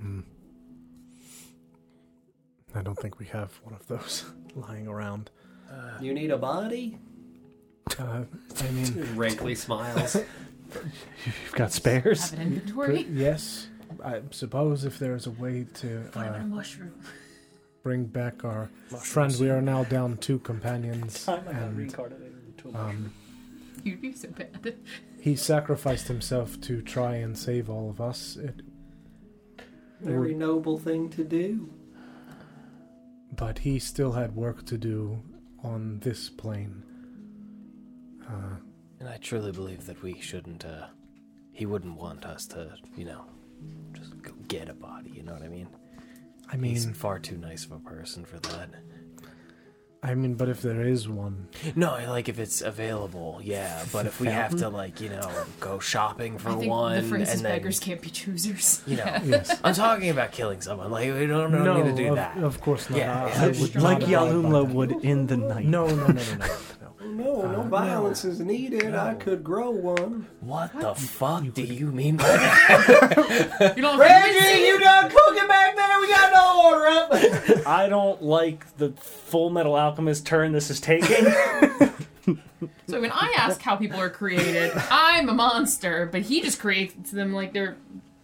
[0.00, 0.20] Hmm.
[2.74, 4.24] I don't think we have one of those
[4.54, 5.30] lying around.
[6.00, 6.98] You need a body?
[7.98, 8.22] Uh,
[8.60, 10.16] I mean, Rankly smiles.
[11.24, 12.30] You've got spares.
[12.30, 13.06] Have an inventory.
[13.10, 13.68] yes.
[14.04, 16.92] I suppose if there's a way to Find uh, a mushroom.
[17.82, 18.68] bring back our
[19.00, 23.12] friend, we are now down two companions, and reincarnated into a um,
[23.84, 24.74] You'd be so bad.
[25.26, 28.36] He sacrificed himself to try and save all of us.
[28.36, 28.62] It,
[30.00, 31.68] Very noble thing to do.
[33.36, 35.20] but he still had work to do
[35.64, 36.84] on this plane.
[38.24, 38.54] Uh,
[39.00, 40.86] And I truly believe that we shouldn't, uh,
[41.52, 43.24] he wouldn't want us to, you know,
[43.94, 45.66] just go get a body, you know what I mean?
[46.52, 48.70] I mean, He's far too nice of a person for that.
[50.02, 53.84] I mean, but if there is one, No, like if it's available, yeah.
[53.92, 55.28] But if we have to, like, you know,
[55.58, 58.82] go shopping for I think one, the phrase is and then, beggars can't be choosers.
[58.86, 60.90] you know, yes, I'm talking about killing someone.
[60.92, 62.36] Like, we don't, don't no, need to do of, that.
[62.38, 62.98] of course not.
[62.98, 63.60] Yeah, I- yeah.
[63.60, 64.74] Would not like abide by Yahlumlo that.
[64.74, 65.64] would in the night.
[65.66, 66.46] No, no, no, no, no,
[67.06, 67.42] no.
[67.42, 68.94] No, no Uh, violence is needed.
[68.94, 70.26] I could grow one.
[70.40, 73.74] What the fuck do you mean by that?
[73.76, 73.98] You don't
[74.66, 76.00] you done cooking back there?
[76.00, 76.86] We got no order
[77.58, 77.66] up.
[77.66, 81.26] I don't like the Full Metal Alchemist turn this is taking.
[82.88, 87.10] So when I ask how people are created, I'm a monster, but he just creates
[87.10, 87.76] them like they're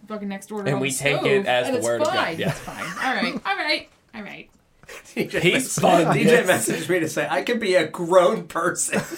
[0.07, 1.85] fucking next door to And on we the take stove, it as and the it's
[1.85, 2.39] word of God, fine.
[2.39, 2.49] yeah.
[2.49, 2.83] It's fine.
[2.83, 3.33] All right.
[3.45, 3.89] All right.
[4.15, 4.49] All right.
[5.15, 6.05] DJ He's fun.
[6.15, 8.99] DJ messaged me to say I could be a grown person.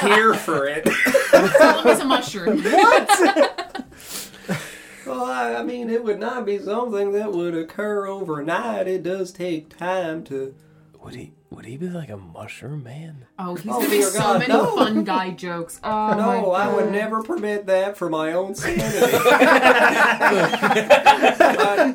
[0.00, 0.86] Here for it.
[1.32, 2.62] As long as a mushroom.
[2.78, 3.84] What?
[5.06, 8.86] Well, I, I mean, it would not be something that would occur overnight.
[8.86, 10.54] It does take time to.
[11.02, 11.32] Would he?
[11.50, 13.24] Would he be like a mushroom man?
[13.38, 14.76] Oh, he's Oh, doing dear so God, many no.
[14.76, 15.80] fun guy jokes.
[15.82, 18.82] Oh my no, I would never permit that for my own sanity.
[19.00, 19.12] but,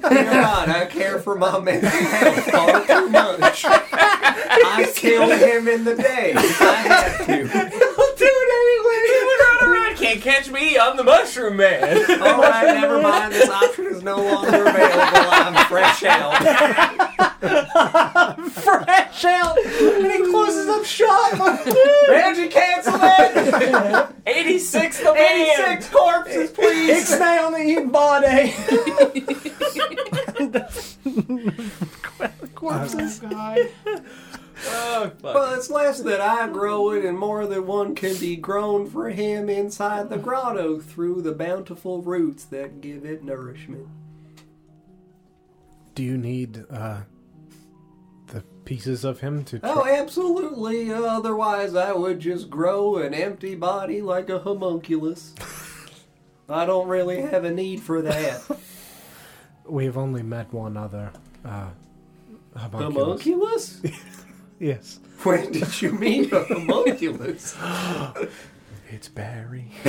[0.09, 3.65] dear God, I care for my mental health far too much.
[3.65, 6.34] I killed him in the day.
[6.35, 7.34] I had to.
[7.34, 8.99] I'll do it anyway.
[9.39, 9.91] Run around.
[10.03, 10.77] Can't catch me.
[10.77, 12.03] I'm the mushroom man.
[12.09, 13.34] Oh, All right, never mind.
[13.34, 15.30] This option is no longer available.
[15.31, 16.34] I'm fresh out.
[18.53, 21.34] Fresh out, and he closes up shop.
[22.09, 24.07] Reggie, cancel it.
[24.25, 25.77] 86 the man.
[25.77, 27.11] 86 corpses, please.
[27.11, 28.53] Ixnay on the eat body.
[32.65, 33.69] Oh God.
[34.85, 35.35] Oh, fuck.
[35.35, 39.10] Well, it's less that I grow it, and more that one can be grown for
[39.10, 43.88] him inside the grotto through the bountiful roots that give it nourishment.
[45.95, 47.01] Do you need uh,
[48.27, 49.60] the pieces of him to?
[49.64, 50.91] Oh, absolutely.
[50.91, 55.34] Otherwise, I would just grow an empty body like a homunculus.
[56.49, 58.41] I don't really have a need for that.
[59.65, 61.11] We've only met one other
[61.45, 61.69] uh,
[62.55, 63.80] homunculus.
[63.80, 63.81] homunculus?
[64.64, 67.57] Yes, When did you meet a homunculus?
[68.90, 69.69] it's Barry.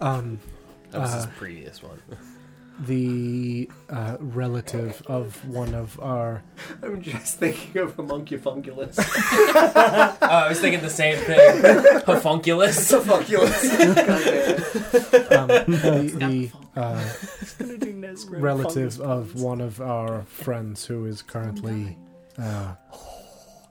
[0.00, 0.40] um,
[0.90, 2.02] That was his uh, previous one.
[2.80, 6.42] the uh, relative of one of our
[6.82, 8.98] I'm just thinking of homunculus.
[9.54, 11.62] Oh, I was thinking the same thing.
[12.02, 12.90] Hofunculus.
[12.90, 13.62] homunculus.
[15.30, 17.04] um, the, the uh,
[18.40, 21.96] relative of one of our friends who is currently
[22.38, 22.74] uh,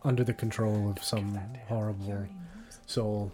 [0.03, 2.25] under the control of some horrible
[2.85, 3.31] soul.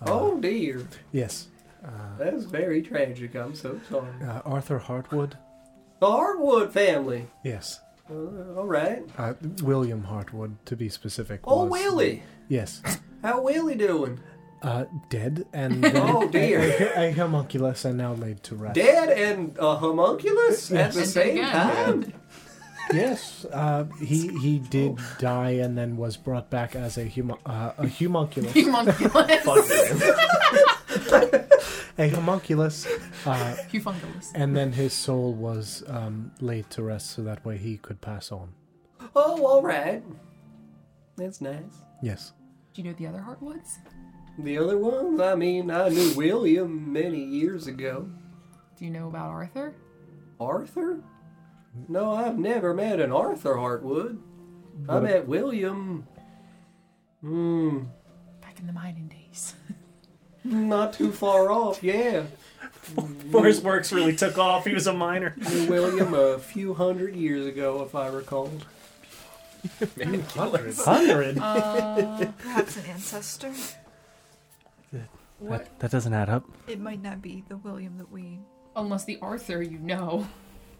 [0.00, 0.86] Uh, oh dear.
[1.12, 1.48] yes,
[1.84, 1.88] uh,
[2.18, 3.34] That's very tragic.
[3.34, 4.12] I'm so sorry.
[4.24, 5.32] uh, Arthur Hartwood.
[6.00, 7.28] The Hartwood family.
[7.44, 7.80] Yes,
[8.10, 8.14] Uh,
[8.58, 9.04] all right.
[9.16, 11.40] uh, William Hartwood to be specific.
[11.44, 12.22] Oh, was- Willie.
[12.48, 12.82] Yes,
[13.22, 14.18] How Willie doing?
[14.62, 16.60] uh, dead and then Oh, dear.
[16.96, 18.74] a, a homunculus and now laid to rest.
[18.74, 21.50] Dead and a homunculus at the same again.
[21.52, 22.12] time?
[22.92, 27.72] Yes, uh, he he did die and then was brought back as a humu- uh,
[27.78, 28.52] a homunculus.
[28.54, 29.70] Humunculus.
[31.98, 32.86] a homunculus,
[33.26, 34.30] uh, Hufunculus.
[34.34, 38.30] and then his soul was um, laid to rest so that way he could pass
[38.32, 38.52] on.
[39.14, 40.02] Oh, all right.
[41.16, 41.82] That's nice.
[42.02, 42.32] Yes.
[42.74, 43.78] Do you know the other Hartwoods?
[44.38, 48.08] The other ones, I mean, I knew William many years ago.
[48.78, 49.74] Do you know about Arthur?
[50.40, 51.02] Arthur?
[51.88, 54.18] No, I've never met an Arthur Hartwood.
[54.88, 56.06] I met William.
[57.20, 57.80] Hmm.
[58.40, 59.54] Back in the mining days.
[60.44, 62.24] Not too far off, yeah.
[63.30, 64.66] Forrest Works really took off.
[64.66, 65.34] He was a miner.
[65.52, 68.50] New William a few hundred years ago, if I recall.
[70.34, 71.38] Hundred.
[71.38, 73.52] Uh, Perhaps an ancestor.
[75.38, 75.78] what?
[75.78, 76.44] that doesn't add up.
[76.66, 78.40] It might not be the William that we.
[78.74, 80.26] Unless the Arthur you know.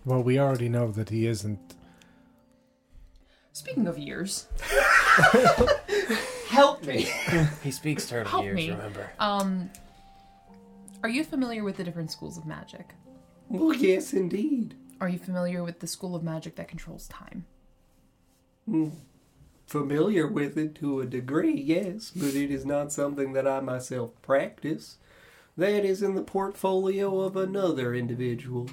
[0.05, 1.74] Well, we already know that he isn't.
[3.53, 4.47] Speaking of years,
[6.49, 7.07] Help me.
[7.62, 8.70] He speaks turtle Help years, me.
[8.70, 9.11] remember?
[9.19, 9.70] um,
[11.03, 12.95] are you familiar with the different schools of magic?
[13.49, 14.74] Well, yes, indeed.
[15.01, 17.45] Are you familiar with the school of magic that controls time?
[19.66, 24.11] Familiar with it to a degree, yes, but it is not something that I myself
[24.23, 24.97] practice.
[25.57, 28.69] That is in the portfolio of another individual.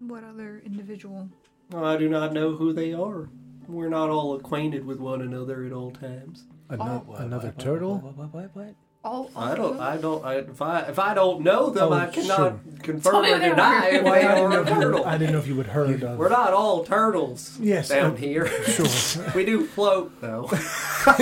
[0.00, 1.28] What other individual?
[1.74, 3.28] I do not know who they are.
[3.68, 6.44] We're not all acquainted with one another at all times.
[6.70, 7.98] Ano- What, another what, what, turtle?
[7.98, 8.74] What, what, what, what?
[9.02, 9.72] All, all I don't.
[9.76, 9.80] them?
[9.82, 10.24] I don't.
[10.24, 12.60] I, if I if I don't know them, Oh, I cannot sure.
[12.82, 14.82] confirm Tell me or deny if they I, didn't are know a if you would,
[14.82, 15.04] turtle.
[15.06, 16.18] I didn't know if you would heard of.
[16.18, 18.46] We're not all turtles Yes, down uh, here.
[18.64, 19.24] Sure.
[19.34, 20.50] we do float though.
[21.06, 21.14] All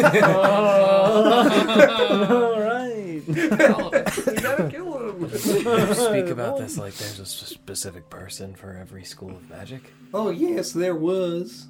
[2.60, 3.22] right.
[3.70, 4.26] All of it.
[4.26, 4.87] we gotta kill
[5.20, 5.94] them.
[5.94, 9.92] Speak about this like there's a specific person for every school of magic.
[10.14, 11.66] Oh yes, there was.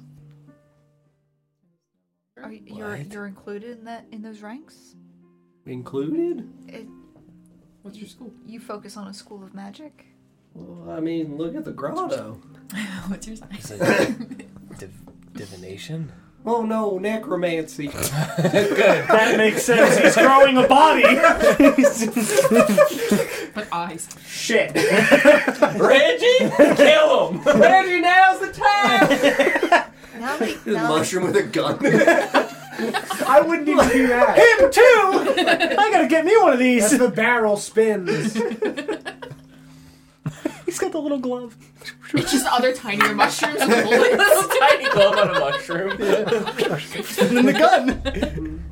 [2.41, 3.11] Are you, you're What?
[3.11, 4.95] you're included in that in those ranks?
[5.65, 6.49] Included?
[6.67, 6.87] It,
[7.81, 8.31] What's your school?
[8.45, 10.05] you focus on a school of magic.
[10.53, 12.39] Well, I mean, look at the grotto.
[13.07, 13.49] What's your sign?
[13.57, 13.77] Is it
[14.79, 15.01] div-
[15.33, 16.11] divination?
[16.45, 17.87] Oh no, necromancy.
[17.87, 19.07] Good.
[19.07, 19.97] That makes sense.
[19.97, 21.03] He's growing a body.
[23.53, 24.07] But eyes.
[24.27, 24.73] Shit.
[24.75, 27.41] Reggie, kill him.
[27.59, 29.09] Reggie, now's the time.
[30.19, 31.77] Now that, Just now that, mushroom with a gun.
[33.27, 34.37] I wouldn't even do that.
[34.37, 35.33] Him too.
[35.77, 36.97] I gotta get me one of As these.
[36.99, 38.35] the barrel spins.
[40.69, 41.57] He's got the little glove.
[42.13, 44.17] It's just other tinier mushrooms with bullets.
[44.17, 45.91] Little tiny glove on a mushroom.
[45.99, 48.71] And then the gun.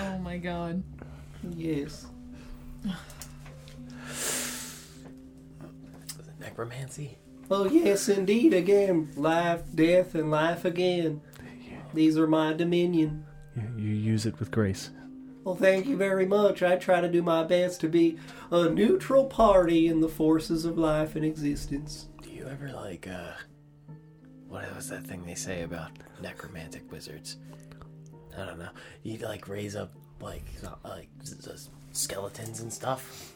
[0.00, 0.82] Oh my god.
[1.56, 2.06] yes.
[6.40, 7.16] Necromancy?
[7.48, 8.52] Oh yes, indeed.
[8.52, 11.20] Again, life, death, and life again.
[11.94, 13.24] These are my dominion.
[13.76, 14.90] You use it with grace.
[15.44, 16.62] Well, thank you very much.
[16.62, 18.16] I try to do my best to be
[18.50, 22.06] a neutral party in the forces of life and existence.
[22.22, 23.32] Do you ever like, uh.
[24.48, 25.90] What was that thing they say about
[26.20, 27.38] necromantic wizards?
[28.38, 28.68] I don't know.
[29.02, 30.44] You like raise up, like,
[30.84, 31.08] like
[31.92, 33.34] skeletons and stuff?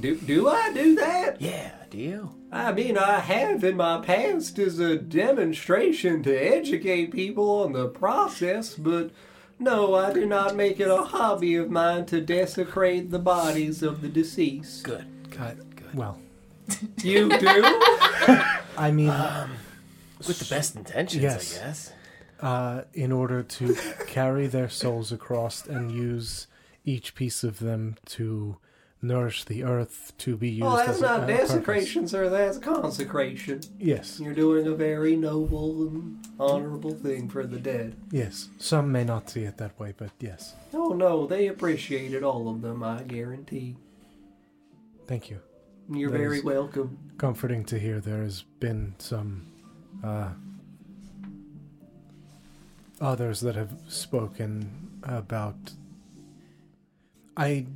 [0.00, 1.40] Do do I do that?
[1.40, 2.34] Yeah, do you?
[2.50, 7.88] I mean, I have in my past as a demonstration to educate people on the
[7.88, 9.10] process, but
[9.58, 14.02] no, I do not make it a hobby of mine to desecrate the bodies of
[14.02, 14.82] the deceased.
[14.84, 15.06] Good.
[15.30, 15.76] Good.
[15.76, 15.94] Good.
[15.94, 16.18] well,
[17.02, 17.46] You do?
[18.78, 19.12] I mean,
[20.26, 21.56] With the best intentions, Yes.
[21.58, 21.92] I guess.
[22.40, 23.76] uh, in order to
[24.06, 26.46] carry their souls across and use
[26.84, 28.56] each piece of them to
[29.06, 31.48] nourish the earth to be used well, that's a, not a purpose.
[31.50, 32.28] desecration, sir.
[32.28, 33.60] That's consecration.
[33.78, 37.96] Yes, You're doing a very noble and honorable thing for the dead.
[38.10, 38.48] yes.
[38.58, 40.54] Some may not see it that way, but yes.
[40.74, 43.76] Oh no, they appreciated all of them, I guarantee.
[45.06, 45.40] Thank you.
[45.88, 46.98] You're That very welcome.
[47.16, 49.46] Comforting to hear there has been some
[50.02, 50.30] uh,
[53.00, 55.54] others that have spoken about.
[57.36, 57.66] I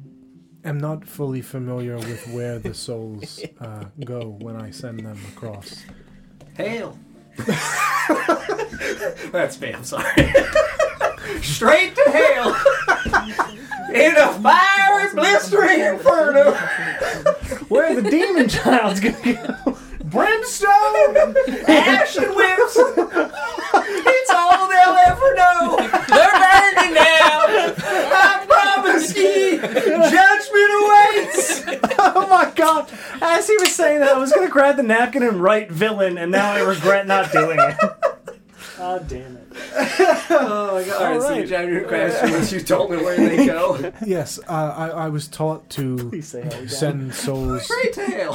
[0.64, 5.84] am not fully familiar with where the souls uh, go when I send them across.
[6.56, 6.98] Hell.
[9.32, 10.34] That's me, I'm sorry.
[11.42, 12.56] Straight to hell.
[13.94, 16.52] In a fiery, blistering inferno.
[17.68, 19.76] Where are the demon child's gonna go?
[20.04, 20.70] Brimstone,
[21.68, 22.76] ash and whips.
[22.76, 25.76] It's all they'll ever know.
[26.08, 28.26] They're burning now!
[29.62, 31.90] I promise ye, judgment awaits.
[32.02, 32.90] Oh my god!
[33.20, 36.32] As he was saying that, I was gonna grab the napkin and write villain, and
[36.32, 37.76] now I regret not doing it.
[38.78, 39.46] God damn it.
[40.30, 41.02] Oh my god.
[41.02, 41.40] All right, so right.
[41.42, 43.92] you jam your question once you told me where they go.
[44.06, 46.70] Yes, uh, I, I was taught to Please say how we got it.
[46.70, 47.64] send souls.
[47.64, 48.32] Straight to hell.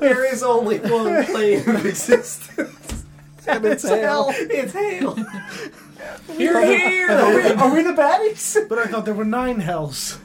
[0.00, 3.03] there is only one plane of existence.
[3.46, 4.32] And it's hell.
[4.36, 5.16] It's hell.
[6.38, 7.10] You're here!
[7.10, 8.56] Are we, are we the baddies?
[8.68, 10.18] But I thought there were nine hells.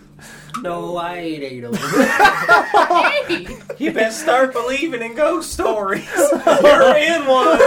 [0.61, 1.73] No, I ain't ate them.
[1.79, 3.47] Hey!
[3.77, 6.09] You best start believing in ghost stories.
[6.15, 7.59] You're in one.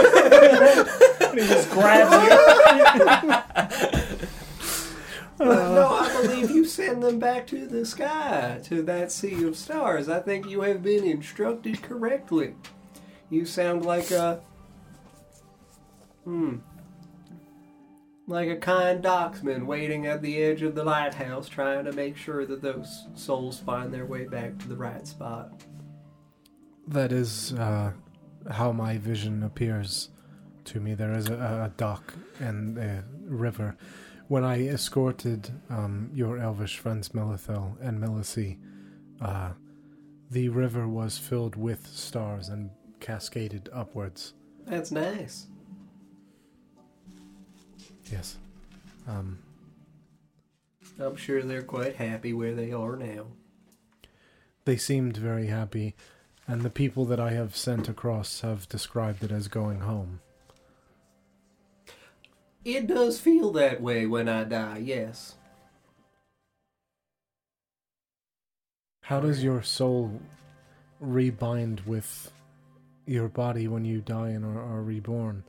[1.33, 2.29] he just grabs you.
[5.45, 10.09] no, I believe you send them back to the sky, to that sea of stars.
[10.09, 12.55] I think you have been instructed correctly.
[13.29, 14.41] You sound like a.
[16.23, 16.57] Hmm.
[18.25, 22.45] Like a kind docksman waiting at the edge of the lighthouse trying to make sure
[22.45, 25.61] that those souls find their way back to the right spot.
[26.87, 27.91] That is uh,
[28.49, 30.09] how my vision appears
[30.65, 30.93] to me.
[30.93, 33.75] There is a, a dock and a river.
[34.29, 38.57] When I escorted um, your elvish friends Melithel and Melisy,
[39.21, 39.51] uh,
[40.31, 42.69] the river was filled with stars and
[42.99, 44.33] cascaded upwards.
[44.65, 45.47] That's nice.
[48.11, 48.37] Yes.
[49.07, 49.39] Um,
[50.99, 53.27] I'm sure they're quite happy where they are now.
[54.65, 55.95] they seemed very happy,
[56.47, 60.19] and the people that I have sent across have described it as going home.
[62.63, 65.35] It does feel that way when I die, yes.
[69.01, 70.21] How does your soul
[71.03, 72.31] rebind with
[73.05, 75.43] your body when you die and are, are reborn?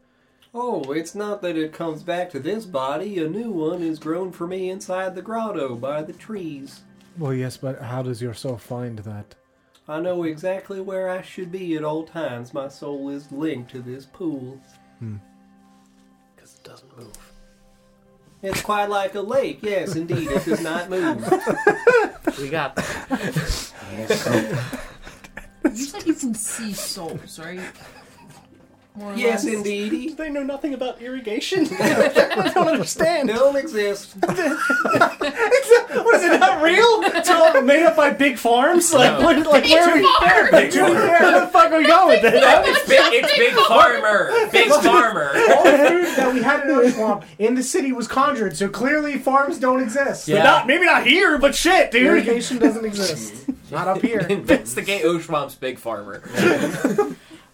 [0.57, 3.19] Oh, it's not that it comes back to this body.
[3.19, 6.83] A new one is grown for me inside the grotto by the trees.
[7.19, 9.35] Well, yes, but how does your soul find that?
[9.89, 12.55] I know exactly where I should be at all times.
[12.55, 14.61] My soul is linked to this pool.
[15.01, 15.17] Hmm.
[16.35, 17.33] Because it doesn't move.
[18.41, 19.59] It's quite like a lake.
[19.63, 21.25] Yes, indeed, it does not move.
[22.39, 23.73] We got that.
[25.65, 27.61] You said you can see souls, right?
[28.97, 29.55] More Yes, less.
[29.55, 30.17] indeed.
[30.25, 31.67] They know nothing about irrigation.
[31.81, 33.29] I don't understand.
[33.29, 34.15] Don't exist.
[34.21, 37.03] What is it not real?
[37.17, 38.95] It's all made up by big farms.
[38.95, 39.25] Like, No.
[39.25, 40.03] what, like where are we?
[40.05, 40.51] Farm!
[40.53, 42.35] Where the fuck are we going with this?
[42.37, 43.25] it's big.
[43.25, 44.31] It's big farmer.
[44.53, 45.31] Big farmer.
[45.57, 48.69] All the food that we had in our swamp in the city was conjured, so
[48.69, 50.29] clearly farms don't exist.
[50.29, 50.45] Yeah.
[50.45, 52.07] Not maybe not here, but shit, dude.
[52.07, 53.35] Irrigation doesn't exist.
[53.73, 54.21] Not up here.
[54.21, 56.23] Investigate Oshuamp's big farmer.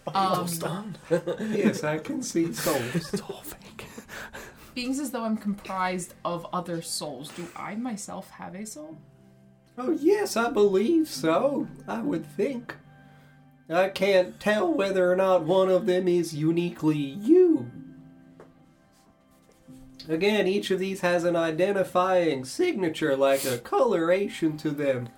[0.06, 0.94] Um,
[1.40, 2.94] Yes, I can see souls.
[2.94, 3.86] It's all fake.
[4.74, 8.98] being as though I'm comprised of other souls, do I myself have a soul?
[9.78, 11.68] Oh, yes, I believe so.
[11.86, 12.77] I would think.
[13.68, 17.70] I can't tell whether or not one of them is uniquely you.
[20.09, 25.09] Again, each of these has an identifying signature, like a coloration to them.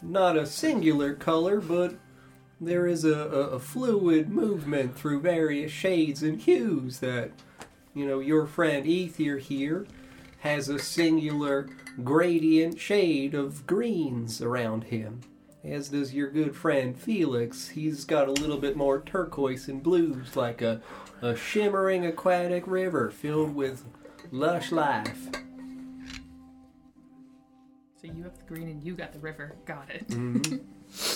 [0.00, 1.96] Not a singular color, but
[2.60, 7.30] there is a, a, a fluid movement through various shades and hues that,
[7.94, 9.86] you know, your friend Ether here
[10.40, 11.68] has a singular
[12.02, 15.20] gradient shade of greens around him.
[15.64, 17.70] As does your good friend Felix.
[17.70, 20.80] He's got a little bit more turquoise and blues, like a,
[21.20, 23.84] a shimmering aquatic river filled with
[24.30, 25.28] lush life.
[28.00, 29.56] So you have the green and you got the river.
[29.64, 30.06] Got it.
[30.08, 31.12] Mm-hmm.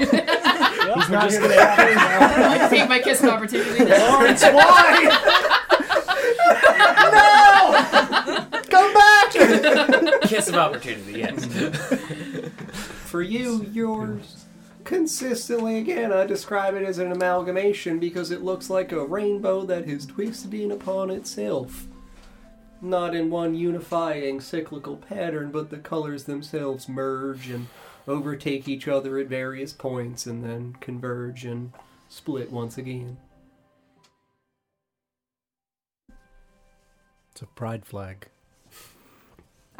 [0.00, 3.84] He's not here to I take my kiss an opportunity.
[3.84, 5.18] Lawrence, why?
[8.68, 9.32] Come back!
[10.22, 11.20] Kiss of opportunity.
[11.20, 11.44] Yes.
[13.04, 14.46] For you, yours
[14.90, 19.86] consistently, again, I describe it as an amalgamation because it looks like a rainbow that
[19.86, 21.86] has twisted in upon itself.
[22.82, 27.68] Not in one unifying cyclical pattern, but the colors themselves merge and
[28.06, 31.72] overtake each other at various points and then converge and
[32.08, 33.18] split once again.
[37.32, 38.28] It's a pride flag.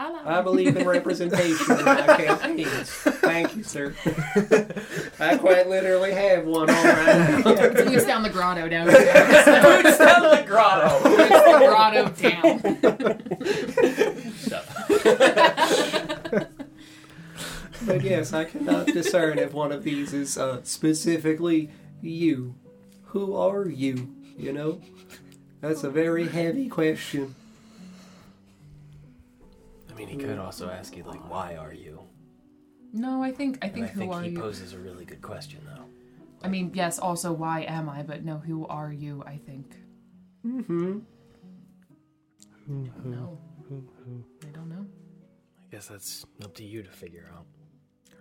[0.00, 2.90] I believe in representation in my campaigns.
[2.90, 3.94] Thank you, sir.
[5.20, 7.44] I quite literally have one all right.
[7.44, 8.98] Boots down the grotto down here.
[9.62, 11.02] Boots down the grotto.
[11.02, 12.08] Boots the grotto
[15.98, 16.06] town.
[17.86, 21.70] But yes, I cannot discern if one of these is uh, specifically
[22.02, 22.54] you.
[23.06, 24.14] Who are you?
[24.36, 24.80] You know?
[25.60, 27.34] That's a very heavy question.
[29.90, 32.00] I mean, he could also ask you like, "Why are you?"
[32.92, 34.38] No, I think I And think I who think are he you?
[34.40, 35.84] poses a really good question, though.
[36.42, 36.98] I mean, yes.
[36.98, 38.02] Also, why am I?
[38.02, 39.22] But no, who are you?
[39.26, 39.74] I think.
[40.46, 40.98] Mm-hmm.
[42.68, 43.38] I don't No.
[44.42, 44.86] I don't know.
[45.62, 47.44] I guess that's up to you to figure out.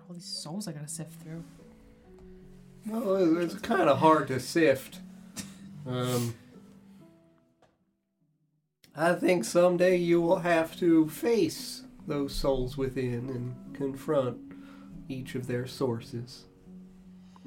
[0.10, 1.44] All these souls I gotta sift through.
[2.88, 5.02] Well, it's kind of hard to sift.
[5.86, 6.34] Um,
[8.96, 14.40] I think someday you will have to face those souls within and confront
[15.08, 16.46] each of their sources.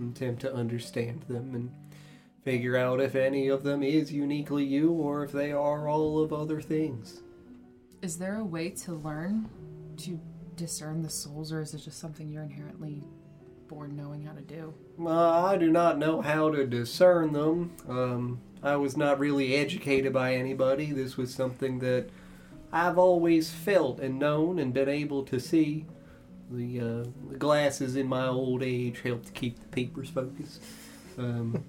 [0.00, 1.72] Attempt to understand them and
[2.44, 6.32] figure out if any of them is uniquely you or if they are all of
[6.32, 7.22] other things.
[8.02, 9.50] Is there a way to learn
[9.98, 10.20] to
[10.56, 13.02] discern the souls, or is it just something you're inherently
[13.68, 14.74] born knowing how to do?
[15.00, 17.72] Uh, I do not know how to discern them.
[17.88, 20.92] Um, I was not really educated by anybody.
[20.92, 22.08] This was something that
[22.72, 25.86] I've always felt and known and been able to see.
[26.50, 30.62] The, uh, the glasses in my old age help to keep the papers focused.
[31.16, 31.64] Um,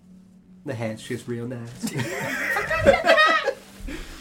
[0.64, 1.94] the hat's just real nice.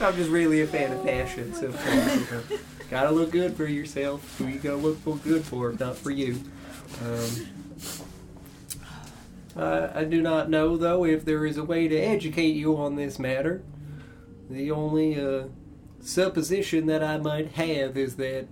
[0.02, 1.72] I'm just really a fan of fashion, so
[2.94, 4.38] gotta look good for yourself.
[4.38, 6.40] Who you gotta look for good for, if not for you.
[7.04, 7.48] Um,
[9.56, 12.96] uh, I do not know, though, if there is a way to educate you on
[12.96, 13.64] this matter.
[14.48, 15.46] The only uh,
[16.02, 18.48] supposition that I might have is that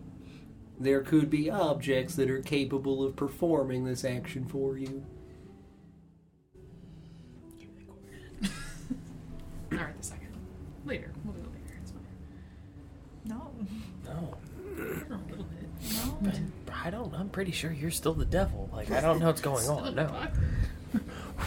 [0.79, 5.05] there could be objects that are capable of performing this action for you.
[9.71, 10.29] All right, the second.
[10.83, 11.11] Later.
[11.83, 12.01] It's fine.
[13.25, 13.51] No.
[14.05, 14.37] No.
[14.77, 15.45] A little
[16.23, 16.39] bit.
[16.83, 17.13] I don't.
[17.13, 18.69] I'm pretty sure you're still the devil.
[18.73, 19.95] Like I don't know what's going on.
[19.95, 20.07] No.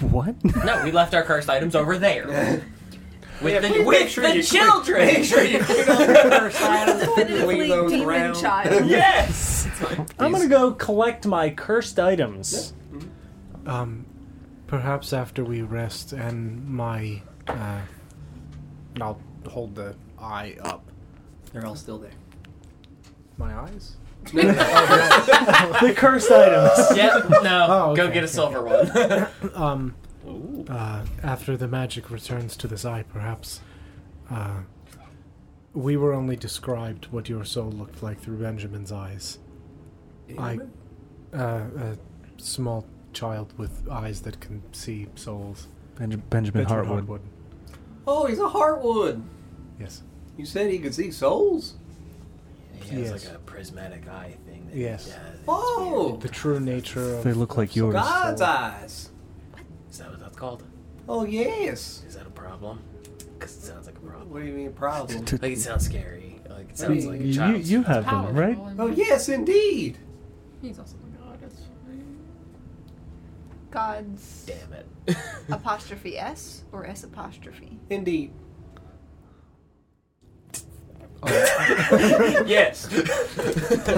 [0.01, 0.43] What?
[0.65, 2.63] No, we left our cursed items over there.
[3.43, 5.07] With Yeah, the, please make with sure the you clean- children.
[5.07, 8.35] Make sure you clean up the first items before you those demon around.
[8.37, 8.87] child.
[8.89, 9.69] yes.
[10.19, 12.73] I'm gonna go collect my cursed items.
[13.67, 14.07] Um,
[14.67, 17.81] perhaps after we rest and my, uh,
[19.01, 20.85] I'll hold the eye up.
[21.53, 22.11] They're all still there.
[23.37, 23.97] My eyes?
[24.33, 26.71] The cursed items.
[26.97, 27.29] Yep.
[27.43, 27.67] No.
[27.69, 29.55] Oh, Go get a silver one.
[29.55, 29.95] um,
[30.69, 33.61] uh, after the magic returns to this eye, perhaps,
[34.31, 34.61] uh,
[35.75, 39.39] we were only described what your soul looked like through Benjamin's eyes.
[40.39, 40.59] I,
[41.33, 41.37] uh,
[41.77, 41.97] a
[42.39, 45.69] small child with eyes that can see souls.
[45.97, 47.21] Benj- Benjamin, Benjamin Hartwood.
[48.07, 49.23] Oh, he's a Hartwood.
[49.79, 50.03] Yes.
[50.37, 51.75] You said he could see souls?
[52.85, 54.66] He has like a prismatic eye thing.
[54.66, 55.06] That Yes.
[55.06, 55.20] He does.
[55.48, 57.24] Oh, The true nature of.
[57.24, 57.94] They look like yours.
[57.94, 59.11] God's eyes.
[59.90, 60.62] Is that what that's called?
[61.09, 62.02] Oh, yes.
[62.06, 62.81] Is that a problem?
[63.39, 64.31] Because it sounds like a problem.
[64.31, 65.24] What do you mean, problem?
[65.43, 66.40] Like it sounds scary.
[66.48, 67.65] Like it I mean, sounds like a You, child.
[67.65, 68.59] you have them, right?
[68.78, 69.98] Oh, yes, indeed.
[70.62, 71.39] He's also the god.
[71.43, 72.19] It's fine.
[73.70, 75.16] God's Damn it.
[75.51, 77.78] apostrophe S or S apostrophe?
[77.90, 78.32] Indeed.
[82.47, 82.89] yes.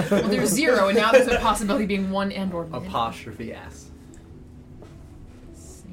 [0.09, 2.83] Well, there's zero, and now there's a possibility of being one and or mid.
[2.87, 3.89] Apostrophe S.
[5.55, 5.87] See?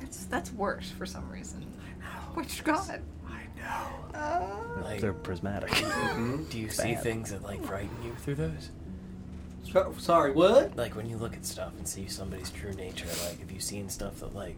[0.00, 1.64] That's that's worse for some reason.
[1.80, 2.20] I know.
[2.34, 3.00] Which God?
[3.28, 4.18] I know.
[4.18, 5.70] Uh, Like, They're prismatic.
[6.50, 8.70] do you see things that like frighten you through those?
[9.72, 10.76] So, sorry, what?
[10.76, 13.06] Like when you look at stuff and see somebody's true nature.
[13.26, 14.56] Like have you seen stuff that like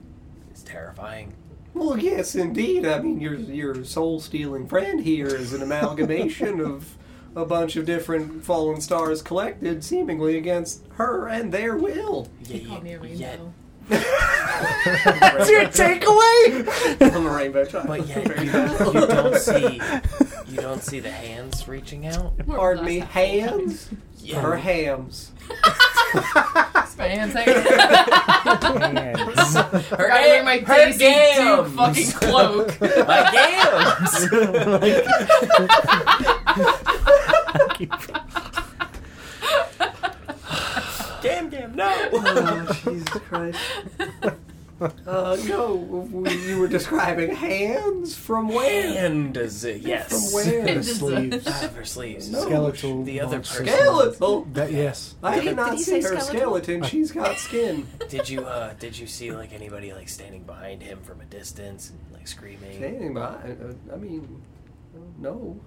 [0.54, 1.32] is terrifying?
[1.74, 2.84] Well, yes, indeed.
[2.86, 6.96] I mean, your your soul-stealing friend here is an amalgamation of
[7.36, 12.28] a bunch of different fallen stars collected, seemingly against her and their will.
[12.44, 13.18] Yeah, He called me a rainbow.
[13.18, 13.40] yet,
[13.88, 17.12] That's your takeaway.
[17.14, 17.86] I'm a rainbow child.
[17.86, 19.80] but yet you, you don't see
[20.48, 22.32] you don't see the hands reaching out.
[22.46, 23.88] Pardon me, hands
[24.18, 24.44] Yeah.
[24.44, 25.30] or hams?
[26.96, 27.40] Fancy.
[27.40, 27.54] Her,
[30.08, 31.74] Gotta wear my her Daisy Duke gams.
[31.74, 32.80] fucking cloak.
[33.06, 34.28] My gams.
[41.22, 42.08] Gam gam no.
[42.12, 43.58] Oh, Jesus Christ.
[44.80, 49.04] Uh, no, we- you were describing hands from where?
[49.04, 49.82] And does it?
[49.82, 50.08] Yes.
[50.32, 50.74] From where?
[50.76, 51.44] The sleeves.
[51.46, 52.30] Ah, her sleeves.
[52.30, 52.40] No.
[52.40, 53.02] Skeletal.
[53.04, 53.58] The other monster.
[53.64, 53.78] person.
[53.78, 54.44] Skeletal.
[54.54, 55.16] That, yes.
[55.22, 56.26] I Did he- did not see her skeletal?
[56.60, 56.82] skeleton.
[56.84, 57.86] She's got skin.
[58.08, 61.90] Did you uh did you see like anybody like standing behind him from a distance
[61.90, 62.78] and like screaming?
[62.78, 63.20] Standing by.
[63.20, 64.40] Uh, I mean,
[64.96, 65.60] uh, no.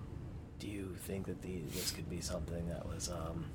[0.59, 3.45] Do you think that the this could be something that was um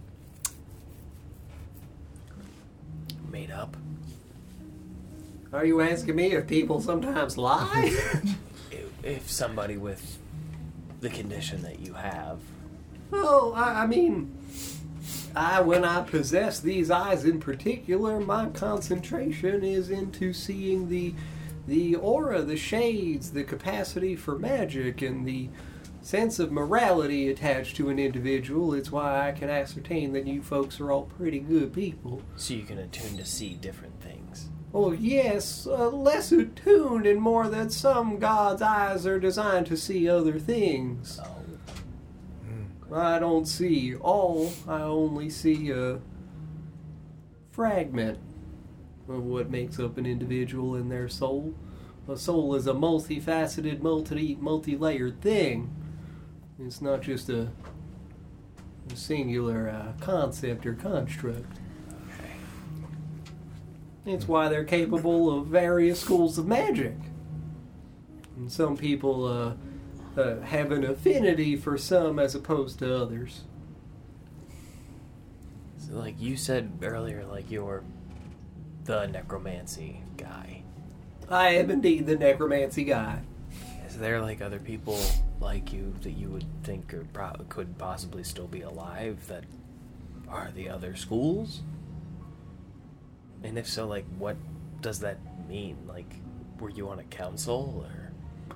[3.31, 3.77] made up?
[5.53, 7.91] Are you asking me if people sometimes lie?
[8.70, 10.19] If, if somebody with
[11.01, 12.39] the condition that you have.
[13.12, 14.37] Oh, I, I mean,
[15.35, 21.15] I when I possess these eyes in particular, my concentration is into seeing the
[21.66, 25.49] the aura, the shades, the capacity for magic, and the
[26.01, 28.73] sense of morality attached to an individual.
[28.73, 32.23] It's why I can ascertain that you folks are all pretty good people.
[32.37, 33.98] so you can attune to see different things.
[34.74, 40.09] Oh, yes, uh, less attuned and more that some gods' eyes are designed to see
[40.09, 41.19] other things.
[41.23, 44.53] Oh, I don't see all.
[44.66, 46.01] I only see a
[47.51, 48.19] fragment
[49.09, 51.55] of what makes up an individual and their soul.
[52.09, 55.74] A soul is a multifaceted, multi multi-layered thing.
[56.59, 57.49] It's not just a,
[58.93, 61.59] a singular uh, concept or construct.
[64.09, 66.95] It's why they're capable of various schools of magic.
[68.37, 73.43] And some people uh, uh, have an affinity for some as opposed to others.
[75.79, 77.85] So, like you said earlier, like you're
[78.85, 80.63] the necromancy guy.
[81.29, 83.21] I am indeed the necromancy guy.
[83.87, 84.99] Is there like other people
[85.41, 89.45] like you that you would think are pro- could possibly still be alive that
[90.29, 91.63] are the other schools?
[93.43, 94.36] And if so, like what
[94.81, 95.77] does that mean?
[95.86, 96.15] Like,
[96.59, 98.12] were you on a council or?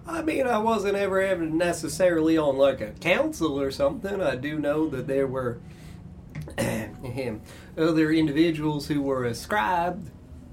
[0.06, 4.20] I mean, I wasn't ever ever necessarily on like a council or something.
[4.20, 5.60] I do know that there were
[6.58, 10.10] other individuals who were ascribed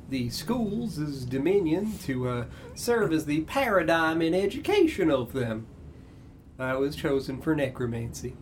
[0.10, 2.46] the schools as dominion to uh,
[2.76, 5.68] serve as the paradigm in education of them.
[6.58, 8.36] I was chosen for necromancy.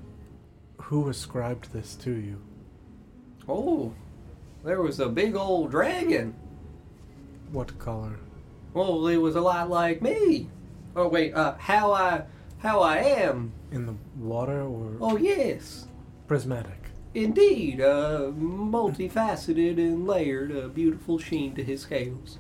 [0.84, 2.42] Who ascribed this to you?
[3.48, 3.94] Oh,
[4.68, 6.36] there was a big old dragon.
[7.54, 8.20] What color?
[8.74, 10.50] Well, it was a lot like me.
[10.94, 12.24] Oh wait, uh, how I
[12.58, 13.54] how I am.
[13.72, 15.88] In the water or Oh yes,
[16.28, 16.92] prismatic?
[17.14, 22.38] indeed, uh, multifaceted and layered, a beautiful sheen to his scales.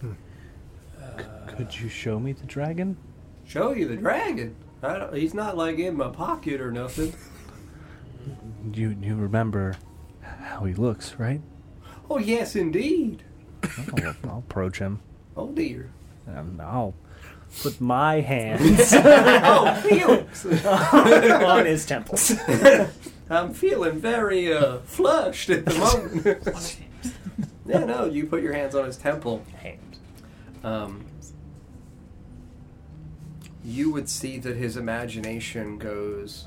[0.00, 0.12] hmm
[1.48, 2.96] Could you show me the dragon?
[3.44, 4.56] Show you the dragon.
[5.12, 7.12] He's not like in my pocket or nothing.
[8.72, 9.74] You you remember
[10.20, 11.40] how he looks, right?
[12.10, 13.22] Oh yes, indeed.
[13.64, 15.00] I'll, I'll approach him.
[15.36, 15.90] Oh dear.
[16.26, 16.94] And I'll
[17.62, 22.32] put my hands Oh Felix, on his temples.
[23.30, 26.78] I'm feeling very uh, flushed at the moment.
[27.66, 29.44] yeah, no, you put your hands on his temple.
[29.62, 29.98] Hand.
[30.62, 31.05] um,
[33.66, 36.46] you would see that his imagination goes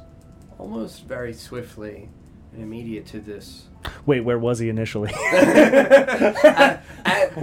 [0.58, 2.10] almost very swiftly
[2.54, 3.66] and immediate to this.
[4.06, 5.12] Wait, where was he initially?
[5.34, 6.80] as,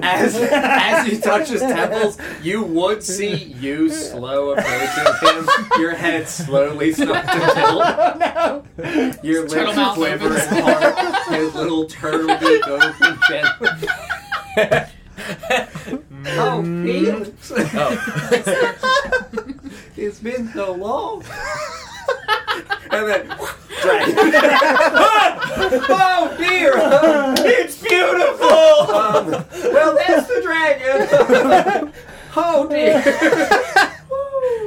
[0.03, 5.47] as, as you touch his temples, you would see you slow approaching him.
[5.79, 9.25] Your head slowly start to tilt.
[9.25, 10.43] Your lips quiver opens.
[10.51, 11.29] and part.
[11.35, 13.69] His little turtle beak open gently.
[16.39, 17.53] oh, Felix.
[19.97, 21.25] it's been so long.
[22.91, 23.27] and then,
[23.83, 24.15] dragon.
[25.89, 26.73] oh dear,
[27.47, 28.95] it's beautiful.
[28.95, 29.31] Um,
[29.73, 31.93] well, that's the dragon.
[32.37, 33.93] oh dear.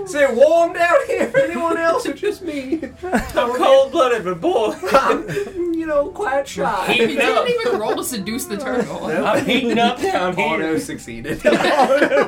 [0.10, 2.82] Is it warm down here for anyone else or just me?
[3.04, 5.30] I'm cold blooded, but boy, I'm,
[5.76, 6.94] you know, quite shy.
[6.94, 9.06] He didn't even roll to seduce the turtle.
[9.06, 11.42] I'm heating up down Auto succeeded.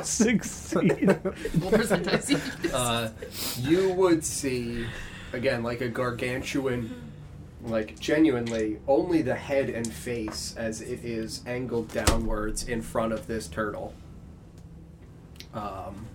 [0.04, 1.18] Succeed.
[1.60, 2.08] We'll present
[2.72, 3.10] uh,
[3.58, 4.86] you would see
[5.32, 6.94] again like a gargantuan
[7.64, 13.26] like genuinely only the head and face as it is angled downwards in front of
[13.26, 13.92] this turtle
[15.54, 16.06] um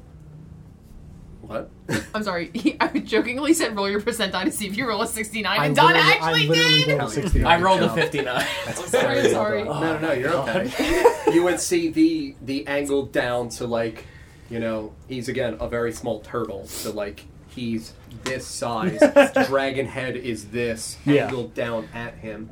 [1.48, 1.70] what
[2.14, 2.52] I'm sorry.
[2.54, 5.66] He, I jokingly said roll your percentile to see if you roll a 69, I
[5.66, 6.98] and Don literally- actually I literally did.
[7.00, 7.46] rolled 69.
[7.52, 8.46] I rolled a 59.
[8.76, 9.64] Sorry, I'm sorry.
[9.64, 11.04] no no no you're okay
[11.34, 14.06] you would see the the angled down to like
[14.50, 17.94] you know he's again a very small turtle so like he's
[18.24, 19.00] this size
[19.48, 21.26] dragon head is this Yeah.
[21.26, 22.50] angled down at him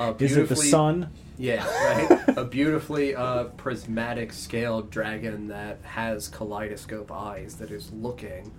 [0.00, 1.10] uh, Is it the beautifully- sun?
[1.38, 1.64] Yeah,
[2.10, 2.36] right.
[2.36, 8.50] a beautifully uh, prismatic scaled dragon that has kaleidoscope eyes that is looking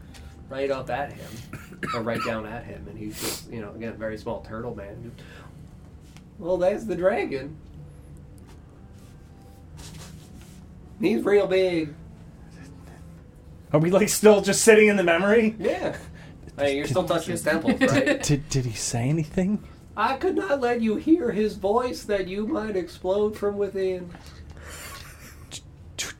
[0.49, 1.29] right up at him,
[1.93, 4.75] or right down at him, and he's just, you know, again, a very small turtle
[4.75, 5.11] man.
[6.39, 7.57] Well, that's the dragon.
[11.01, 11.93] He's real big.
[13.71, 15.55] Are we like still just sitting in the memory?
[15.59, 15.95] Yeah.
[16.57, 18.21] Hey, you're still touching his temples, right?
[18.23, 19.63] Did did he say anything?
[19.99, 24.11] I could not let you hear his voice that you might explode from within.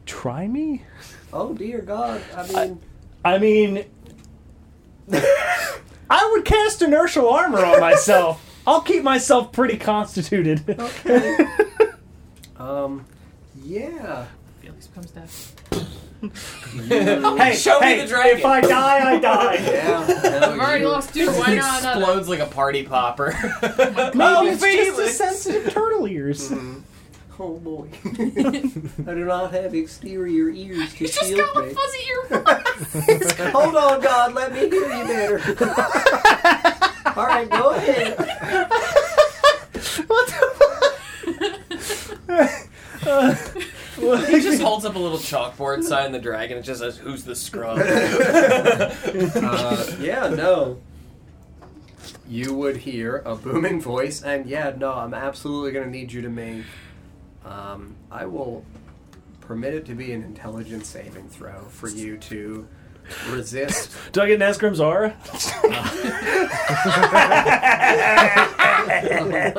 [0.06, 0.84] Try me?
[1.32, 2.22] Oh dear God!
[2.36, 2.82] I mean,
[3.24, 3.86] I mean,
[6.10, 8.46] I would cast inertial armor on myself.
[8.68, 10.78] I'll keep myself pretty constituted.
[10.78, 11.38] okay.
[12.58, 13.06] um,
[13.64, 14.26] yeah.
[14.60, 15.56] Felix becomes deaf.
[16.22, 18.40] Hey, Show me the dragon.
[18.40, 19.56] If I die, I die.
[19.70, 20.06] Yeah.
[20.52, 21.28] I've already lost two.
[21.32, 21.80] Why not?
[21.82, 22.00] another?
[22.02, 23.32] Explodes like a party popper.
[23.62, 26.50] Maybe Oh, it's just the sensitive turtle ears.
[26.50, 26.80] Mm-hmm.
[27.42, 27.88] Oh boy.
[28.06, 31.72] I do not have exterior ears to You just shield got me.
[31.72, 33.52] a fuzzy earphone.
[33.54, 35.40] Hold on, God, let me hear you better.
[37.16, 38.18] All right, go ahead.
[44.00, 46.58] He just holds up a little chalkboard sign the dragon.
[46.58, 47.80] It just says, "Who's the scrub?"
[49.42, 50.80] Uh, yeah, no.
[52.28, 56.22] You would hear a booming voice, and yeah, no, I'm absolutely going to need you
[56.22, 56.64] to make.
[57.46, 58.64] Um, I will
[59.42, 62.68] permit it to be an intelligence saving throw for you to
[63.30, 63.92] resist.
[64.12, 65.16] Do I get Nazgrim's aura?
[65.64, 65.70] oh
[69.30, 69.52] my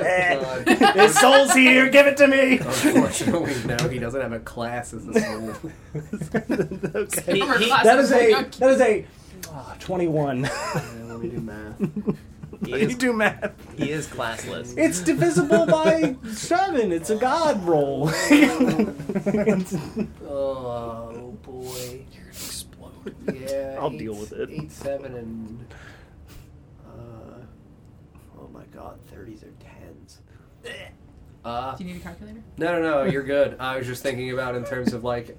[0.66, 0.94] God.
[0.96, 1.88] His soul's here.
[1.88, 2.58] Give it to me.
[2.58, 5.54] Unfortunately, no, he doesn't have a class as a soul.
[6.94, 7.40] okay.
[7.40, 9.06] Summer he- That is is a that is a
[9.50, 10.44] ah, twenty-one.
[10.44, 11.78] Yeah, let me do math.
[12.64, 13.52] he, you is, do math.
[13.76, 14.74] he is classless.
[14.76, 16.92] It's divisible by seven.
[16.92, 18.10] It's a god roll.
[20.28, 22.04] Oh boy.
[23.26, 23.58] You're gonna explode.
[23.72, 23.78] Yeah.
[23.80, 24.50] I'll eight- deal with it.
[24.50, 25.66] Eight, seven, and
[26.86, 27.40] uh,
[28.38, 30.18] oh my god, thirties or tens.
[31.44, 32.42] Uh, Do you need a calculator?
[32.58, 33.56] no, no, no, you're good.
[33.58, 35.38] I was just thinking about in terms of like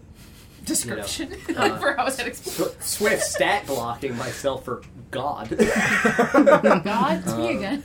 [0.66, 2.72] Description uh, for how is that explained?
[2.80, 5.50] sw- swift stat blocking myself for God.
[5.58, 7.84] God, it's me again.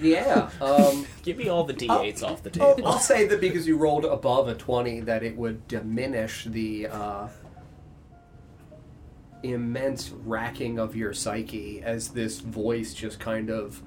[0.00, 0.48] yeah.
[0.60, 2.88] Um, Give me all the d8s off the I'll, table.
[2.88, 7.26] I'll say that because you rolled above a 20, that it would diminish the uh,
[9.42, 13.82] immense racking of your psyche as this voice just kind of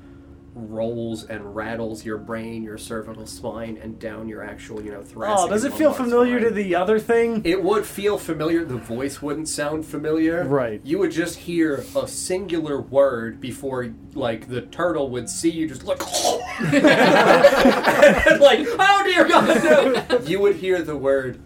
[0.56, 5.38] rolls and rattles your brain, your cervical spine, and down your actual, you know, thoracic.
[5.38, 7.42] oh, does it feel familiar to the other thing?
[7.44, 8.64] It would feel familiar.
[8.64, 10.46] The voice wouldn't sound familiar.
[10.46, 10.80] Right.
[10.84, 15.84] You would just hear a singular word before, like, the turtle would see you just
[15.84, 16.00] like,
[16.60, 19.64] and like, oh dear God,
[20.10, 20.20] no!
[20.20, 21.42] You would hear the word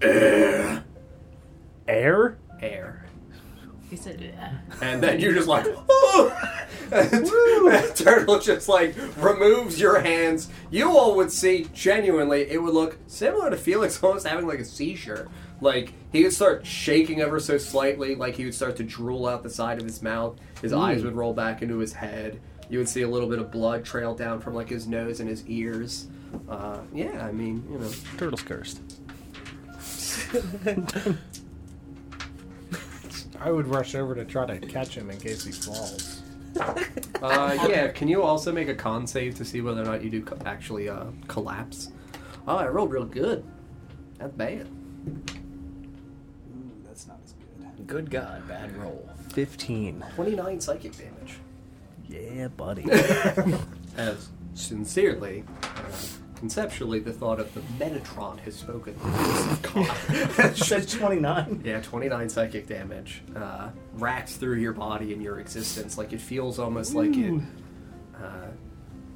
[0.00, 0.84] air.
[1.86, 2.38] Air.
[2.60, 2.99] air,
[3.90, 4.52] He said, yeah.
[4.80, 6.56] and then you're just like, oh!
[6.92, 10.48] And the turtle just like removes your hands.
[10.72, 14.64] You all would see genuinely, it would look similar to Felix almost having like a
[14.64, 15.28] seizure.
[15.60, 19.44] Like he would start shaking ever so slightly, like he would start to drool out
[19.44, 20.36] the side of his mouth.
[20.62, 22.40] His eyes would roll back into his head.
[22.68, 25.28] You would see a little bit of blood trail down from like his nose and
[25.28, 26.08] his ears.
[26.48, 28.80] Uh, yeah, I mean, you know, Turtle's cursed.
[33.40, 36.22] I would rush over to try to catch him in case he falls.
[37.22, 40.08] Uh, yeah, can you also make a con save to see whether or not you
[40.08, 41.92] do co- actually uh, collapse?
[42.48, 43.44] Oh, I rolled real good.
[44.18, 44.66] That's bad.
[46.86, 47.86] That's not as good.
[47.86, 49.06] Good God, bad roll.
[49.28, 50.02] Fifteen.
[50.14, 51.36] 29 psychic damage.
[52.08, 52.84] Yeah, buddy.
[53.98, 55.68] As sincerely, uh,
[56.40, 58.94] conceptually, the thought of the Metatron has spoken.
[59.62, 60.56] God.
[60.56, 61.60] Said twenty-nine.
[61.64, 63.22] yeah, 29 psychic damage.
[63.36, 65.96] Uh, racks through your body and your existence.
[65.96, 67.40] Like it feels almost like it.
[68.20, 68.46] Uh,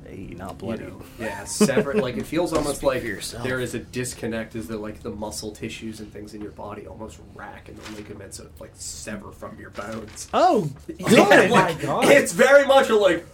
[0.06, 0.84] Hey, not you bloody.
[0.84, 1.96] know, yeah, separate.
[1.96, 3.42] like it feels almost Speak like for yourself.
[3.42, 6.86] there is a disconnect, as though like the muscle tissues and things in your body
[6.86, 10.28] almost rack, and the ligaments are, like sever from your bones.
[10.34, 11.51] Oh, Yeah, good.
[11.51, 12.05] like, God.
[12.05, 13.24] It's very much a like,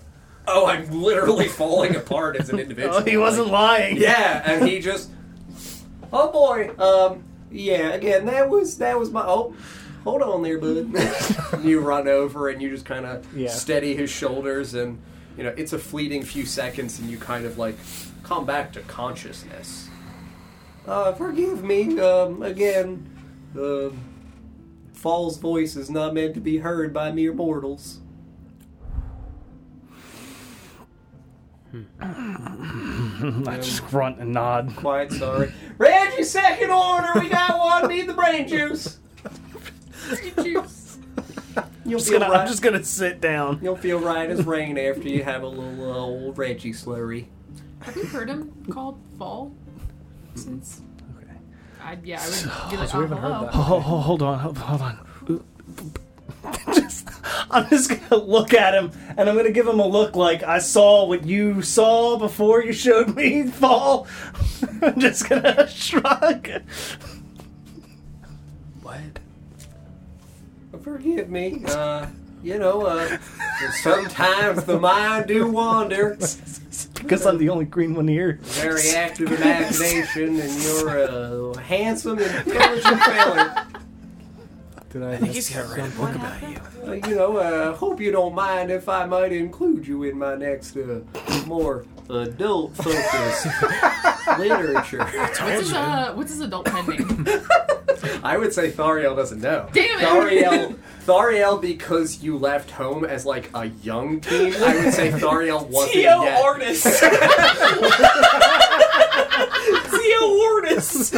[0.46, 2.96] oh, I'm literally falling apart as an individual.
[2.98, 3.96] Oh, he wasn't Like, lying.
[3.98, 5.10] Yeah, and he just,
[6.12, 9.54] oh boy, um, yeah, again, that was that was my oh.
[10.04, 10.94] Hold on there, bud.
[11.62, 13.50] you run over and you just kind of Yeah.
[13.50, 14.98] steady his shoulders, and
[15.36, 17.76] you know it's a fleeting few seconds, and you kind of like
[18.22, 19.88] come back to consciousness.
[20.86, 23.06] Uh, forgive me, um, again.
[23.58, 23.90] Uh,
[24.94, 28.00] Fall's voice is not meant to be heard by mere mortals.
[32.01, 34.72] I just grunt and nod.
[34.76, 35.52] Quite sorry.
[35.78, 37.12] Reggie, second order.
[37.20, 37.88] We got one.
[37.88, 38.98] Need the brain juice.
[40.42, 40.98] Juice.
[41.84, 42.40] You'll Just feel gonna, right.
[42.42, 43.59] I'm just gonna sit down.
[43.62, 47.26] You'll feel right as rain after you have a little uh, old Reggie slurry.
[47.80, 49.52] Have you heard him called Fall?
[50.34, 50.82] Since
[51.16, 51.34] Okay.
[51.82, 53.44] I yeah, I would be like, we oh, haven't heard hello.
[53.47, 53.55] that.
[53.55, 55.06] Oh, oh, hold on, hold, hold on.
[56.74, 57.09] just,
[57.51, 60.59] I'm just gonna look at him, and I'm gonna give him a look like I
[60.59, 64.07] saw what you saw before you showed me fall.
[64.82, 66.48] I'm just gonna shrug.
[68.82, 69.19] What?
[70.82, 71.62] Forgive me.
[71.66, 72.07] Uh,
[72.43, 73.19] you know, uh,
[73.82, 76.16] sometimes the mind do wander.
[76.94, 78.39] Because I'm the only green one here.
[78.43, 83.66] Very active imagination, and you're a handsome, and intelligent fella.
[84.90, 85.12] Did I?
[85.12, 86.56] I think he's gonna write a book about you.
[86.84, 90.34] Uh, you know, uh, hope you don't mind if I might include you in my
[90.34, 91.00] next, uh,
[91.46, 93.46] more adult focused
[94.38, 95.04] literature.
[95.04, 97.26] What's his, uh, what's his adult pen name?
[98.24, 99.68] I would say Thariel doesn't know.
[99.72, 100.04] Damn it.
[100.04, 100.76] Thariel,
[101.06, 105.92] Thariel, because you left home as like a young teen, I would say Thariel wasn't
[105.94, 106.42] Theo yet.
[106.42, 106.82] Ortis.
[109.90, 111.12] Theo Ortis.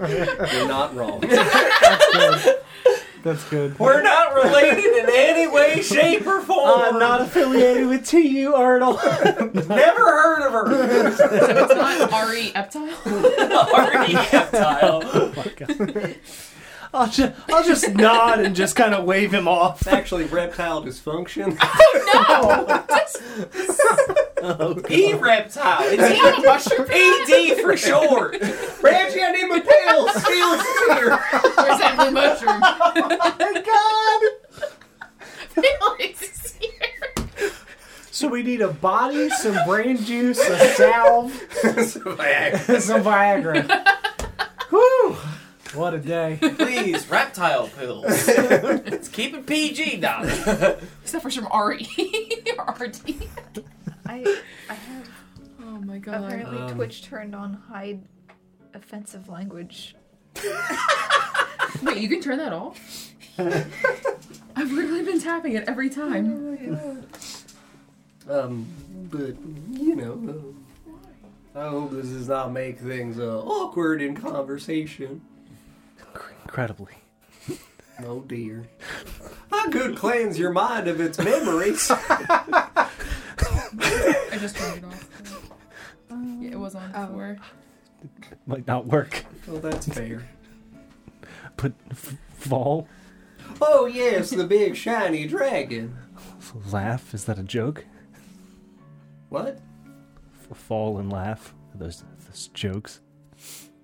[0.08, 1.20] You're not wrong.
[1.20, 2.56] That's good.
[3.22, 3.78] That's good.
[3.78, 6.80] We're not related in any way, shape, or form.
[6.80, 8.96] I'm not affiliated with TU Erdl.
[9.68, 11.12] Never heard of her.
[11.12, 12.94] So it's not Ari Eptile?
[13.74, 15.02] Already reptile.
[15.04, 15.32] Oh
[16.92, 19.82] I'll just, I'll just nod and just kind of wave him off.
[19.82, 21.56] It's actually reptile dysfunction.
[22.12, 22.84] Oh, no.
[24.42, 25.82] Oh, e reptile.
[25.82, 26.88] It's Is he on a mushroom?
[26.90, 28.36] ED for short.
[28.82, 30.10] Reggie, I need my pills.
[30.22, 30.62] Steel's
[30.98, 31.16] here.
[31.56, 32.62] Where's that blue mushroom?
[33.72, 34.36] Oh
[35.50, 37.52] Felix is here.
[38.10, 41.32] So we need a body, some brain juice, a salve,
[41.86, 43.66] So I- some Viagra.
[44.70, 45.16] Whew!
[45.74, 46.38] What a day.
[46.56, 48.04] Please, reptile pills.
[48.28, 50.26] Let's keep it PG, Don.
[51.02, 51.86] Except for some Ari.
[52.78, 53.28] RD.
[54.06, 55.08] I I have
[55.62, 56.24] Oh my god.
[56.24, 58.02] apparently Um, Twitch turned on hide
[58.74, 59.94] offensive language.
[61.82, 63.12] Wait, you can turn that off?
[63.38, 67.06] I've literally been tapping it every time.
[68.28, 68.66] Um,
[69.10, 69.34] but
[69.70, 70.54] you know,
[71.54, 75.20] uh, I hope this does not make things uh, awkward in conversation.
[76.44, 76.94] Incredibly.
[78.04, 78.66] Oh dear.
[79.52, 81.90] I could cleanse your mind of its memories.
[81.90, 82.88] I
[84.38, 85.06] just turned it off.
[86.40, 87.06] Yeah, it was on Oh.
[87.06, 87.36] before.
[88.46, 89.24] Might not work.
[89.46, 90.26] well, that's fair.
[91.56, 92.88] But f- fall?
[93.60, 95.96] Oh yes, the big shiny dragon.
[96.72, 97.12] Laugh?
[97.12, 97.84] Is that a joke?
[99.28, 99.58] What?
[100.50, 101.54] F- fall and laugh?
[101.74, 103.00] Are those, those jokes?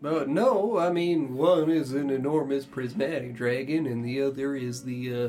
[0.04, 5.14] Uh, no, I mean one is an enormous prismatic dragon, and the other is the
[5.14, 5.28] uh,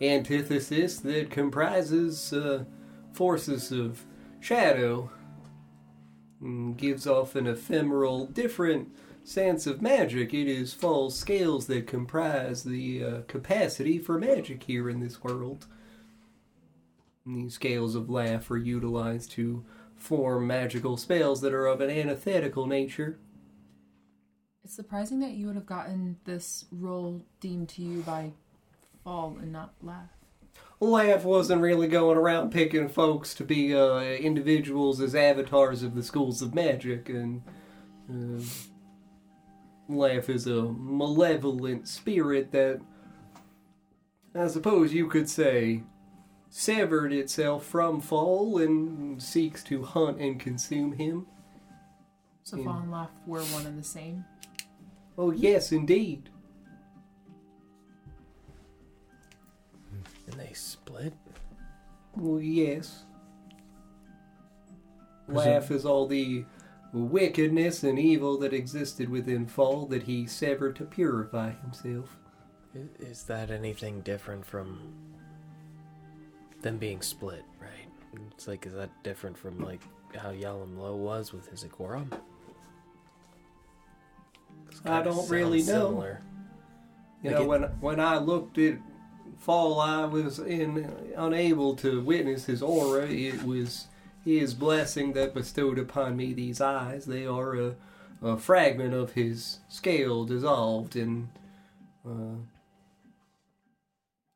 [0.00, 2.64] antithesis that comprises uh,
[3.12, 4.04] forces of
[4.40, 5.10] shadow.
[6.40, 8.90] And gives off an ephemeral, different
[9.24, 10.34] sense of magic.
[10.34, 15.66] It is Fall's scales that comprise the uh, capacity for magic here in this world.
[17.24, 19.64] And these scales of laugh are utilized to
[19.96, 23.18] form magical spells that are of an antithetical nature.
[24.64, 28.32] It's surprising that you would have gotten this role deemed to you by
[29.04, 30.08] Fall and not Laugh.
[30.80, 36.02] Laugh wasn't really going around picking folks to be uh, individuals as avatars of the
[36.02, 37.42] schools of magic, and
[38.10, 38.42] uh,
[39.88, 42.80] Laugh is a malevolent spirit that,
[44.34, 45.82] I suppose you could say,
[46.48, 51.26] severed itself from Fall and seeks to hunt and consume him.
[52.44, 54.24] So Fall and Laugh were one and the same.
[55.16, 56.28] Oh, yes, indeed.
[60.28, 61.12] And they split.
[62.16, 63.04] Well, yes.
[65.28, 66.44] Laugh is all the
[66.92, 72.16] wickedness and evil that existed within Fall that he severed to purify himself.
[72.74, 74.80] I- Is that anything different from
[76.60, 77.88] them being split, right?
[78.32, 79.80] It's like, is that different from like
[80.16, 82.12] how Yahlumlo was with his Ikoram?
[84.84, 85.64] It's I don't really know.
[85.88, 86.20] Similar.
[87.22, 88.78] You Like know, it- when when I looked at
[89.38, 93.06] Fall, I was in unable to witness his aura.
[93.06, 93.86] It was
[94.24, 97.04] his blessing that bestowed upon me these eyes.
[97.06, 97.74] They are a,
[98.22, 101.28] a fragment of his scale dissolved and
[102.06, 102.36] uh,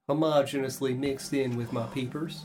[0.09, 2.43] homogeneously mixed in with my peepers.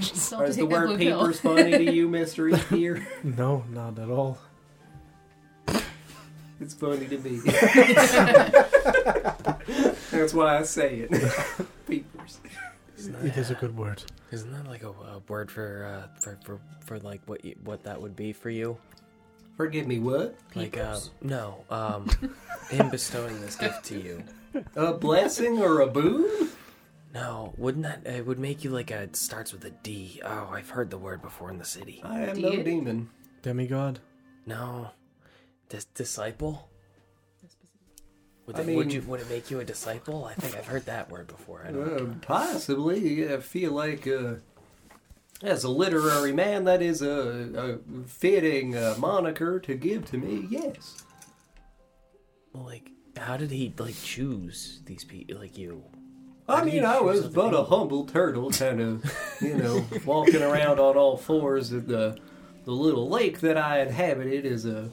[0.00, 3.06] Still Or have is the word peepers funny to you, Mister here?
[3.22, 4.38] No, not at all.
[6.60, 7.38] It's funny to me.
[10.10, 11.10] That's why I say it.
[11.86, 12.40] peepers.
[12.96, 14.02] Isn't It that, is a good word.
[14.32, 17.84] isn't that like a, a word for, uh, for for for like what you, what
[17.84, 18.76] that would be for you?
[19.56, 20.34] Forgive me, what?
[20.54, 22.08] Like uh, no, um,
[22.70, 24.24] him bestowing this gift to you.
[24.74, 26.48] A blessing or a boon?
[27.14, 30.20] No, wouldn't that it would make you like a it starts with a D?
[30.24, 32.00] Oh, I've heard the word before in the city.
[32.04, 33.10] I am no demon.
[33.42, 34.00] Demigod?
[34.46, 34.90] No,
[35.68, 36.68] Dis- disciple.
[38.46, 40.24] Would, I it, would mean- you would it make you a disciple?
[40.24, 41.64] I think I've heard that word before.
[41.66, 43.30] I don't Uh, possibly.
[43.32, 44.36] I feel like, uh,
[45.42, 50.46] as a literary man, that is a, a fitting uh, moniker to give to me.
[50.50, 51.02] Yes.
[52.54, 55.36] Well, like, how did he like choose these people?
[55.38, 55.84] Like you?
[56.48, 60.42] I How did mean, I was but a humble turtle, kind of, you know, walking
[60.42, 62.16] around on all fours at the
[62.64, 64.90] the little lake that I inhabited as a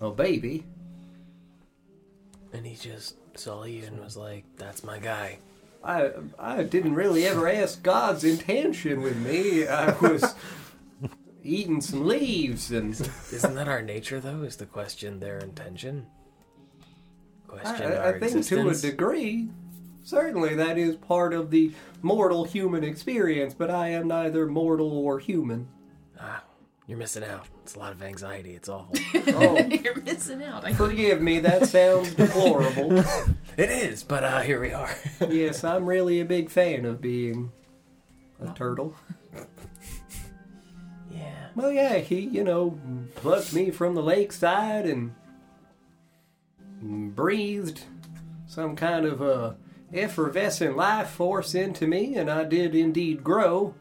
[0.00, 0.64] a, a baby.
[2.52, 5.38] And he just saw you and was like, "That's my guy."
[5.82, 9.66] I I didn't really ever ask God's intention with me.
[9.66, 10.34] I was
[11.42, 14.42] eating some leaves and Isn't that our nature, though?
[14.42, 16.06] Is the question their intention?
[17.46, 19.50] I, Question I- our I think to a degree,
[20.02, 21.72] certainly that is part of the
[22.02, 23.52] mortal human experience.
[23.52, 25.68] But I am neither mortal or human.
[26.86, 27.46] You're missing out.
[27.62, 28.54] It's a lot of anxiety.
[28.54, 28.94] It's awful.
[29.36, 30.64] Oh, You're missing out.
[30.64, 31.40] I forgive me.
[31.40, 32.98] That sounds deplorable.
[33.56, 34.94] it is, but uh, here we are.
[35.30, 37.50] yes, I'm really a big fan of being
[38.40, 38.94] a turtle.
[41.10, 41.48] yeah.
[41.54, 42.78] Well, yeah, he, you know,
[43.14, 45.14] plucked me from the lakeside and
[47.16, 47.82] breathed
[48.46, 49.56] some kind of a
[49.92, 53.74] effervescent life force into me, and I did indeed grow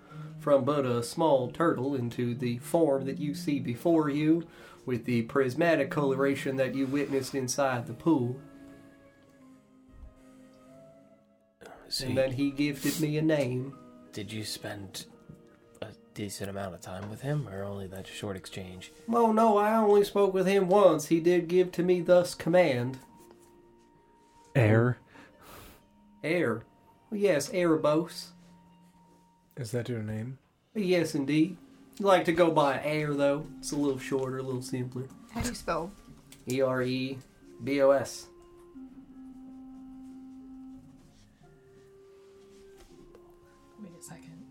[0.44, 4.46] from but a small turtle into the form that you see before you,
[4.86, 8.36] with the prismatic coloration that you witnessed inside the pool.
[11.88, 13.74] So, And then he gifted me a name.
[14.12, 15.06] did you spend
[15.82, 18.92] a decent amount of time with him, or only that short exchange?
[19.08, 21.08] Well, no, I only spoke with him once.
[21.08, 23.00] He did give to me thus command.
[24.56, 24.98] Air.
[26.22, 26.64] Air.
[27.12, 28.33] Yes, Erebos.
[29.58, 30.38] Is that your name?
[30.74, 31.58] Yes, indeed.
[32.00, 33.46] You like to go by Air, though.
[33.60, 35.04] It's a little shorter, a little simpler.
[35.32, 35.92] How do you spell?
[36.50, 37.20] E R E
[37.64, 38.28] B O S.
[43.80, 44.44] Wait a second.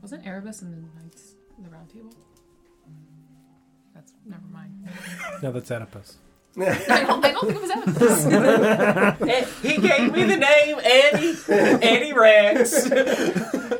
[0.00, 2.14] Wasn't Erebus in the Knights the Round Table?
[3.94, 4.72] That's never mind.
[5.42, 6.16] No, that's Oedipus.
[6.58, 7.70] I don't, I don't think it was
[8.26, 9.62] Erebus.
[9.62, 11.36] he gave me the name Eddie
[11.86, 12.88] Annie Rex.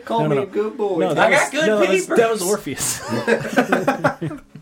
[0.05, 0.99] Call No, me no, a good boy.
[0.99, 2.19] No, that I got was, good no, that was, papers.
[2.19, 4.41] that was Orpheus.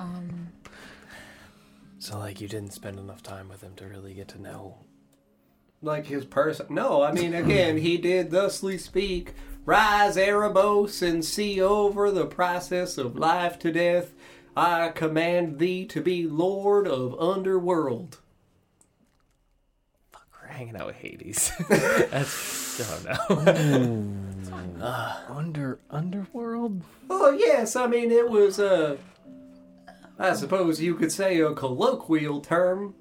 [0.00, 0.48] Um,
[1.98, 4.78] so, like, you didn't spend enough time with him to really get to know.
[5.82, 6.66] like his person.
[6.70, 9.34] No, I mean, again, he did thusly speak.
[9.64, 14.14] Rise, Erebos, and see over the process of life to death.
[14.60, 18.18] I command thee to be lord of underworld.
[20.12, 21.52] Fuck, we're hanging out with Hades.
[21.68, 22.58] That's.
[24.50, 25.34] Oh no.
[25.34, 26.82] Under Underworld.
[27.10, 28.96] Oh yes, I mean it was uh
[30.18, 32.94] I suppose you could say a colloquial term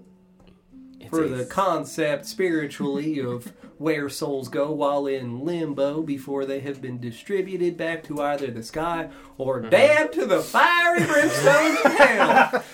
[1.00, 6.60] It's for a- the concept spiritually of where souls go while in limbo before they
[6.60, 11.98] have been distributed back to either the sky or damned to the fiery brimstone of
[11.98, 12.64] hell.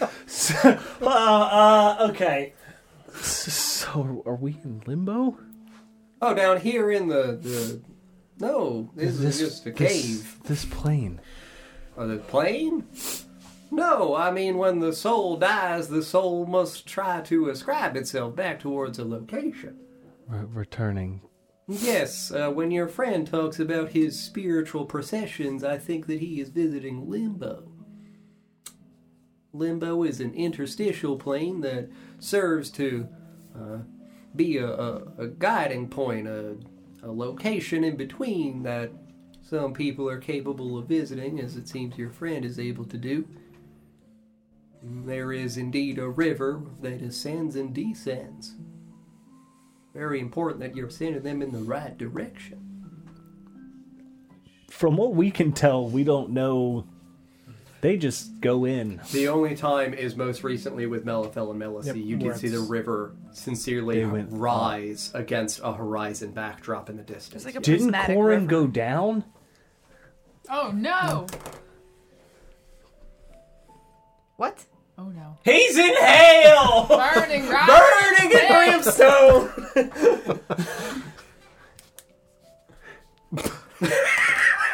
[1.02, 2.54] Uh, uh, okay.
[3.22, 5.38] So, are we in limbo?
[6.22, 7.82] Oh, down here in the the
[8.40, 10.40] no, this is just a cave.
[10.44, 11.22] This, plane.
[11.98, 12.86] Oh, the plane?
[13.72, 18.60] No, I mean when the soul dies, the soul must try to ascribe itself back
[18.60, 19.78] towards a location.
[20.34, 21.22] Re- returning.
[21.68, 26.50] Yes, uh, when your friend talks about his spiritual processions, I think that he is
[26.50, 27.72] visiting limbo.
[29.54, 31.90] Limbo is an interstitial plane that
[32.20, 33.08] serves to
[33.56, 33.78] uh,
[34.36, 36.58] be a, a, a guiding point, a,
[37.04, 38.92] a location in between that
[39.42, 43.28] some people are capable of visiting, as it seems your friend is able to do.
[44.82, 48.56] There is indeed a river that ascends and descends.
[49.94, 52.60] Very important that you're sending them in the right direction.
[54.72, 56.88] From what we can tell, we don't know.
[57.82, 59.02] They just go in.
[59.12, 61.88] The only time is most recently with Melithel and Melicy.
[61.88, 66.98] Yep, you where did see the river sincerely went rise against a horizon backdrop in
[66.98, 67.46] the distance.
[67.46, 68.50] Like a Didn't prismatic Corin river.
[68.50, 69.26] go down?
[70.50, 71.28] oh no!
[74.38, 74.66] What?
[74.98, 75.38] Oh no!
[75.44, 76.86] He's in hell!
[76.88, 77.68] Burning right!
[78.20, 79.50] Burning in brimstone!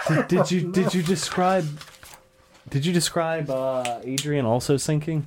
[0.07, 1.65] Did, did you did you describe?
[2.69, 5.25] Did you describe uh, Adrian also sinking?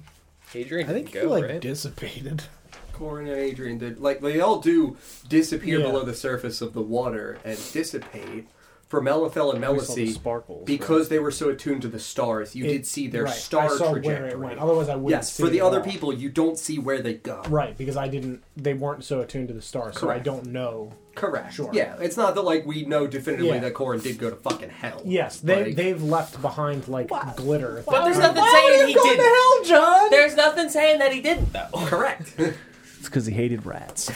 [0.55, 1.61] Adrian, I think he go, like right?
[1.61, 2.45] dissipated.
[2.93, 4.97] Corin and Adrian did like they all do
[5.29, 5.87] disappear Yeah.
[5.87, 8.49] below the surface of the water and dissipate.
[8.93, 10.67] For Melithel and We Melicy, sparkles.
[10.67, 13.65] because they were so attuned to the stars, you It- did see their right, star
[13.65, 14.15] I saw trajectory.
[14.21, 14.59] where it went.
[14.59, 15.09] Otherwise, I wouldn't.
[15.09, 15.83] yes, see for the it other all.
[15.87, 17.41] people, you don't see where they go.
[17.49, 17.75] right?
[17.75, 18.43] Because I didn't.
[18.55, 20.93] They weren't so attuned to the stars, so I don't know.
[21.15, 21.55] Correct.
[21.55, 21.71] Sure.
[21.73, 23.61] Yeah, it's not that like we know definitively Yeah.
[23.61, 25.01] that Corin did go to fucking hell.
[25.07, 27.83] Yes, they Like- they've left behind like glitter.
[27.87, 29.25] But there's nothing saying he didn't.
[29.25, 30.11] hell, John?
[30.11, 31.69] There's nothing saying that he didn't, though.
[31.87, 32.35] Correct.
[33.01, 34.11] It's because he hated rats.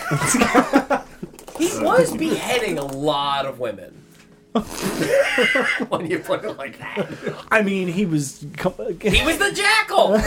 [1.59, 4.03] He was beheading a lot of women.
[5.89, 7.09] when you put it like that.
[7.51, 8.41] I mean, he was.
[8.41, 10.19] He was the jackal.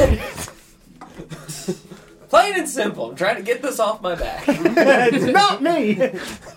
[2.30, 3.10] Plain and simple.
[3.10, 4.44] I'm trying to get this off my back.
[4.48, 5.96] it's not me.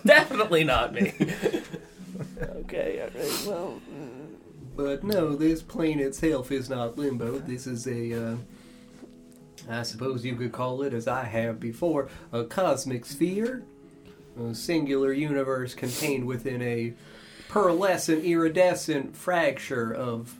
[0.05, 1.13] Definitely not me.
[2.57, 3.45] okay, all right.
[3.47, 3.81] Well,
[4.75, 7.39] But no, this plane itself is not limbo.
[7.39, 8.35] This is a, uh,
[9.67, 13.63] I suppose you could call it, as I have before, a cosmic sphere.
[14.39, 16.93] A singular universe contained within a
[17.53, 20.35] pearlescent, iridescent fracture of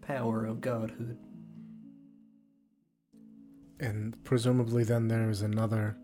[0.00, 1.18] power of godhood.
[3.80, 5.96] And presumably, then there is another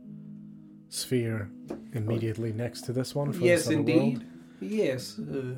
[0.89, 1.51] sphere
[1.93, 3.33] immediately next to this one.
[3.33, 4.19] For yes, this indeed.
[4.19, 4.25] world?
[4.61, 5.55] Yes, uh,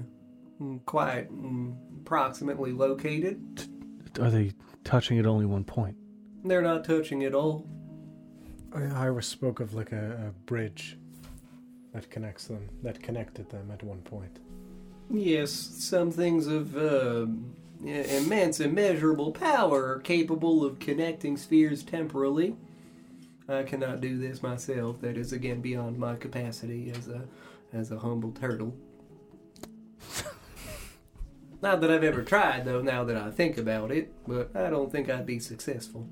[0.60, 3.40] mm, quite mm, approximately located.
[4.20, 4.52] are they
[4.84, 5.96] touching at only one point?
[6.44, 7.66] They're not touching at all.
[8.74, 10.98] I- Iris spoke of like a, a bridge
[11.94, 14.38] that connects them, that connected them at one point.
[15.10, 17.26] Yes, some things of uh,
[17.84, 22.56] immense, immeasurable power are capable of connecting spheres temporally.
[23.48, 25.00] I cannot do this myself.
[25.00, 27.22] That is again beyond my capacity as a
[27.72, 28.74] as a humble turtle.
[31.62, 32.82] Not that I've ever tried, though.
[32.82, 36.08] Now that I think about it, but I don't think I'd be successful.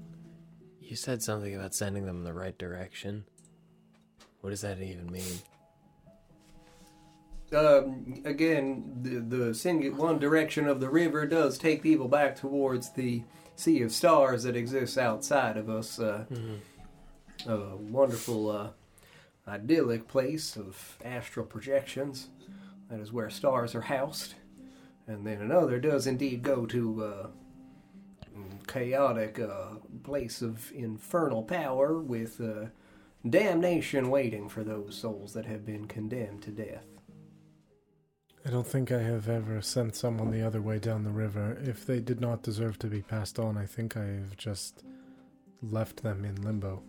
[0.80, 3.24] You said something about sending them in the right direction.
[4.40, 5.40] What does that even mean?
[7.54, 12.92] Um, again, the the single one direction of the river does take people back towards
[12.92, 13.22] the
[13.56, 15.98] sea of stars that exists outside of us.
[15.98, 16.24] Uh,
[17.46, 18.68] A wonderful, uh,
[19.46, 22.28] idyllic place of astral projections.
[22.88, 24.34] That is where stars are housed.
[25.06, 27.26] And then another does indeed go to uh,
[28.66, 32.66] chaotic uh, place of infernal power with uh,
[33.28, 36.86] damnation waiting for those souls that have been condemned to death.
[38.46, 41.56] I don't think I have ever sent someone the other way down the river.
[41.62, 44.84] If they did not deserve to be passed on, I think I have just
[45.62, 46.82] left them in limbo.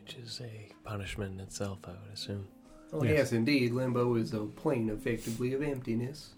[0.00, 2.46] Which is a punishment in itself, I would assume.
[2.92, 3.12] Oh, Yes.
[3.16, 3.32] yes.
[3.32, 3.72] indeed.
[3.72, 6.34] Limbo is a plane effectively of emptiness.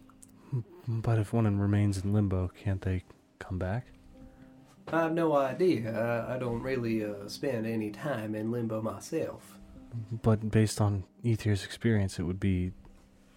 [0.88, 3.02] But if one remains in limbo, can't they
[3.38, 3.86] come back?
[4.92, 5.98] I have no idea.
[6.28, 9.58] I, I don't really uh, spend any time in limbo myself.
[10.22, 12.72] But based on Aether's experience, it would be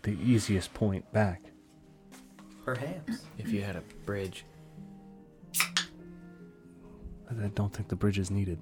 [0.08, 1.42] the easiest point back.
[2.64, 3.26] Perhaps.
[3.38, 4.46] If you had a bridge.
[5.60, 8.58] I I don't think the bridge is needed.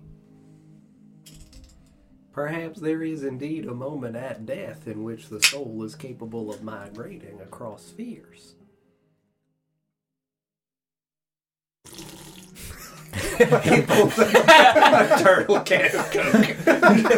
[2.31, 6.63] Perhaps there is indeed a moment at death in which the soul is capable of
[6.63, 8.55] migrating across spheres.
[13.37, 14.25] He pulls a
[15.19, 16.55] turtle can of Coke.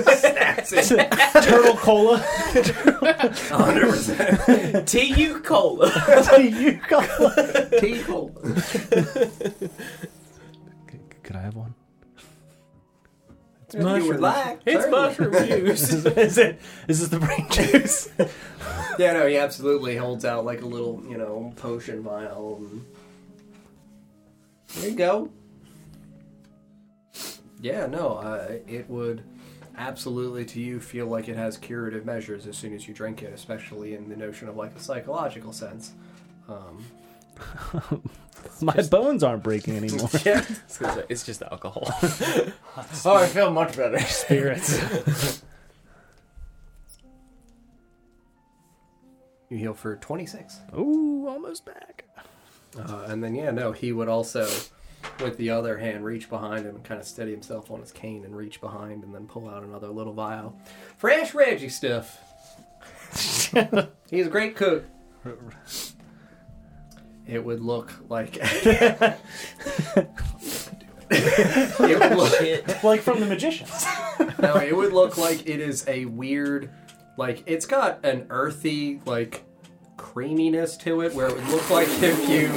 [0.06, 1.11] Just snaps it.
[1.44, 2.19] Turtle cola.
[2.19, 4.86] 100%.
[4.86, 5.91] TU Cola.
[6.40, 7.69] you cola.
[7.80, 8.32] Tea cola.
[11.24, 11.74] Could I have one?
[13.74, 14.61] If you would like.
[14.65, 15.07] It's certainly.
[15.07, 15.91] mushroom juice.
[15.94, 16.60] is it?
[16.88, 18.07] Is this the brain juice?
[18.98, 22.57] Yeah, no, he absolutely holds out like a little, you know, potion vial.
[22.60, 22.86] And...
[24.76, 25.30] There you go.
[27.61, 29.23] Yeah, no, I, it would
[29.77, 33.34] absolutely to you feel like it has curative measures as soon as you drink it,
[33.34, 35.93] especially in the notion of like a psychological sense.
[36.47, 36.84] Um,
[38.61, 40.09] My bones aren't breaking anymore.
[40.25, 40.43] yeah.
[41.09, 41.91] it's just alcohol.
[43.05, 43.99] Oh, I feel much better.
[43.99, 45.41] Spirits.
[49.49, 50.59] You heal for 26.
[50.77, 52.03] Ooh, almost back.
[52.77, 54.47] Uh, and then, yeah, no, he would also,
[55.19, 58.24] with the other hand, reach behind him and kind of steady himself on his cane
[58.26, 60.56] and reach behind and then pull out another little vial.
[60.98, 62.19] Fresh Reggie stuff.
[64.10, 64.86] He's a great cook.
[67.26, 68.38] It would look like.
[68.41, 69.19] it
[71.99, 73.86] would look, like from the magicians.
[74.40, 76.69] no, it would look like it is a weird,
[77.18, 79.44] like it's got an earthy, like
[79.98, 82.48] creaminess to it, where it would look like if you.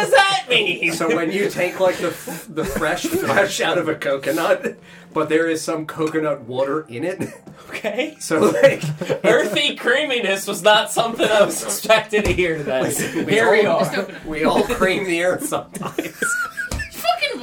[0.00, 0.92] Does that mean?
[0.92, 2.10] So when you take like the
[2.48, 4.76] the fresh flesh out of a coconut,
[5.12, 7.22] but there is some coconut water in it.
[7.70, 8.16] Okay.
[8.20, 8.82] So like
[9.24, 12.92] Earthy creaminess was not something I was expecting to hear today.
[13.24, 14.06] Here we all- are.
[14.26, 16.12] we all cream the earth sometimes.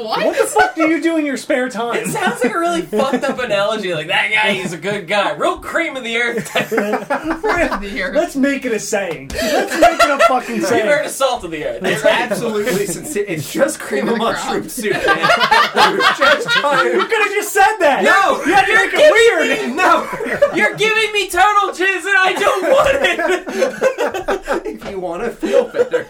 [0.02, 0.38] Fucking what?
[0.38, 1.96] What the fuck do you do in your spare time?
[1.96, 3.94] It sounds like a really fucked up analogy.
[3.94, 6.50] Like that guy, he's a good guy, real cream of the earth.
[7.82, 8.12] Here.
[8.14, 9.30] Let's make it a saying.
[9.34, 10.56] Let's make it a fucking saying.
[10.60, 10.88] You've saying.
[10.88, 11.84] heard of salt of the earth.
[11.84, 13.26] It's absolutely sincere.
[13.28, 16.00] It's just cream of Cream of mushroom soup, man.
[16.18, 18.04] Just trying You could have just said that.
[18.04, 19.76] No, you had to make it weird.
[19.76, 20.08] No,
[20.56, 24.66] You're giving me turtle jizz and I don't want it.
[24.66, 26.08] If you want to feel better,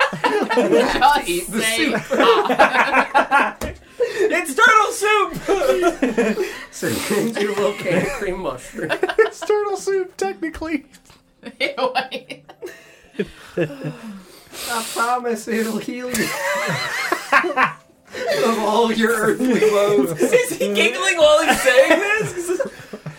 [0.58, 3.58] you have Just to eat the say ah.
[3.60, 3.78] soup.
[4.02, 4.32] God.
[4.32, 6.48] It's turtle soup.
[6.72, 8.92] So you can a little can of cream mushroom.
[9.20, 10.86] it's turtle soup, technically.
[11.60, 11.94] Ew.
[14.70, 16.28] I promise it'll heal you
[18.46, 20.20] of all your earthly woes.
[20.20, 22.62] Is he giggling while he's saying this?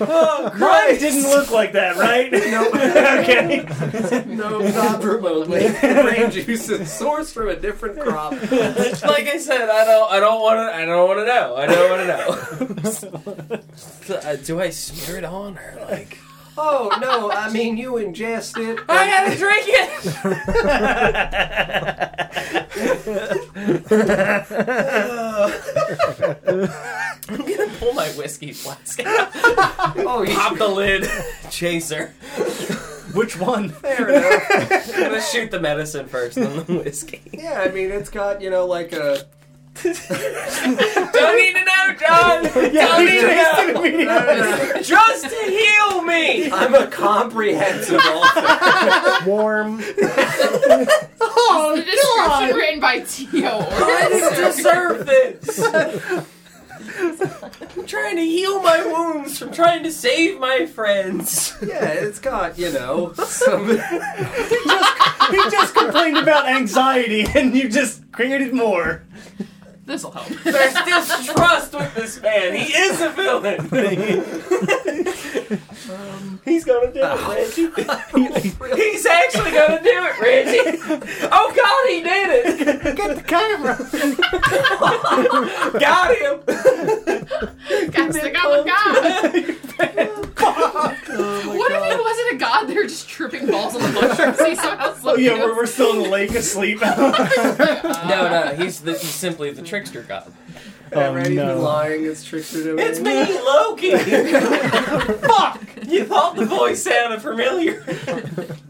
[0.09, 1.01] Oh, Mine Christ!
[1.01, 2.31] didn't look like that, right?
[2.53, 2.69] No,
[3.23, 4.25] okay.
[4.27, 5.69] no, not remotely.
[5.81, 8.33] Brain juice is sourced from a different crop.
[8.33, 11.57] like I said, I don't, I don't want to, I don't want to know.
[11.57, 13.63] I don't want to know.
[13.73, 16.19] So, uh, do I smear it on or like?
[16.59, 18.79] Oh no, I mean you ingest it.
[18.89, 21.13] I gotta drink it.
[27.29, 31.09] I'm gonna pull my whiskey flask out, Oh, you pop the lid,
[31.51, 32.09] chaser.
[33.15, 33.69] Which one?
[33.71, 34.43] fair enough.
[34.95, 37.21] I'm gonna shoot the medicine first, then the whiskey.
[37.33, 39.25] Yeah, I mean it's got you know like a.
[39.83, 42.43] Don't need to know, John.
[42.45, 44.83] Don't need to know.
[44.83, 46.51] Just to heal me.
[46.51, 49.25] I'm a comprehensive author.
[49.27, 49.83] Warm.
[49.83, 50.87] Oh,
[51.21, 53.67] oh the description written by T.O.
[53.71, 54.57] I Ortiz.
[54.57, 55.59] deserve this.
[57.79, 61.57] I'm trying to heal my wounds from trying to save my friends.
[61.63, 63.69] Yeah, it's got you know some.
[63.71, 69.05] He just complained about anxiety, and you just created more.
[69.85, 70.29] This'll help.
[70.29, 72.55] There's distrust with this man.
[72.55, 73.69] He is a villain.
[75.91, 77.29] Um, he's gonna do it, oh.
[77.29, 77.67] Reggie.
[78.83, 80.79] He's actually gonna do it, Reggie.
[81.31, 82.97] Oh God, he did it.
[82.97, 83.77] Get the camera.
[85.79, 86.41] Got him.
[87.91, 89.23] Got to go with God.
[91.57, 92.67] what if he wasn't a god?
[92.67, 94.41] They're just tripping balls on the mushrooms.
[94.41, 96.81] He somehow Oh yeah, we're, we're still in the lake asleep.
[96.81, 97.11] No,
[98.07, 100.31] no, he's the, he's simply the trickster god.
[100.95, 101.59] Oh, Ready no.
[101.59, 103.93] lying is trickster to It's me, Loki.
[105.27, 105.63] Fuck!
[105.89, 107.83] You thought the voice sounded familiar.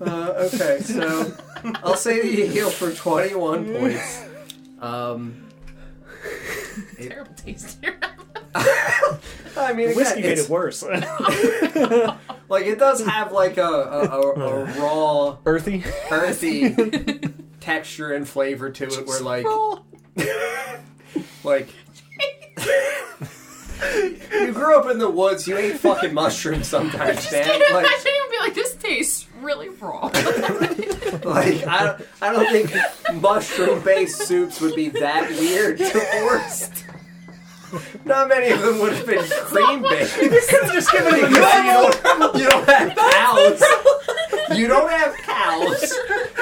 [0.01, 1.37] Uh, okay, so
[1.83, 4.25] I'll say that you heal for 21 points.
[4.81, 5.49] Um,
[7.01, 7.99] Terrible taste here.
[8.55, 10.83] I mean, again, Whiskey made it's- it worse.
[12.49, 15.83] like it does have like a, a, a, a raw, Earthy.
[16.13, 17.19] earthy
[17.59, 19.47] texture and flavor to it, where like,
[21.45, 21.69] like.
[24.33, 25.47] You grew up in the woods.
[25.49, 27.45] You ate fucking mushrooms sometimes, Just man.
[27.45, 30.03] can't Like, imagine him be like, this tastes really raw.
[31.25, 36.85] like I, don't, I don't think mushroom-based soups would be that weird to forced.
[38.05, 40.17] Not many of them would have been cream-based.
[40.73, 43.63] just give it a You don't, you don't have cows.
[44.59, 45.95] You don't have cows.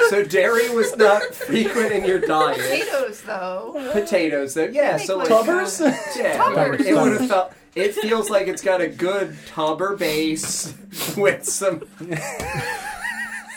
[0.09, 2.57] So dairy was not frequent in your diet.
[2.57, 3.89] Potatoes, though.
[3.93, 4.97] Potatoes, though, yeah.
[4.97, 5.79] So like, uh, Tubbers?
[6.17, 6.81] yeah, Tubbers.
[6.81, 7.53] it would have felt.
[7.73, 10.73] It feels like it's got a good tubber base
[11.15, 11.83] with some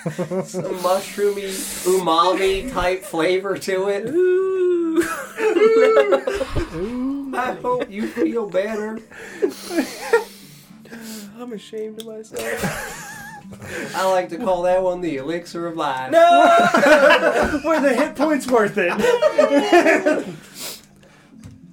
[0.04, 1.48] some mushroomy
[1.84, 4.06] umami type flavor to it.
[7.36, 8.98] I hope you feel better.
[11.38, 13.94] I'm ashamed of myself.
[13.94, 16.10] I like to call that one the elixir of life.
[16.10, 18.92] No, were the hit points worth it?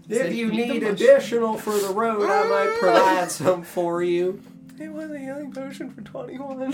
[0.09, 4.41] If you need additional for the road, I might provide some for you.
[4.79, 6.73] It was a healing potion for 21.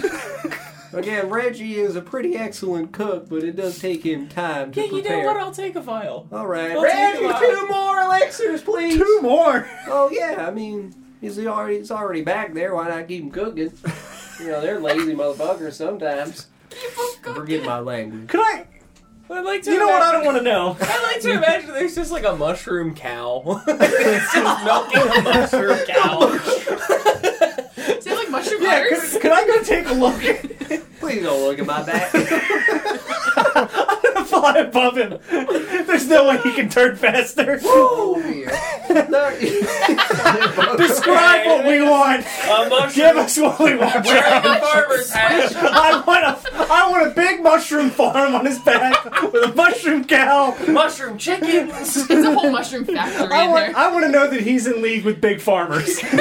[0.93, 4.85] Again, Reggie is a pretty excellent cook, but it does take him time to Yeah,
[4.87, 5.21] you prepare.
[5.23, 5.37] know what?
[5.37, 6.27] I'll take a vial.
[6.31, 8.95] All right, I'll take Reggie, a two more elixirs, please.
[8.97, 9.67] Two more.
[9.87, 12.73] Oh yeah, I mean, he's already he's already back there.
[12.75, 13.71] Why not keep him cooking?
[14.39, 16.45] You know, they're lazy motherfuckers sometimes.
[17.23, 18.27] Forget my language.
[18.29, 18.67] Could I?
[19.31, 20.03] I'd like to You know what?
[20.03, 20.77] I don't want to know.
[20.79, 23.63] I like to imagine there's just like a mushroom cow.
[23.67, 26.27] it's just milking a mushroom cow.
[27.97, 30.19] Is it like mushroom Yeah, could, could I go take a look?
[30.99, 32.11] Please don't look at my back.
[34.39, 35.19] Fly above him.
[35.29, 37.57] There's no way he can turn faster.
[37.57, 38.51] dear.
[39.09, 39.29] No,
[40.77, 42.25] Describe what we want.
[42.25, 42.93] A mushroom.
[42.93, 43.95] Give us what we want.
[43.95, 44.59] We're John.
[44.61, 45.55] farmer's hatch.
[45.55, 46.39] I want a,
[46.71, 50.55] I want a big mushroom farm on his back with a mushroom cow.
[50.67, 51.97] Mushroom chickens.
[52.09, 53.77] It's a whole mushroom factory I in want, there.
[53.77, 55.99] I want to know that he's in league with big farmers.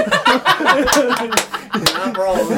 [1.95, 2.49] I'm wrong.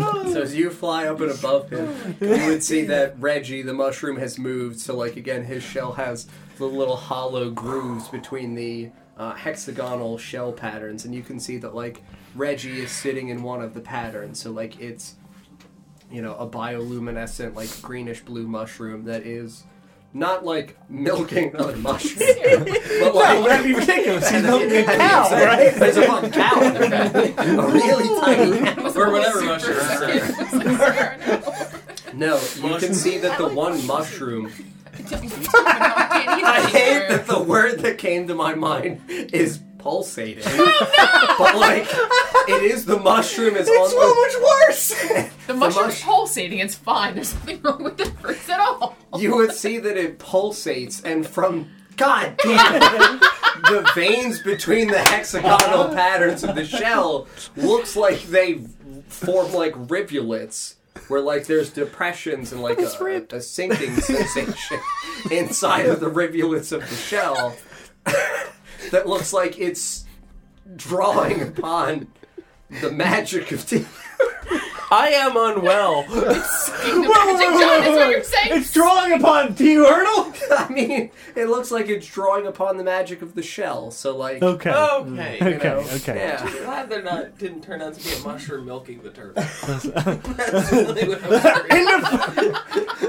[0.32, 4.16] so as you fly up and above him, you would see that Reggie, the mushroom,
[4.18, 4.80] has moved.
[4.80, 6.26] So like again, his shell has
[6.56, 11.74] the little hollow grooves between the uh, hexagonal shell patterns, and you can see that
[11.74, 12.02] like
[12.34, 14.40] Reggie is sitting in one of the patterns.
[14.40, 15.16] So like it's
[16.10, 19.64] you know, a bioluminescent, like greenish blue mushroom that is
[20.14, 22.28] not like milking another mushroom,
[23.00, 24.28] but like that'd be ridiculous.
[24.28, 25.60] He's milking a I mean, cow, right?
[25.60, 26.60] It's a fucking cow,
[27.62, 28.92] a really tiny cow.
[29.00, 29.76] Or whatever mushroom.
[32.14, 34.50] No, you can see that the one mushroom.
[35.10, 40.44] I I hate that the word that came to my mind is pulsating.
[41.00, 41.86] Oh, But like,
[42.48, 44.34] it is the mushroom is It's on so much
[44.68, 44.88] worse.
[45.48, 46.58] The the mushroom's mush- pulsating.
[46.58, 47.14] It's fine.
[47.14, 48.96] There's nothing wrong with the fruits at all.
[49.12, 49.18] the.
[49.20, 53.20] You would see that it pulsates, and from God damn it,
[53.62, 57.26] the veins between the hexagonal patterns of the shell
[57.56, 58.60] looks like they
[59.08, 60.74] form like rivulets.
[61.08, 64.80] Where like there's depressions and like a, a sinking sensation
[65.30, 67.56] inside of the rivulets of the shell
[68.90, 70.04] that looks like it's
[70.76, 72.08] drawing upon
[72.80, 73.86] the magic of tea.
[74.90, 76.04] I am unwell.
[76.88, 78.48] The magic John is what you're saying.
[78.52, 79.52] It's drawing upon.
[79.54, 80.32] Do you hurdle?
[80.56, 83.90] I mean, it looks like it's drawing upon the magic of the shell.
[83.90, 84.70] So like, Okay.
[84.72, 85.38] Okay.
[85.40, 85.68] you Okay.
[85.68, 86.16] know, Okay.
[86.16, 86.50] yeah.
[86.64, 89.42] Glad they're not didn't turn out to be a mushroom milking the turtle.
[89.68, 89.78] Uh,
[90.36, 91.44] that's really what I was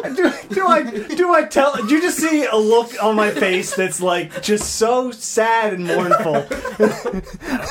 [0.10, 0.15] worried.
[0.15, 0.84] do, do I
[1.15, 1.76] do I tell?
[1.76, 5.85] Do you just see a look on my face that's like just so sad and
[5.85, 6.45] mournful?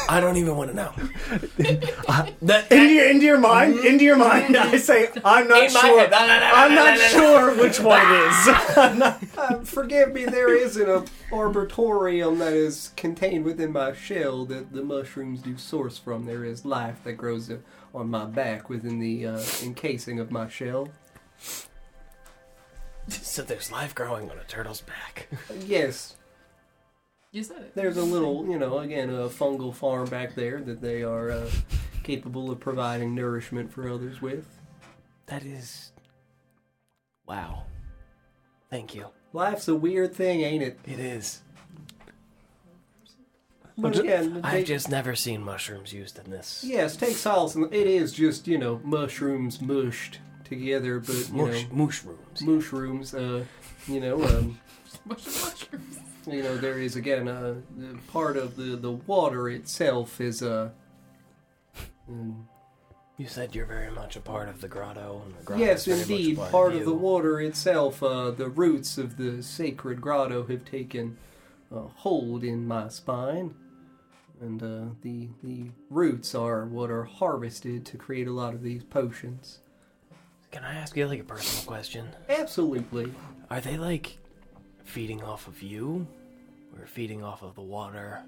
[0.08, 0.92] I don't even want to know.
[2.08, 5.72] Uh, that into your into your mind, into your mind, I say I'm not In
[5.72, 6.00] my sure.
[6.00, 6.12] head.
[6.12, 7.08] I'm no, not no, no.
[7.08, 8.48] sure which one it is.
[8.76, 14.44] I'm not- Uh, forgive me, there isn't a arboretum that is contained within my shell
[14.46, 16.24] that the mushrooms do source from.
[16.26, 17.58] There is life that grows uh,
[17.94, 20.88] on my back within the uh, encasing of my shell.
[23.08, 25.28] So there's life growing on a turtle's back.
[25.64, 26.16] Yes,
[27.30, 27.74] You said it.
[27.74, 31.50] there's a little, you know, again, a fungal farm back there that they are uh,
[32.02, 34.46] capable of providing nourishment for others with.
[35.26, 35.92] That is.
[37.26, 37.64] Wow.
[38.70, 39.08] Thank you.
[39.34, 40.78] Life's a weird thing, ain't it?
[40.86, 41.42] It is.
[43.76, 46.64] But again, I've take- just never seen mushrooms used in this.
[46.66, 47.54] yes, take solace.
[47.54, 52.42] in- It is just you know mushrooms mushed together, but you Mush, know mushrooms.
[52.42, 53.14] mushrooms.
[53.14, 53.44] Uh,
[53.86, 54.58] you know, um,
[55.04, 55.98] mushrooms.
[56.30, 60.70] You know there is again uh, the part of the the water itself is uh,
[62.08, 62.48] um,
[63.18, 65.22] You said you're very much a part of the grotto.
[65.24, 68.00] And the grotto yes, is very much indeed, part, part of, of the water itself.
[68.00, 71.16] Uh, the roots of the sacred grotto have taken
[71.74, 73.54] uh, hold in my spine.
[74.40, 78.84] And uh, the the roots are what are harvested to create a lot of these
[78.84, 79.58] potions.
[80.52, 82.08] Can I ask you like a personal question?
[82.28, 83.12] Absolutely.
[83.50, 84.18] Are they like
[84.84, 86.06] feeding off of you,
[86.78, 88.22] or feeding off of the water?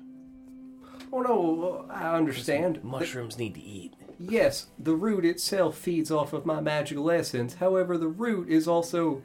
[1.13, 2.83] Oh no, I understand.
[2.85, 3.95] Mushrooms need to eat.
[4.19, 7.55] Yes, the root itself feeds off of my magical essence.
[7.55, 9.23] However, the root is also.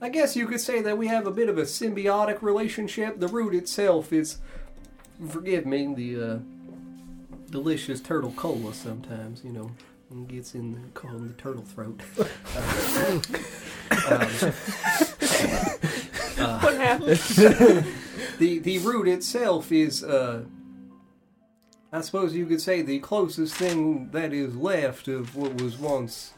[0.00, 3.20] I guess you could say that we have a bit of a symbiotic relationship.
[3.20, 4.38] The root itself is.
[5.28, 6.38] Forgive me, the uh,
[7.50, 9.70] delicious turtle cola sometimes, you know,
[10.26, 12.00] gets in the, called in the turtle throat.
[16.36, 17.86] what happened?
[18.38, 20.02] the, the root itself is.
[20.02, 20.44] Uh,
[21.92, 26.32] I suppose you could say the closest thing that is left of what was once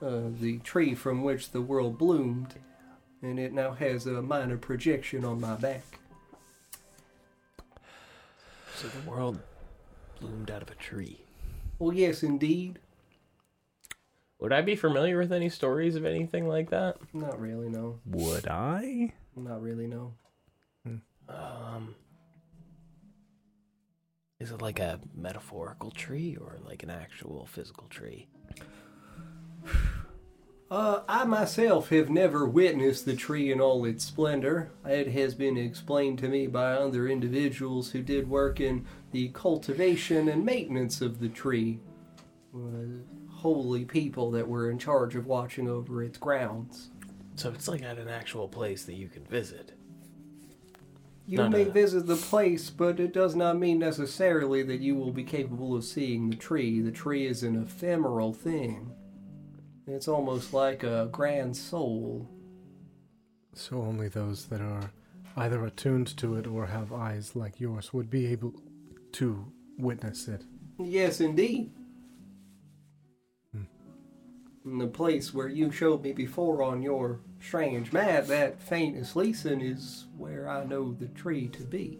[0.00, 2.54] uh, the tree from which the world bloomed,
[3.20, 5.82] and it now has a minor projection on my back.
[8.76, 9.40] So the world
[10.20, 11.18] bloomed out of a tree.
[11.80, 12.78] Well, yes, indeed.
[14.38, 16.98] Would I be familiar with any stories of anything like that?
[17.12, 17.98] Not really, no.
[18.06, 19.12] Would I?
[19.36, 20.12] Not really, no.
[21.30, 21.94] Um,
[24.38, 28.28] is it like a metaphorical tree or like an actual physical tree?
[30.70, 34.70] Uh, I myself have never witnessed the tree in all its splendor.
[34.84, 40.28] It has been explained to me by other individuals who did work in the cultivation
[40.28, 41.80] and maintenance of the tree.
[42.54, 46.90] Uh, holy people that were in charge of watching over its grounds.
[47.34, 49.72] So it's like at an actual place that you can visit.
[51.30, 51.70] You No, no, may no.
[51.70, 55.84] visit the place, but it does not mean necessarily that you will be capable of
[55.84, 56.80] seeing the tree.
[56.80, 58.90] The tree is an ephemeral thing.
[59.86, 62.28] It's almost like a grand soul.
[63.54, 64.90] So only those that are
[65.36, 68.52] either attuned to it or have eyes like yours would be able
[69.12, 70.42] to witness it.
[70.80, 71.70] Yes, indeed.
[74.64, 79.60] And the place where you showed me before on your strange map, that faintest Leeson,
[79.60, 81.98] is where I know the tree to be.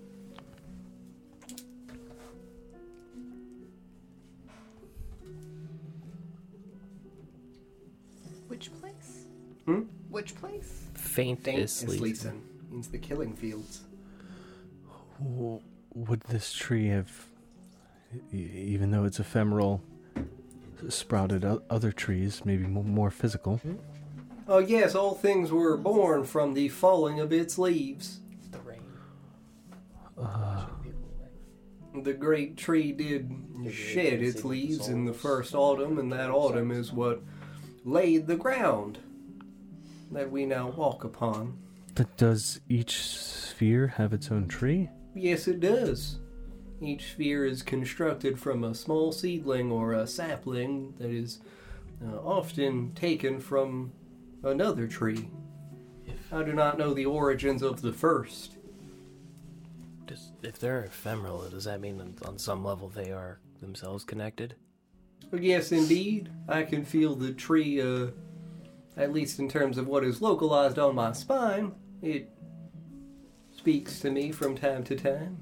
[8.48, 9.24] Which place?
[9.64, 9.82] Hmm?
[10.94, 12.00] Faint Faint is is sleep.
[12.00, 12.42] Leeson.
[12.70, 13.80] Means the killing fields.
[15.18, 17.10] Would this tree have,
[18.32, 19.82] even though it's ephemeral,
[20.88, 23.60] sprouted other trees, maybe more physical?
[24.48, 28.20] Oh yes, all things were born from the falling of its leaves.
[28.50, 28.82] The rain.
[30.18, 30.66] Uh,
[32.02, 33.30] The great tree did
[33.70, 37.22] shed its leaves in the first autumn, and that autumn is what
[37.84, 38.98] laid the ground
[40.12, 41.56] that we now walk upon.
[41.94, 44.88] But does each sphere have its own tree?
[45.14, 46.18] Yes, it does.
[46.80, 51.40] Each sphere is constructed from a small seedling or a sapling that is
[52.02, 53.92] uh, often taken from
[54.42, 55.28] another tree.
[56.06, 58.56] If, I do not know the origins of the first.
[60.06, 64.54] Does, if they're ephemeral, does that mean on- on some level they are themselves connected?
[65.32, 68.08] Yes, indeed, I can feel the tree, uh,
[68.96, 71.72] at least in terms of what is localized on my spine.
[72.00, 72.30] It
[73.54, 75.36] speaks to me from time to time.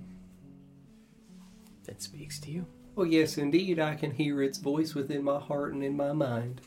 [1.88, 2.66] It speaks to you.
[2.96, 6.60] Oh, yes, indeed, I can hear its voice within my heart and in my mind.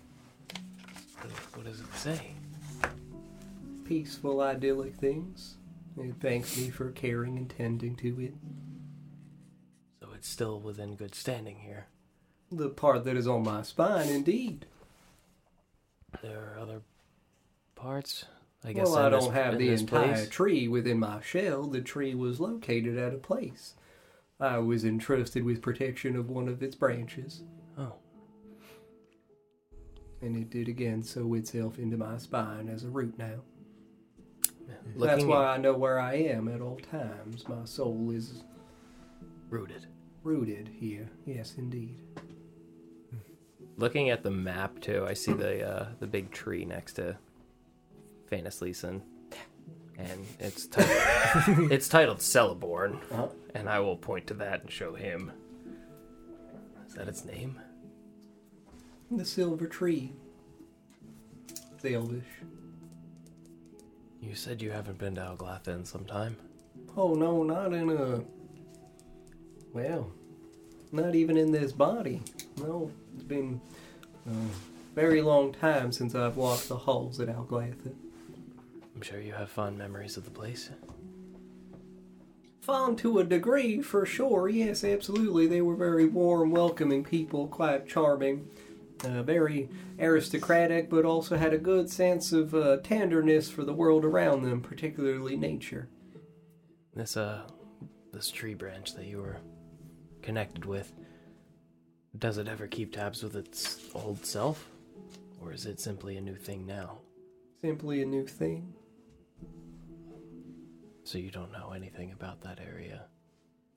[1.19, 2.31] What, what does it say?
[3.85, 5.57] Peaceful, idyllic things.
[5.97, 8.33] It thanks me for caring and tending to it.
[9.99, 11.87] So it's still within good standing here.
[12.51, 14.65] The part that is on my spine, indeed.
[16.21, 16.81] There are other
[17.75, 18.25] parts.
[18.63, 20.29] I guess well, I don't have the entire place.
[20.29, 21.63] tree within my shell.
[21.63, 23.73] The tree was located at a place.
[24.41, 27.43] I was entrusted with protection of one of its branches,
[27.77, 27.93] Oh,
[30.21, 33.41] and it did again sew itself into my spine as a root now.
[34.67, 37.47] That's looking why I know where I am at all times.
[37.47, 38.43] My soul is
[39.49, 39.85] rooted.
[40.23, 41.09] rooted here.
[41.25, 41.99] Yes, indeed.
[43.77, 47.17] Looking at the map too, I see the uh, the big tree next to
[48.31, 49.01] Fanus Leeson,
[50.01, 53.27] and it's titled, it's titled Celeborn, Uh-huh.
[53.55, 55.31] and I will point to that and show him.
[56.87, 57.59] Is that its name?
[59.11, 60.13] The silver tree.
[61.73, 62.23] It's elvish.
[64.21, 66.37] You said you haven't been to Alglatha in some time.
[66.95, 68.21] Oh no, not in a.
[69.73, 70.11] Well,
[70.91, 72.21] not even in this body.
[72.57, 73.59] No, it's been
[74.27, 74.31] a
[74.95, 77.93] very long time since I've walked the halls at Alglatha.
[79.01, 80.69] I'm sure you have fond memories of the place.
[82.61, 84.47] Fond to a degree, for sure.
[84.47, 85.47] Yes, absolutely.
[85.47, 88.47] They were very warm, welcoming people, quite charming.
[89.03, 94.05] Uh, very aristocratic, but also had a good sense of uh, tenderness for the world
[94.05, 95.89] around them, particularly nature.
[96.93, 97.41] This uh,
[98.13, 99.37] this tree branch that you were
[100.21, 100.93] connected with,
[102.19, 104.69] does it ever keep tabs with its old self,
[105.41, 106.99] or is it simply a new thing now?
[107.61, 108.75] Simply a new thing.
[111.03, 113.05] So you don't know anything about that area.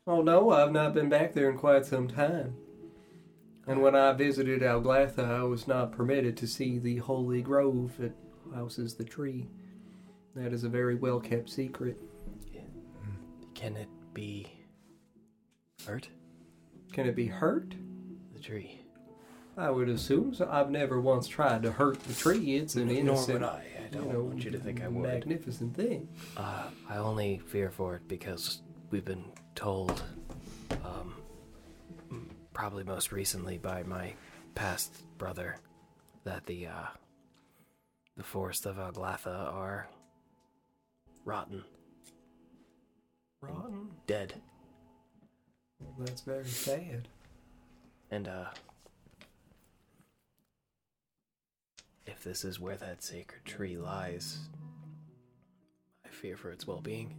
[0.07, 2.57] Oh no, I've not been back there in quite some time.
[3.67, 8.13] And when I visited Alglatha, I was not permitted to see the holy grove that
[8.55, 9.49] houses the tree.
[10.37, 11.97] That is a very well kept secret.
[13.55, 14.47] Can it be
[15.87, 16.09] hurt?
[16.93, 17.75] Can it be hurt?
[18.35, 18.81] The tree.
[19.57, 20.49] I would assume so.
[20.51, 22.57] I've never once tried to hurt the tree.
[22.57, 23.65] It's an Nor innocent, would I.
[23.95, 25.03] I don't you know, want you to think I would.
[25.03, 26.09] magnificent thing.
[26.37, 29.25] Uh, I only fear for it because we've been
[29.55, 30.03] told,
[30.85, 31.15] um,
[32.53, 34.15] probably most recently by my
[34.55, 35.57] past brother,
[36.25, 36.87] that the uh,
[38.17, 39.89] the forests of Alglatha are
[41.25, 41.63] rotten,
[43.41, 43.91] Rotten.
[44.07, 44.35] dead,
[45.81, 47.09] Well, that's very sad.
[48.11, 48.47] and uh,
[52.07, 54.39] if this is where that sacred tree lies,
[56.05, 57.15] I fear for its well-being.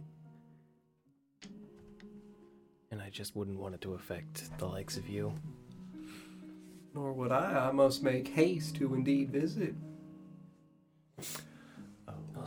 [2.90, 5.34] And I just wouldn't want it to affect the likes of you.
[6.94, 7.68] Nor would I.
[7.68, 9.74] I must make haste to indeed visit.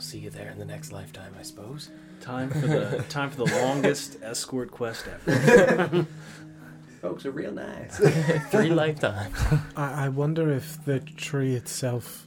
[0.00, 1.90] see you there in the next lifetime, I suppose.
[2.22, 6.06] Time for the time for the longest escort quest ever.
[7.02, 7.98] Folks are real nice.
[8.50, 9.36] Three lifetimes.
[9.76, 12.26] I, I wonder if the tree itself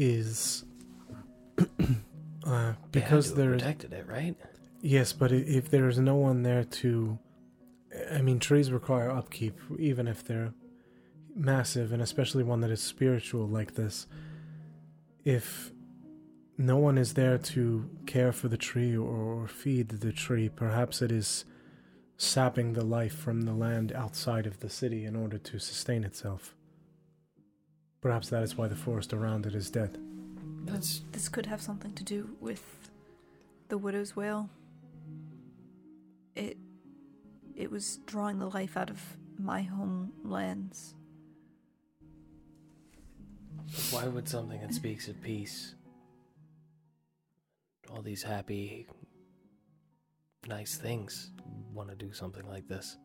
[0.00, 0.64] is
[2.46, 4.34] uh, because they there protected it, right?
[4.80, 7.18] yes, but if there is no one there to,
[8.10, 10.54] I mean, trees require upkeep, even if they're
[11.36, 14.06] massive, and especially one that is spiritual like this.
[15.22, 15.70] If
[16.56, 21.12] no one is there to care for the tree or feed the tree, perhaps it
[21.12, 21.44] is
[22.16, 26.54] sapping the life from the land outside of the city in order to sustain itself.
[28.00, 29.98] Perhaps that is why the forest around it is dead.
[30.64, 32.90] That's This could have something to do with
[33.68, 34.48] the widow's wail.
[36.34, 36.56] It
[37.54, 39.00] it was drawing the life out of
[39.38, 40.94] my homelands.
[43.90, 45.74] why would something that speaks of peace,
[47.90, 48.86] all these happy,
[50.48, 51.30] nice things,
[51.72, 52.96] want to do something like this?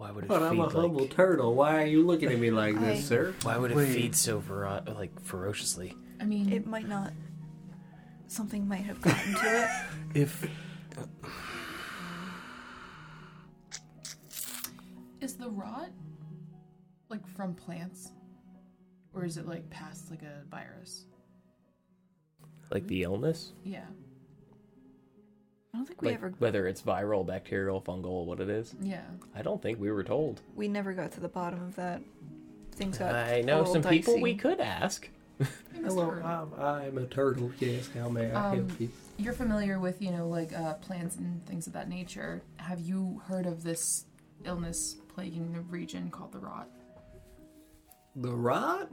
[0.00, 1.54] Why would it But feed I'm a like, humble turtle.
[1.54, 3.34] Why are you looking at me like I- this, sir?
[3.42, 3.92] Why would it Wait.
[3.94, 5.94] feed so fero- like ferociously?
[6.18, 7.12] I mean, It might not
[8.26, 9.70] something might have gotten to it.
[10.22, 10.48] If
[15.20, 15.90] is the rot
[17.10, 18.10] like from plants,
[19.12, 21.04] or is it like past like a virus?
[22.70, 23.52] Like the illness,
[25.72, 28.74] I don't think we like ever whether it's viral, bacterial, fungal, what it is.
[28.82, 29.02] Yeah.
[29.34, 30.40] I don't think we were told.
[30.56, 32.02] we never got to the bottom of that.
[32.72, 35.08] Things got I know a little some people we could ask.
[35.74, 37.50] Hello, I'm, I'm a turtle.
[37.58, 38.90] Yes, how may I Um, help you?
[39.16, 42.42] You're familiar with, you know, like uh, plants and things of that nature.
[42.56, 44.06] Have you heard of this
[44.44, 46.68] illness plaguing the region called the rot?
[48.16, 48.90] The rot?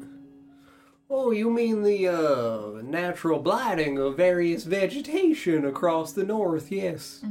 [1.10, 6.72] Oh, you mean the uh, natural blighting of various vegetation across the north?
[6.72, 7.24] Yes.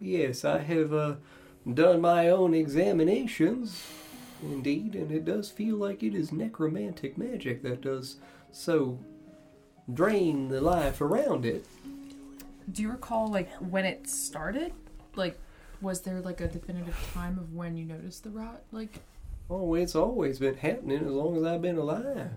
[0.00, 1.16] Yes, I have uh,
[1.74, 3.84] done my own examinations,
[4.40, 8.16] indeed, and it does feel like it is necromantic magic that does
[8.52, 8.98] so
[9.92, 11.66] drain the life around it.
[12.70, 14.72] Do you recall like when it started?
[15.16, 15.36] Like,
[15.80, 18.62] was there like a definitive time of when you noticed the rot?
[18.70, 19.00] Like,
[19.50, 22.30] Oh, it's always been happening as long as I've been alive.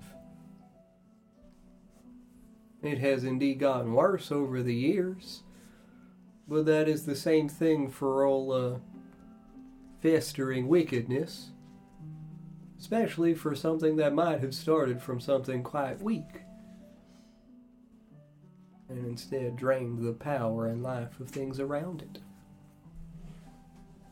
[2.84, 5.43] It has indeed gotten worse over the years,
[6.48, 8.80] but that is the same thing for all uh,
[10.01, 11.51] festering wickedness,
[12.80, 16.42] especially for something that might have started from something quite weak
[18.92, 22.19] and instead drained the power and life of things around it,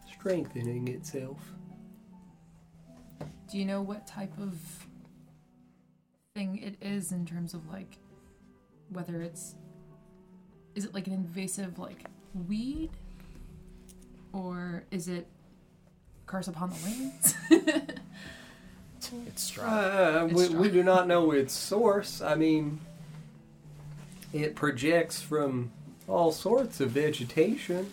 [0.10, 1.54] strengthening itself.
[3.52, 4.54] do you know what type of
[6.34, 7.98] thing it is in terms of like
[8.92, 9.56] whether it's
[10.76, 12.06] is it like an invasive like
[12.48, 12.90] weed
[14.34, 15.28] or is it
[16.26, 17.36] curse upon the winds?
[19.28, 19.68] It's strong.
[19.70, 20.62] Uh, It's we, strong.
[20.62, 22.22] we do not know its source.
[22.22, 22.80] I mean,
[24.32, 25.72] it projects from
[26.08, 27.92] all sorts of vegetation.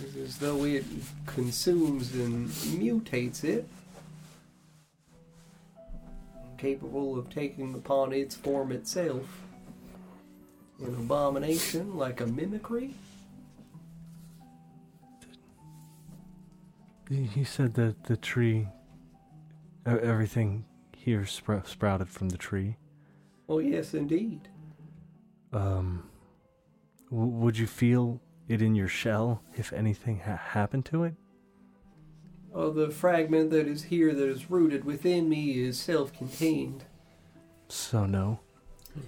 [0.00, 0.84] It's as though it
[1.26, 3.68] consumes and mutates it,
[6.58, 9.42] capable of taking upon its form itself.
[10.80, 12.94] An abomination like a mimicry.
[17.10, 18.68] you said that the tree,
[19.86, 20.64] everything
[20.94, 22.76] here spr- sprouted from the tree.
[23.48, 24.48] Oh, yes, indeed.
[25.52, 26.10] Um,
[27.10, 31.14] w- would you feel it in your shell if anything ha- happened to it?
[32.60, 36.82] Oh, the fragment that is here that is rooted within me is self contained.
[37.68, 38.40] So no.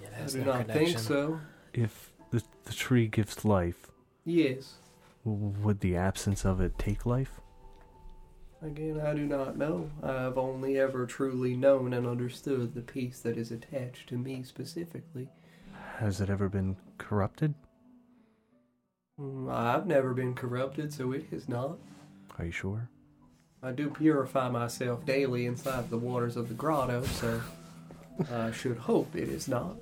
[0.01, 0.85] Yeah, I do no not connection.
[0.85, 1.41] think so.
[1.73, 3.91] If the the tree gives life,
[4.23, 4.75] Yes.
[5.25, 7.41] would the absence of it take life?
[8.61, 9.89] Again, I do not know.
[10.01, 15.27] I've only ever truly known and understood the piece that is attached to me specifically.
[15.97, 17.53] Has it ever been corrupted?
[19.19, 21.79] Mm, I've never been corrupted, so it is not.
[22.39, 22.87] Are you sure?
[23.63, 27.41] I do purify myself daily inside the waters of the grotto, so
[28.31, 29.77] I should hope it is not.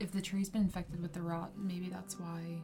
[0.00, 2.62] if the tree's been infected with the rot, maybe that's why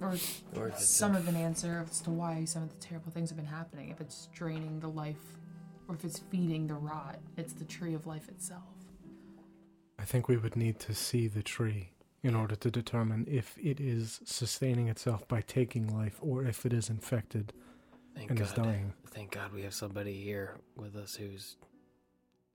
[0.00, 0.16] or
[0.56, 3.36] Or some a- of an answer as to why some of the terrible things have
[3.36, 3.90] been happening.
[3.90, 5.38] If it's draining the life,
[5.86, 8.64] or if it's feeding the rot, it's the tree of life itself.
[9.96, 11.90] I think we would need to see the tree
[12.24, 16.72] in order to determine if it is sustaining itself by taking life or if it
[16.72, 17.52] is infected
[18.14, 18.46] Thank and God.
[18.46, 18.92] is dying.
[19.10, 21.56] Thank God we have somebody here with us who's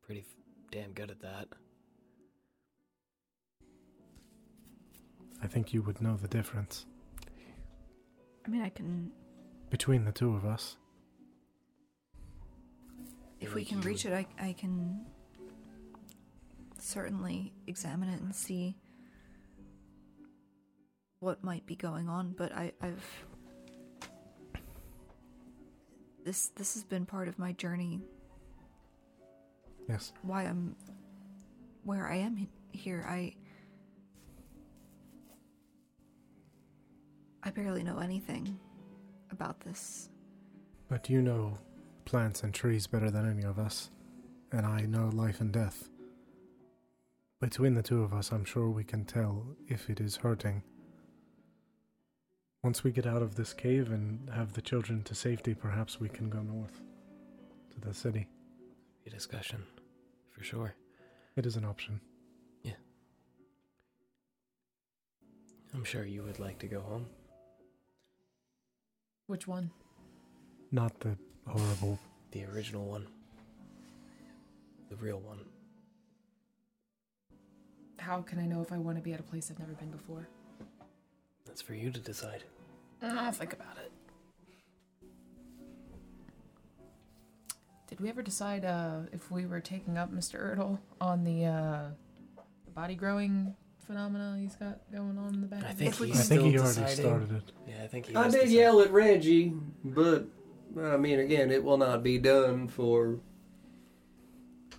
[0.01, 0.35] pretty f-
[0.71, 1.47] damn good at that.
[5.41, 6.85] I think you would know the difference
[8.45, 9.11] I mean, I can
[9.69, 10.75] between the two of us.
[13.39, 15.05] if we can reach it, I I can
[16.79, 18.75] certainly examine it and see
[21.19, 22.33] what might be going on.
[22.37, 23.25] But I, I've
[26.29, 28.03] this this has been part of my journey.
[29.87, 30.13] Yes.
[30.21, 30.75] Why I'm
[31.83, 33.03] where I am here.
[33.09, 33.33] I
[37.41, 38.59] I barely know anything
[39.31, 40.11] about this.
[40.87, 41.57] But you know
[42.05, 43.89] plants and trees better than any of us.
[44.51, 45.89] and I know life and death.
[47.39, 50.61] Between the two of us, I'm sure we can tell if it is hurting.
[52.61, 56.09] Once we get out of this cave and have the children to safety, perhaps we
[56.09, 56.81] can go north
[57.71, 58.27] to the city.
[59.07, 59.63] A discussion,
[60.29, 60.75] for sure.
[61.37, 62.01] It is an option.
[62.63, 62.73] Yeah.
[65.73, 67.05] I'm sure you would like to go home.
[69.27, 69.71] Which one?
[70.71, 71.15] Not the
[71.47, 71.97] horrible.
[72.31, 73.07] The original one.
[74.89, 75.39] The real one.
[77.99, 79.91] How can I know if I want to be at a place I've never been
[79.91, 80.27] before?
[81.59, 82.45] That's for you to decide.
[83.01, 83.91] I'll think about it.
[87.87, 90.55] Did we ever decide uh, if we were taking up Mr.
[90.55, 91.81] Erdl on the, uh,
[92.63, 93.53] the body growing
[93.85, 95.65] phenomena he's got going on in the back?
[95.65, 96.95] I think he's I think still he already deciding.
[96.95, 97.51] started it.
[97.67, 98.55] Yeah, I think he I has did decided.
[98.57, 100.27] yell at Reggie, but
[100.79, 103.19] I mean, again, it will not be done for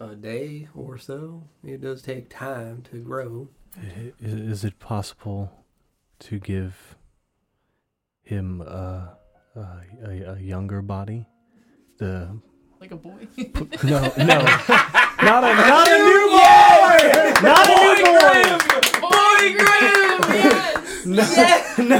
[0.00, 1.42] a day or so.
[1.62, 3.50] It does take time to grow.
[3.78, 5.52] I- Is it possible
[6.20, 6.97] to give
[8.23, 9.16] him a,
[9.57, 9.60] a,
[10.05, 11.26] a, a younger body?
[11.99, 12.40] The
[12.81, 13.28] like a boy.
[13.84, 14.39] no, no,
[15.23, 16.99] Not a not a new boy.
[17.42, 18.42] Not a new boy.
[19.00, 20.20] boy groom!
[21.02, 21.78] Yes!
[21.78, 21.97] No,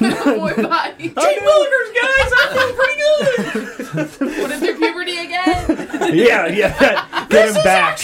[0.00, 0.24] no.
[0.38, 1.08] boy body.
[1.08, 2.30] Cheap milkers, guys.
[2.32, 4.40] I feel pretty good.
[4.40, 5.60] Put him through puberty again!
[6.16, 7.26] Yeah, yeah.
[7.28, 7.98] Get him back.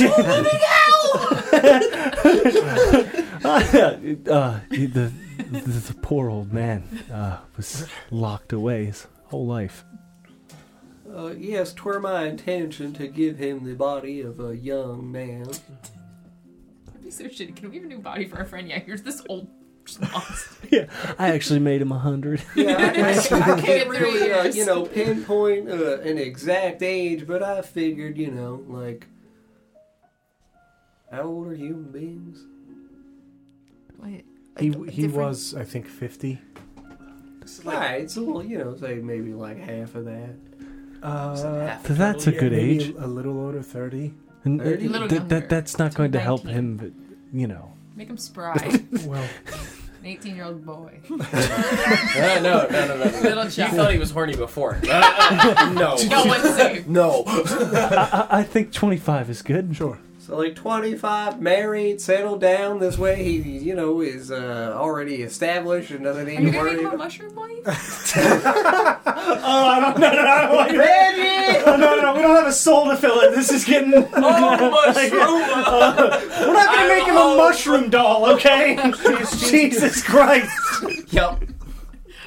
[3.44, 6.82] uh, the, the the poor old man
[7.12, 9.84] uh, was locked away his whole life.
[11.14, 15.44] Uh, yes, twere my intention to give him the body of a young man.
[16.86, 17.54] That'd be so shitty.
[17.56, 18.68] Can we have a new body for our friend?
[18.68, 19.48] Yeah, here's this old
[20.00, 20.50] monster.
[20.68, 22.42] Yeah, I actually made him a hundred.
[22.56, 27.40] Yeah, I, I, I can't really, uh, you know, pinpoint uh, an exact age, but
[27.40, 29.06] I figured, you know, like,
[31.08, 32.44] how old are human beings?
[33.98, 34.24] Wait,
[34.58, 36.40] He he different- was, I think, fifty.
[37.64, 40.30] Right, so well, you know, say maybe like half of that.
[41.02, 42.94] Uh, that's a good maybe age.
[42.98, 44.14] A little older, thirty.
[44.44, 44.86] And, uh, Thirty?
[44.86, 45.40] A little that, younger.
[45.40, 46.90] that that's not going to help him, but
[47.32, 47.72] you know.
[47.94, 48.54] Make him spry.
[48.62, 49.24] An Well,
[50.04, 51.00] 18 year old boy.
[51.10, 53.20] Uh, no, no, no, no, no.
[53.22, 53.76] Little You child.
[53.76, 54.78] thought he was horny before.
[54.88, 54.88] Uh,
[55.58, 55.96] uh, no.
[56.08, 56.86] No one's safe.
[56.86, 57.24] No.
[57.26, 59.74] I, I I think twenty-five is good.
[59.76, 59.98] sure.
[60.26, 62.80] So like 25, married, settled down.
[62.80, 66.50] This way, he you know is uh, already established and doesn't Are need you to
[66.52, 66.70] gonna worry.
[66.72, 68.12] make him a about- mushroom wife?
[69.48, 71.62] Oh, I don't, no, no, no, I don't like that.
[71.66, 73.34] No, no, no, we don't have a soul to fill it.
[73.36, 73.92] This is getting.
[73.94, 75.20] Oh, mushroom!
[76.48, 78.76] We're not gonna make him a mushroom doll, okay?
[79.48, 80.50] Jesus Christ!
[81.12, 81.44] Yep.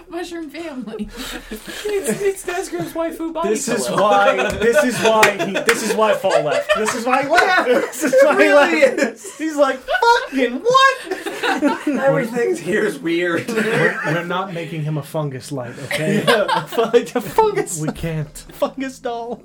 [0.20, 1.10] mushroom family.
[1.52, 4.02] It's, it's Desgrim's waifu body This is pillow.
[4.02, 4.50] why.
[4.58, 5.54] This is why he.
[5.54, 6.70] This is why Fall left.
[6.76, 7.68] This is why he left.
[7.68, 9.28] This is why he left.
[9.38, 11.88] He's like fucking what?
[11.88, 13.48] Everything's here's weird.
[13.48, 16.24] We're, we're not making him a fungus light, okay?
[16.28, 18.38] a fungus, we can't.
[18.54, 19.44] fungus doll.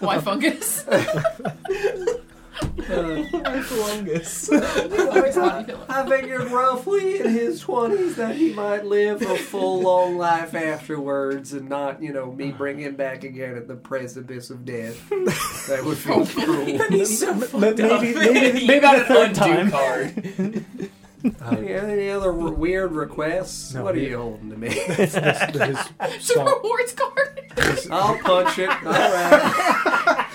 [0.00, 0.84] Why fungus?
[2.54, 4.48] Fungus.
[4.48, 5.86] Fungus body pillow.
[5.88, 11.52] I figured roughly in his 20s that he might live a full long life afterwards
[11.52, 15.08] and not, you know, me bring him back again at the precipice of death.
[15.68, 16.88] That would be cruel.
[16.90, 18.02] He's so fucked Maybe, up.
[18.02, 20.90] maybe, You maybe got the an third undo time.
[21.38, 21.58] card.
[21.58, 23.74] Any, any other r- weird requests?
[23.74, 24.68] No, what are he- you holding to me?
[24.74, 27.40] His, his It's a rewards card.
[27.90, 28.68] I'll punch it.
[28.68, 30.26] All right.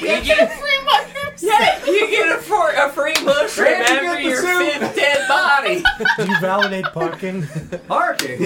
[0.00, 4.22] You get a free mushroom Yeah, you get a, for, a free mushroom Randy, after
[4.22, 4.72] get your soup.
[4.80, 5.82] fifth dead body.
[6.18, 7.46] Do you validate parking?
[7.88, 8.38] Parking.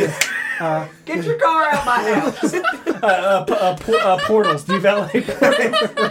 [1.05, 2.55] Get your car out my house.
[2.55, 4.65] Uh, uh, p- uh, por- uh, portals.
[4.65, 5.27] Do you validate?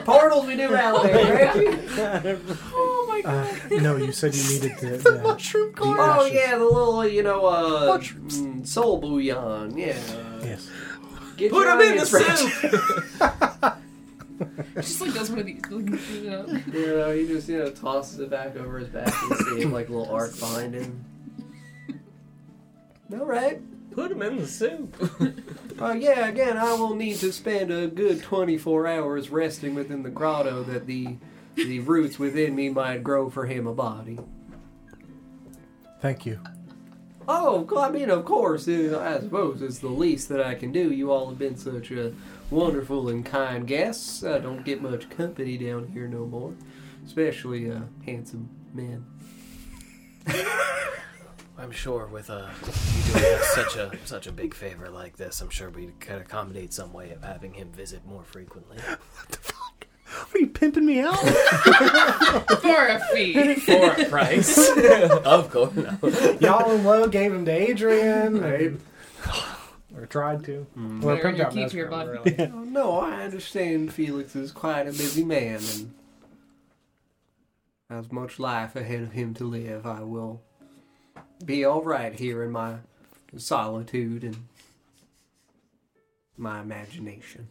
[0.06, 2.38] Portals we do validate, Reggie.
[3.26, 3.72] Oh my god.
[3.74, 6.34] Uh, no, you said you needed the, the, mushroom the Oh ashes.
[6.34, 9.76] yeah, the little, you know, uh, mm, soul bouillon.
[9.78, 9.98] Yeah.
[10.44, 10.70] Yes.
[11.38, 13.76] Get Put your him in the soup.
[14.76, 15.62] Just like does one of these.
[15.70, 16.46] Like, you know.
[16.74, 19.70] You know, he just you know tosses it back over his back and see it
[19.72, 21.06] like a little arc behind him.
[23.14, 23.62] All right.
[23.92, 24.96] Put him in the soup.
[25.78, 26.28] Uh, yeah.
[26.30, 30.88] Again, I will need to spend a good twenty-four hours resting within the grotto that
[30.88, 31.18] the
[31.56, 34.20] the roots within me might grow for him a body.
[36.02, 36.40] Thank you.
[37.28, 38.68] Oh, I mean, of course.
[38.68, 40.92] I suppose it's the least that I can do.
[40.92, 42.10] You all have been such uh,
[42.52, 44.24] wonderful and kind guests.
[44.24, 46.54] I don't get much company down here no more,
[47.06, 49.06] especially uh, handsome men.
[51.58, 55.40] I'm sure with uh, you doing us such a such a big favor like this,
[55.42, 58.78] I'm sure we could accommodate some way of having him visit more frequently.
[58.88, 61.16] What Are you pimping me out?
[62.62, 63.56] For a fee.
[63.56, 64.58] For a price,
[65.26, 65.76] of course.
[65.76, 65.92] No.
[65.94, 68.44] Yahlumlo gave him to Adrian.
[68.44, 68.82] and-
[69.96, 70.68] or tried to.
[70.78, 71.02] Mm.
[71.02, 72.08] Well, Better picked up keep Mesmer, your bud.
[72.10, 72.36] really.
[72.54, 75.94] Oh, no, I understand Felix is quite a busy man and
[77.90, 79.86] has much life ahead of him to live.
[79.86, 80.42] I will
[81.46, 82.76] be all right here in my
[83.38, 84.36] solitude and
[86.38, 87.48] my imagination.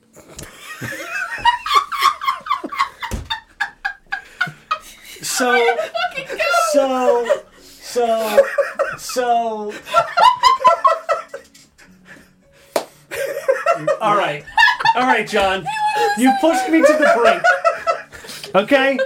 [5.25, 5.77] So,
[6.73, 8.47] so, so,
[8.99, 9.73] so.
[14.01, 14.45] All right,
[14.97, 15.65] all right, John.
[16.19, 17.43] You pushed me to the brink.
[18.55, 18.99] Okay,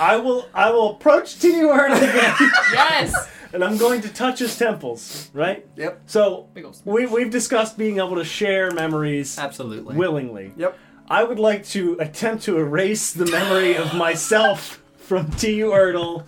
[0.00, 0.48] I will.
[0.52, 1.68] I will approach T.U.
[1.68, 2.34] Erdl again,
[2.72, 3.14] Yes.
[3.52, 5.30] and I'm going to touch his temples.
[5.32, 5.64] Right.
[5.76, 9.96] Yep, So Big we we've discussed being able to share memories absolutely.
[9.96, 10.52] willingly.
[10.56, 10.76] Yep.
[11.08, 14.81] I would like to attempt to erase the memory of myself
[15.12, 15.66] from T.U.
[15.72, 16.24] Erdl.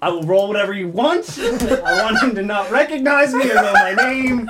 [0.00, 1.38] I will roll whatever you want.
[1.42, 4.48] I want him to not recognize me or know my name.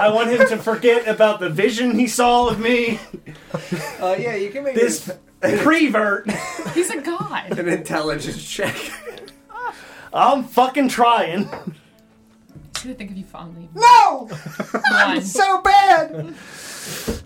[0.00, 3.00] I want him to forget about the vision he saw of me.
[4.00, 5.10] Uh, yeah, you can make This
[5.42, 6.30] an, prevert.
[6.74, 7.58] He's a god.
[7.58, 8.76] an intelligence check.
[10.14, 11.48] I'm fucking trying.
[11.48, 13.68] I Should I think of you fondly?
[13.74, 14.28] No!
[14.92, 15.22] One.
[15.22, 16.36] So bad!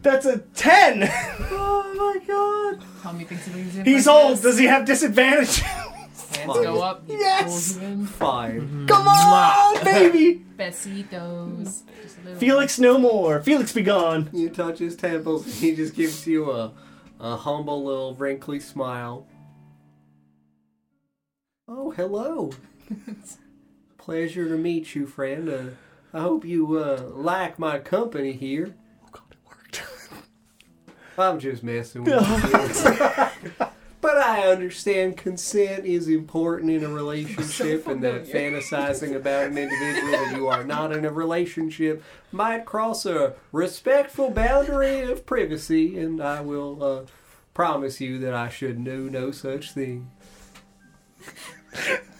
[0.02, 1.08] That's a 10.
[1.50, 2.84] Oh my god.
[3.02, 4.42] Tell me things of these He's old.
[4.42, 5.60] Does he have disadvantage?
[5.60, 7.02] Hands go up.
[7.06, 7.44] he Yes!
[7.44, 8.06] pulls you in.
[8.06, 8.86] Fine.
[8.86, 10.44] Come on, baby!
[10.58, 11.82] Besitos.
[12.02, 12.38] Just a little.
[12.38, 13.40] Felix no more.
[13.42, 14.28] Felix be gone.
[14.32, 16.72] You touch his temples, and he just gives you a,
[17.20, 19.26] a humble little wrinkly smile.
[21.68, 22.52] Oh, hello.
[23.98, 25.48] Pleasure to meet you, friend.
[25.48, 25.62] Uh,
[26.16, 28.74] I hope you uh, like my company here.
[29.04, 29.82] Oh god, it worked.
[31.18, 32.12] I'm just messing with
[33.28, 33.46] you.
[34.00, 40.12] but I understand consent is important in a relationship, and that fantasizing about an individual
[40.12, 46.22] that you are not in a relationship might cross a respectful boundary of privacy, and
[46.22, 47.02] I will uh,
[47.54, 50.10] promise you that I should know no such thing.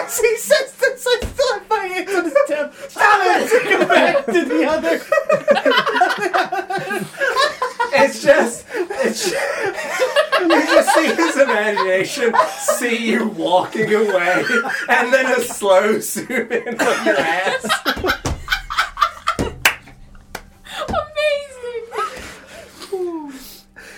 [0.00, 2.74] As he says this, I still have my hands on his temp.
[2.88, 3.68] Stop it!
[3.70, 5.00] Go back to the other.
[7.94, 14.44] It's just, it's you just see his imagination see you walking away,
[14.88, 17.66] and then a slow zoom in of your ass.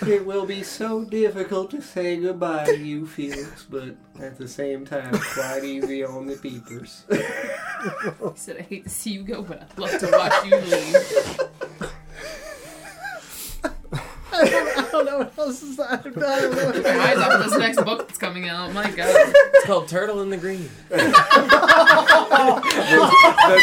[0.07, 4.85] It will be so difficult to say goodbye to you, Felix, but at the same
[4.85, 7.05] time, quite easy on the peepers.
[7.09, 7.17] He
[8.35, 11.39] said, I hate to see you go, but I'd love to watch you leave.
[14.37, 15.91] I don't know what else is that.
[15.91, 16.73] I don't know.
[16.73, 18.73] Your eyes off this next book that's coming out.
[18.73, 19.07] My god.
[19.09, 20.69] It's called Turtle in the Green.
[20.89, 20.97] the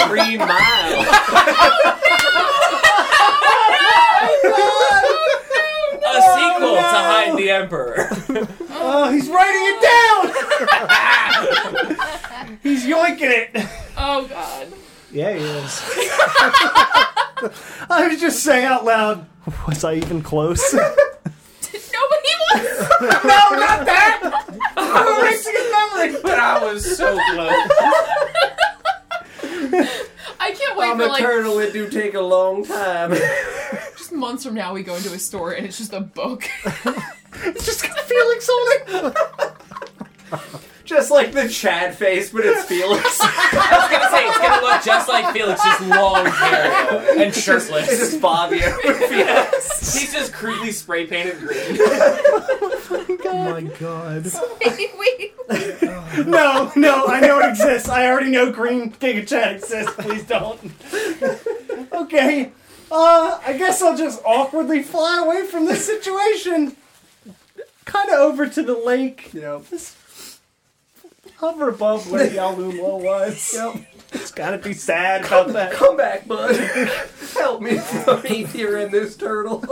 [0.08, 1.06] Green Mile.
[4.44, 5.41] Oh
[6.12, 8.08] A oh, sequel to Hide the Emperor.
[8.84, 9.80] Oh, he's writing it
[12.48, 12.58] down.
[12.62, 13.50] he's yoinking it.
[13.96, 14.72] Oh god.
[15.12, 15.82] Yeah, he is.
[17.88, 19.24] I was just saying out loud.
[19.68, 20.74] Was I even close?
[20.74, 20.92] Nobody
[21.92, 22.88] was.
[23.00, 24.20] no, not that.
[24.76, 26.20] I'm erasing his memory.
[26.22, 27.68] but I was so close.
[30.40, 31.60] I can't wait I'm for a like turtle.
[31.60, 33.12] It do take a long time.
[34.12, 36.44] Just months from now we go into a store and it's just a book.
[37.44, 39.16] It's just got Felix on it.
[40.84, 43.02] Just like the Chad face, but it's Felix.
[43.22, 47.88] I was gonna say it's gonna look just like Felix, just long hair and shirtless.
[47.88, 48.58] it's just Fabio.
[48.84, 49.98] Yes.
[49.98, 51.78] He's just crudely spray painted green.
[51.80, 54.26] Oh my god.
[54.62, 55.32] Wait,
[56.26, 57.88] No, no, I know it exists.
[57.88, 59.94] I already know Green Giga Chat exists.
[59.96, 60.60] Please don't.
[61.94, 62.52] okay.
[62.94, 66.76] Uh, I guess I'll just awkwardly fly away from this situation.
[67.86, 69.32] Kind of over to the lake.
[69.32, 69.64] yep.
[71.36, 73.54] Hover above where Yahlumlo was.
[73.54, 73.86] Yep.
[74.12, 75.72] It's gotta be sad about that.
[75.72, 76.54] Come back, bud.
[77.32, 79.64] Help me from here in this turtle.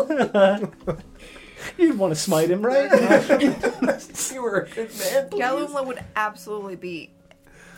[1.77, 2.91] You'd want to smite him, right?
[4.33, 5.29] you were a good man.
[5.29, 5.43] please.
[5.43, 7.11] Yahlumlo would absolutely be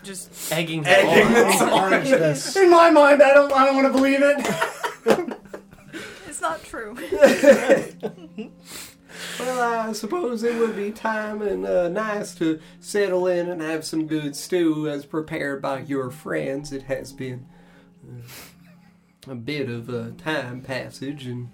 [0.04, 1.92] just Egging Egging him on.
[1.92, 2.56] Orange.
[2.56, 3.52] In my mind, I don't.
[3.52, 4.88] I don't want to believe it.
[6.26, 6.96] it's not true.
[9.38, 13.84] Well, I suppose it would be time and uh, nice to settle in and have
[13.84, 16.72] some good stew as prepared by your friends.
[16.72, 17.46] It has been
[18.06, 21.50] uh, a bit of a time passage, and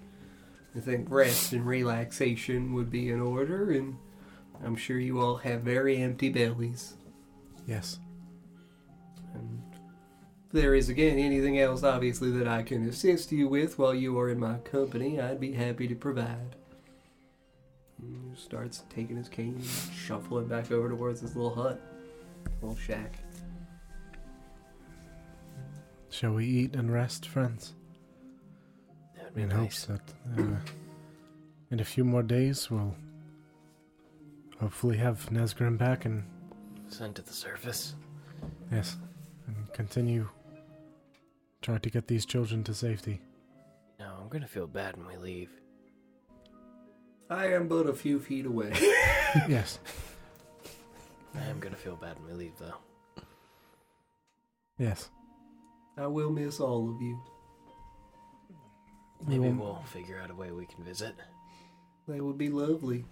[0.75, 3.97] I think rest and relaxation would be in order, and
[4.63, 6.95] I'm sure you all have very empty bellies.
[7.67, 7.99] Yes.
[9.33, 9.61] And
[10.49, 14.17] if there is, again, anything else, obviously, that I can assist you with while you
[14.19, 16.55] are in my company, I'd be happy to provide.
[18.01, 21.79] He starts taking his cane and shuffling back over towards his little hut,
[22.61, 23.13] little shack.
[26.09, 27.73] Shall we eat and rest, friends?
[29.15, 29.57] That'd be In nice.
[29.59, 30.55] hopes that uh,
[31.71, 32.95] in a few more days we'll
[34.59, 36.23] hopefully have Nesgrim back and
[36.87, 37.93] Send to the surface.
[38.71, 38.97] yes,
[39.45, 40.27] and continue
[41.61, 43.21] try to get these children to safety.
[43.99, 45.49] No, I'm gonna feel bad when we leave.
[47.29, 48.71] I am but a few feet away.
[49.47, 49.79] yes.
[51.35, 53.23] I am gonna feel bad when we leave, though.
[54.77, 55.09] Yes.
[55.97, 57.19] I will miss all of you.
[59.27, 61.15] Maybe will- we'll figure out a way we can visit.
[62.07, 63.05] That would be lovely.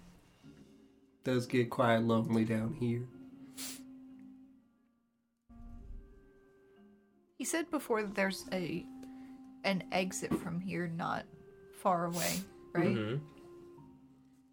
[1.22, 3.02] Does get quite lonely down here.
[7.38, 8.84] He said before that there's a
[9.64, 11.24] an exit from here not
[11.80, 12.32] far away,
[12.74, 12.96] right?
[12.96, 13.20] Mhm.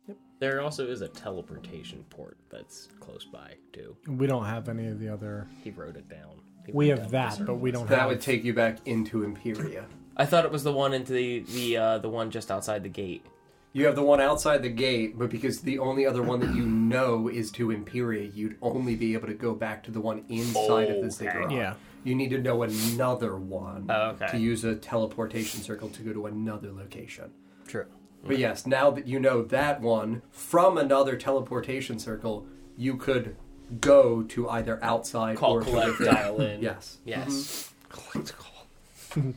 [0.07, 0.17] Yep.
[0.39, 3.95] There also is a teleportation port that's close by too.
[4.07, 5.47] We don't have any of the other.
[5.63, 6.41] He wrote it down.
[6.65, 8.09] He We have down that, but we don't That have.
[8.09, 9.85] would take you back into Imperia.
[10.15, 12.89] I thought it was the one into the the uh, the one just outside the
[12.89, 13.25] gate.
[13.73, 16.65] You have the one outside the gate, but because the only other one that you
[16.65, 20.89] know is to Imperia, you'd only be able to go back to the one inside
[20.89, 21.09] of the Okay.
[21.09, 21.51] ziggurat.
[21.51, 21.73] Yeah.
[22.05, 24.27] You need to know another one Oh, okay.
[24.27, 27.31] to use a teleportation circle to go to another location.
[27.67, 27.87] True.
[28.23, 32.45] But yes, now that you know that one from another teleportation circle,
[32.77, 33.35] you could
[33.81, 36.61] go to either outside Call or collect, dial in.
[36.61, 36.99] Yes.
[37.05, 37.71] Yes.
[37.91, 39.31] Mm-hmm.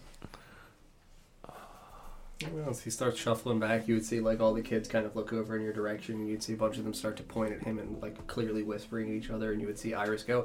[2.65, 5.33] Once he starts shuffling back, you would see like all the kids kind of look
[5.33, 7.63] over in your direction, and you'd see a bunch of them start to point at
[7.63, 10.45] him and like clearly whispering at each other, and you would see Iris go,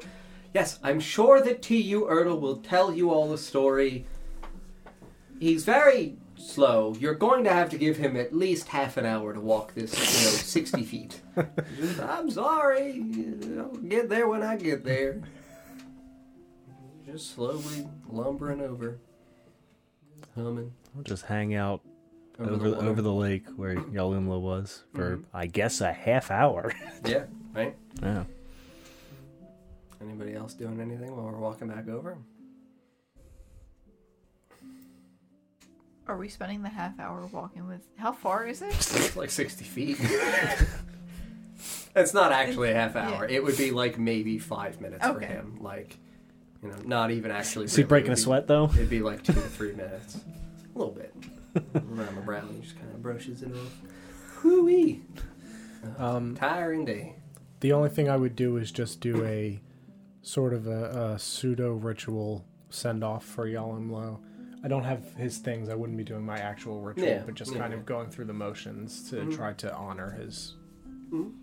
[0.53, 2.05] "Yes, I'm sure that T.U.
[2.05, 4.05] Erdl will tell you all the story.
[5.39, 6.95] He's very slow.
[6.99, 9.91] You're going to have to give him at least half an hour to walk this,
[9.93, 11.21] you know, sixty feet.
[11.77, 13.03] Just, I'm sorry.
[13.57, 15.21] I'll get there when I get there.
[17.05, 18.99] Just slowly lumbering over,
[20.35, 21.81] humming." I'll just hang out
[22.39, 25.23] Over over the the over the lake where Yahlumlo was for Mhm.
[25.33, 26.71] I guess a half hour.
[27.03, 27.23] Yeah,
[27.53, 27.75] right.
[28.01, 28.23] yeah.
[30.03, 32.17] Anybody else doing anything while we're walking back over?
[36.07, 37.81] Are we spending the half hour walking with?
[37.97, 38.73] How far is it?
[38.75, 39.97] It's like 60 feet.
[41.95, 43.27] it's not actually a half hour.
[43.29, 43.37] Yeah.
[43.37, 45.27] It would be like maybe five minutes for Okay.
[45.27, 45.59] him.
[45.61, 45.97] Like,
[46.61, 47.65] you know, not even actually.
[47.65, 47.87] Is he really.
[47.89, 48.65] breaking It a would be- sweat though?
[48.73, 50.19] It'd be like two to three minutes.
[50.75, 51.13] A little bit.
[51.75, 54.43] Around the brow, he just kind of brushes it off.
[54.43, 55.01] Whoo-wee.
[55.97, 57.15] Um, Tiring day.
[57.61, 59.61] the only thing I would do is just do a
[60.23, 64.19] sort of a, a pseudo ritual send off for Yahlumlo.
[64.63, 65.69] I don't have his things.
[65.69, 67.79] I wouldn't be doing my actual ritual, Yeah, but just yeah, kind yeah.
[67.79, 69.35] of going through the motions to Mhm.
[69.35, 70.55] try to honor his
[71.11, 71.33] Mhm.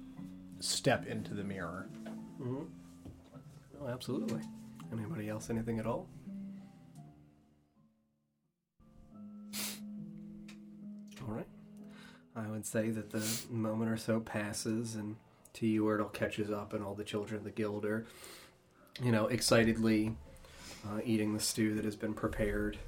[0.61, 1.89] step into the mirror.
[2.39, 2.65] hmm
[3.83, 4.41] Oh, absolutely.
[4.93, 5.49] Anybody else?
[5.51, 6.07] Anything at all?
[11.23, 11.47] All right.
[12.37, 15.17] I would say that the moment or so passes, and
[15.55, 18.07] to you, Erdl catches up, and all the children of the guild are,
[19.03, 20.15] you know, excitedly
[20.87, 22.79] uh, eating the stew that has been prepared.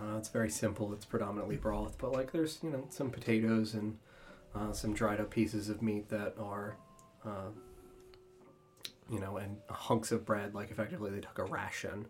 [0.00, 0.92] Uh, it's very simple.
[0.92, 3.98] It's predominantly broth, but like there's, you know, some potatoes and
[4.54, 6.76] uh, some dried up pieces of meat that are.
[7.24, 7.50] Uh,
[9.10, 12.06] you know, and hunks of bread, like effectively they took a ration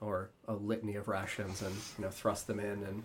[0.00, 3.02] or a litany of rations and, you know, thrust them in.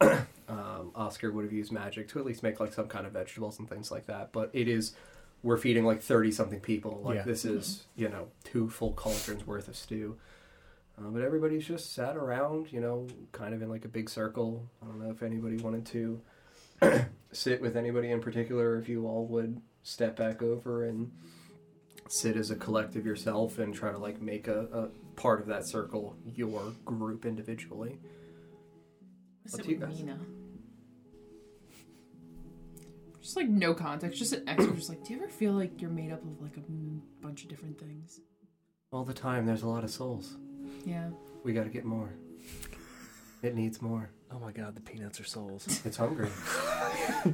[0.00, 3.12] And um, Oscar would have used magic to at least make like some kind of
[3.12, 4.32] vegetables and things like that.
[4.32, 4.94] But it is,
[5.42, 7.00] we're feeding like 30 something people.
[7.04, 7.22] Like Yeah.
[7.22, 10.16] this is, you know, two full cauldrons worth of stew.
[10.98, 14.68] Uh, but everybody's just sat around, you know, kind of in like a big circle.
[14.82, 16.20] I don't know if anybody wanted to
[17.32, 21.12] sit with anybody in particular, if you all would step back over and
[22.08, 25.66] sit as a collective yourself and try to like make a, a part of that
[25.66, 27.98] circle your group individually.
[29.46, 29.98] Sit Up you with guys.
[30.00, 30.18] Mina.
[33.28, 34.74] Just like no context, just an extra.
[34.74, 36.62] Just like, do you ever feel like you're made up of like a
[37.20, 38.20] bunch of different things?
[38.90, 40.38] All the time, there's a lot of souls.
[40.86, 41.10] Yeah.
[41.44, 42.08] We got to get more.
[43.42, 44.08] It needs more.
[44.32, 45.82] Oh my god, the peanuts are souls.
[45.84, 46.30] It's hungry.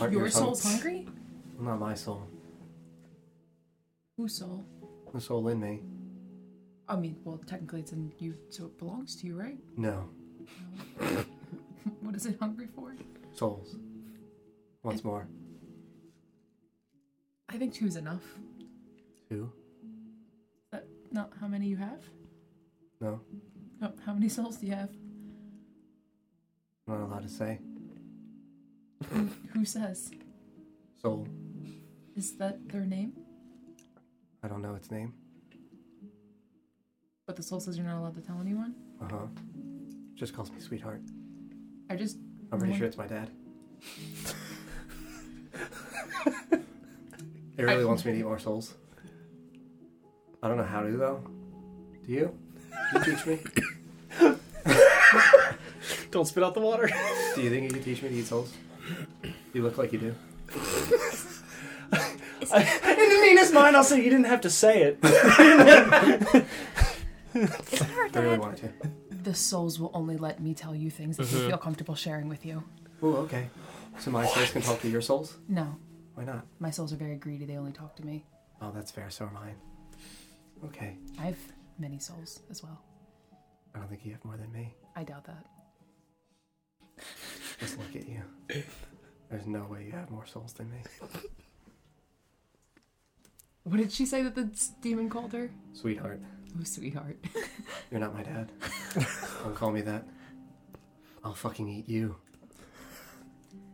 [0.00, 1.06] Aren't Your yours soul's hung- hungry?
[1.60, 2.26] Not my soul.
[4.16, 4.64] Whose soul?
[5.14, 5.82] The soul in me.
[6.88, 9.58] I mean, well, technically it's in you, so it belongs to you, right?
[9.76, 10.08] No.
[12.00, 12.96] What is it hungry for?
[13.32, 13.76] Souls.
[14.86, 15.26] Once more.
[17.48, 18.22] I think two's enough.
[19.28, 19.50] Two.
[20.70, 22.04] That not how many you have?
[23.00, 23.20] No.
[23.80, 24.90] No, how many souls do you have?
[26.86, 27.58] I'm not allowed to say.
[29.10, 30.12] Who, who says?
[31.02, 31.26] Soul.
[32.14, 33.12] Is that their name?
[34.44, 35.14] I don't know its name.
[37.26, 38.76] But the soul says you're not allowed to tell anyone?
[39.02, 39.26] Uh huh.
[40.14, 41.00] Just calls me sweetheart.
[41.90, 42.18] I just.
[42.52, 43.30] I'm pretty sure it's my dad.
[47.58, 48.74] it really wants me to eat more souls.
[50.42, 51.22] I don't know how to though.
[52.06, 52.38] Do you?
[52.92, 53.38] Can you teach me?
[56.10, 56.88] Don't spit out the water.
[57.34, 58.52] Do you think you can teach me to eat souls?
[59.52, 60.14] You look like you do.
[62.46, 64.98] In the meanest mind, I'll say you didn't have to say it.
[65.02, 65.12] Is
[67.34, 68.38] it her I really dad?
[68.40, 68.90] wanted to.
[69.22, 71.36] The souls will only let me tell you things that Mm-hmm.
[71.42, 72.62] you feel comfortable sharing with you.
[73.02, 73.48] Oh, okay.
[73.98, 75.36] So my souls can talk to your souls?
[75.48, 75.76] No,
[76.16, 76.46] Why not?
[76.58, 77.44] my souls are very greedy.
[77.46, 78.24] They only talk to me.
[78.60, 79.08] Oh, that's fair.
[79.10, 79.54] So are mine.
[80.64, 80.96] Okay.
[81.20, 81.38] I have
[81.78, 82.80] many souls as well.
[83.74, 84.74] I don't think you have more than me.
[84.96, 85.44] I doubt that.
[87.60, 88.22] Just look at you.
[89.30, 90.78] There's no way you have more souls than me.
[93.64, 95.50] What did she say that the s- demon called her?
[95.72, 96.20] Sweetheart,
[96.58, 97.18] Oh, sweetheart.
[97.90, 98.50] you're not my dad.
[99.42, 100.06] Don't call me that.
[101.24, 102.16] I'll fucking eat you.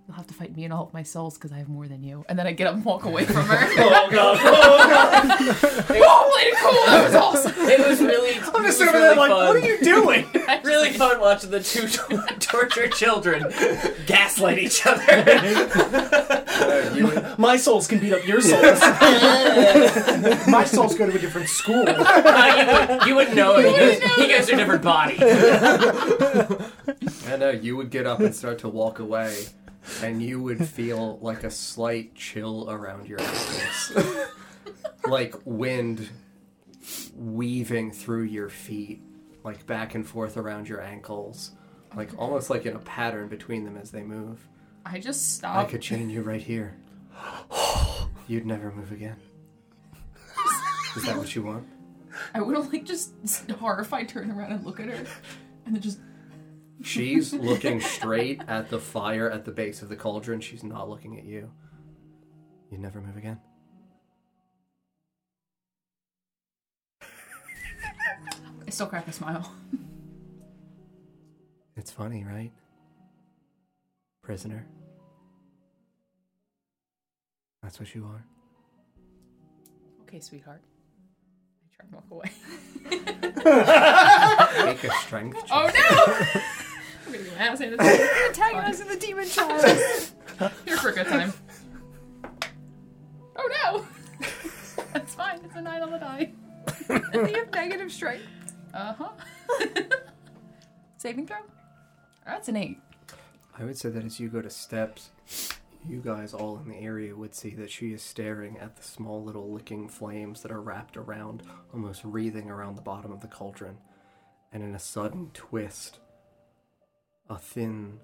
[0.09, 2.03] You'll have to fight me and all of my souls because I have more than
[2.03, 2.25] you.
[2.29, 3.57] And then I get up and walk away from her.
[3.79, 4.37] oh god.
[4.43, 6.87] oh, played it cool.
[6.87, 7.53] That was awesome.
[7.57, 8.35] It was really.
[8.35, 9.47] I'm just it was over really there like, fun.
[9.47, 10.27] what are you doing?
[10.65, 11.89] Really fun watching the two
[12.39, 13.53] tortured children
[14.07, 15.03] gaslight each other.
[15.03, 18.81] Uh, you would, My souls can beat up your souls.
[20.47, 21.85] My souls go to a different school.
[21.85, 23.67] you, would, you wouldn't know it.
[23.67, 25.17] He goes, he goes to a different body.
[27.29, 29.47] I know you would get up and start to walk away,
[30.03, 33.93] and you would feel like a slight chill around your ankles,
[35.07, 36.09] like wind
[37.17, 39.03] weaving through your feet,
[39.45, 41.53] like back and forth around your ankles,
[41.97, 44.47] like almost like in a pattern between them as they move.
[44.85, 45.57] I just stopped.
[45.57, 45.71] I stopped.
[45.71, 46.77] could chain you right here.
[48.29, 49.17] You'd never move again.
[50.97, 51.67] Is that what you want?
[52.35, 53.13] I would have like just
[53.51, 55.05] horrified turn around and look at her,
[55.65, 55.99] and then just
[56.83, 60.41] She's looking straight at the fire at the base of the cauldron.
[60.41, 61.51] She's not looking at you.
[62.71, 63.41] You'd never move again.
[67.03, 69.53] I still crack a smile.
[71.77, 72.53] It's funny, right?
[74.23, 74.67] Prisoner.
[77.63, 78.25] That's what you are.
[80.03, 80.63] Okay, sweetheart.
[81.63, 82.31] I try and walk away.
[84.65, 85.85] Make a strength oh, check.
[85.91, 86.41] Oh no!
[87.13, 87.81] I'm gonna get my ass handed.
[87.81, 89.65] Antagonizing the demon child.
[90.65, 91.33] Here for a good time.
[93.37, 93.87] Oh no!
[94.95, 95.41] That's fine.
[95.45, 96.33] It's a nine on the die.
[97.29, 98.25] you have negative strength.
[98.73, 99.11] Uh huh.
[100.97, 101.37] Saving throw?
[102.25, 102.79] That's an eight.
[103.59, 105.11] I would say that as you go to steps,
[105.87, 109.23] you guys all in the area would see that she is staring at the small
[109.23, 111.43] little licking flames that are wrapped around,
[111.75, 113.77] almost wreathing around the bottom of the cauldron.
[114.51, 115.99] And in a sudden twist,
[117.33, 117.99] a thin,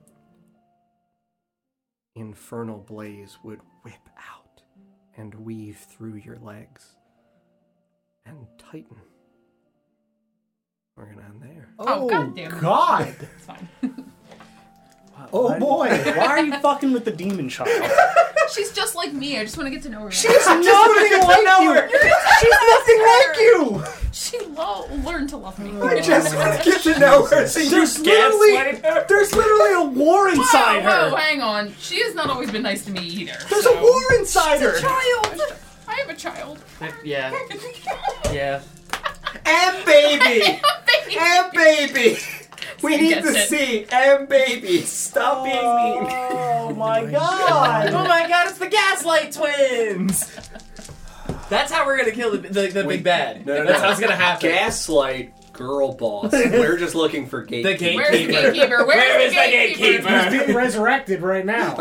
[2.15, 4.63] infernal blaze would whip out
[5.17, 6.97] and weave through your legs
[8.25, 8.97] and tighten.
[10.97, 11.69] We're gonna end there.
[11.79, 12.61] Oh, oh god damn it.
[12.61, 13.17] God!
[13.21, 13.69] It's fine.
[15.33, 15.89] Oh Why- boy!
[16.17, 17.69] Why are you fucking with the demon child?
[18.55, 19.39] She's just like me.
[19.39, 20.11] I just want to get to know her.
[20.11, 21.89] She's nothing like you.
[22.41, 23.85] She's nothing like you.
[24.11, 25.71] She lo- learned to love me.
[25.83, 27.47] I just want to get to know her.
[27.47, 31.17] So There's literally, there's literally a war inside whoa, whoa, her.
[31.23, 31.75] hang on.
[31.79, 33.37] She has not always been nice to me either.
[33.51, 34.79] There's so- a war inside her.
[34.81, 35.43] Child.
[35.87, 36.59] I have a child.
[37.05, 37.33] Yeah.
[38.33, 38.63] Yeah.
[39.45, 40.59] And baby!
[41.19, 42.19] and baby!
[42.83, 43.49] We need gets to it.
[43.49, 44.81] see and baby.
[44.83, 46.07] Stop being mean.
[46.31, 47.89] Oh my god.
[47.89, 50.37] Oh my god, it's the Gaslight Twins!
[51.51, 53.47] That's how we're gonna kill the, the, the big bad.
[53.47, 53.85] No, no, That's no.
[53.87, 54.51] how it's gonna happen.
[54.51, 56.31] Gaslight girl boss.
[56.33, 57.97] We're just looking for the gatekeeper.
[57.97, 58.53] Where's the gatekeeper.
[58.53, 58.87] gatekeeper?
[58.87, 60.31] Where's the is the gatekeeper?
[60.31, 61.75] He's being resurrected right now.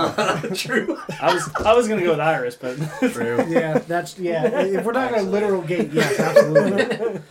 [0.56, 0.98] True.
[1.22, 2.76] I was I was gonna go with Iris, but
[3.12, 3.46] True.
[3.48, 4.48] yeah, that's yeah.
[4.62, 7.22] If we're talking about literal gate, yes, absolutely.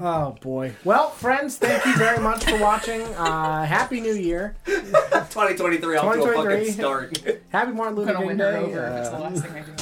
[0.00, 0.74] Oh boy.
[0.84, 3.00] Well, friends, thank you very much for watching.
[3.02, 4.56] Uh, Happy New Year.
[4.66, 6.56] 2023 off to a 2023.
[6.58, 7.42] fucking start.
[7.50, 8.58] Happy Martin I'm Luther gonna King win her Day.
[8.58, 9.72] over if it's the Uh, last thing I do.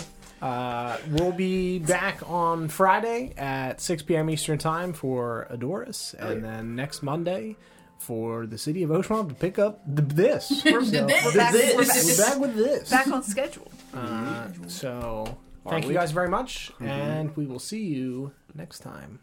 [0.46, 4.30] Uh, we'll be back on Friday at 6 p.m.
[4.30, 7.56] Eastern Time for Adoris, and then next Monday
[7.98, 10.48] for the city of Oshuamp to pick up the, this.
[10.64, 11.24] The So, this.
[11.26, 11.76] We're back, This.
[11.76, 11.84] we're
[12.24, 12.88] back, back with this.
[12.90, 13.70] back on schedule.
[13.92, 15.36] Uh, so,
[15.68, 19.18] thank you guys very much, and we will see you next time.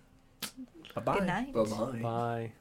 [0.97, 1.19] Bye bye.
[1.19, 1.53] Good night.
[1.53, 2.01] Bye bye.
[2.01, 2.51] Bye.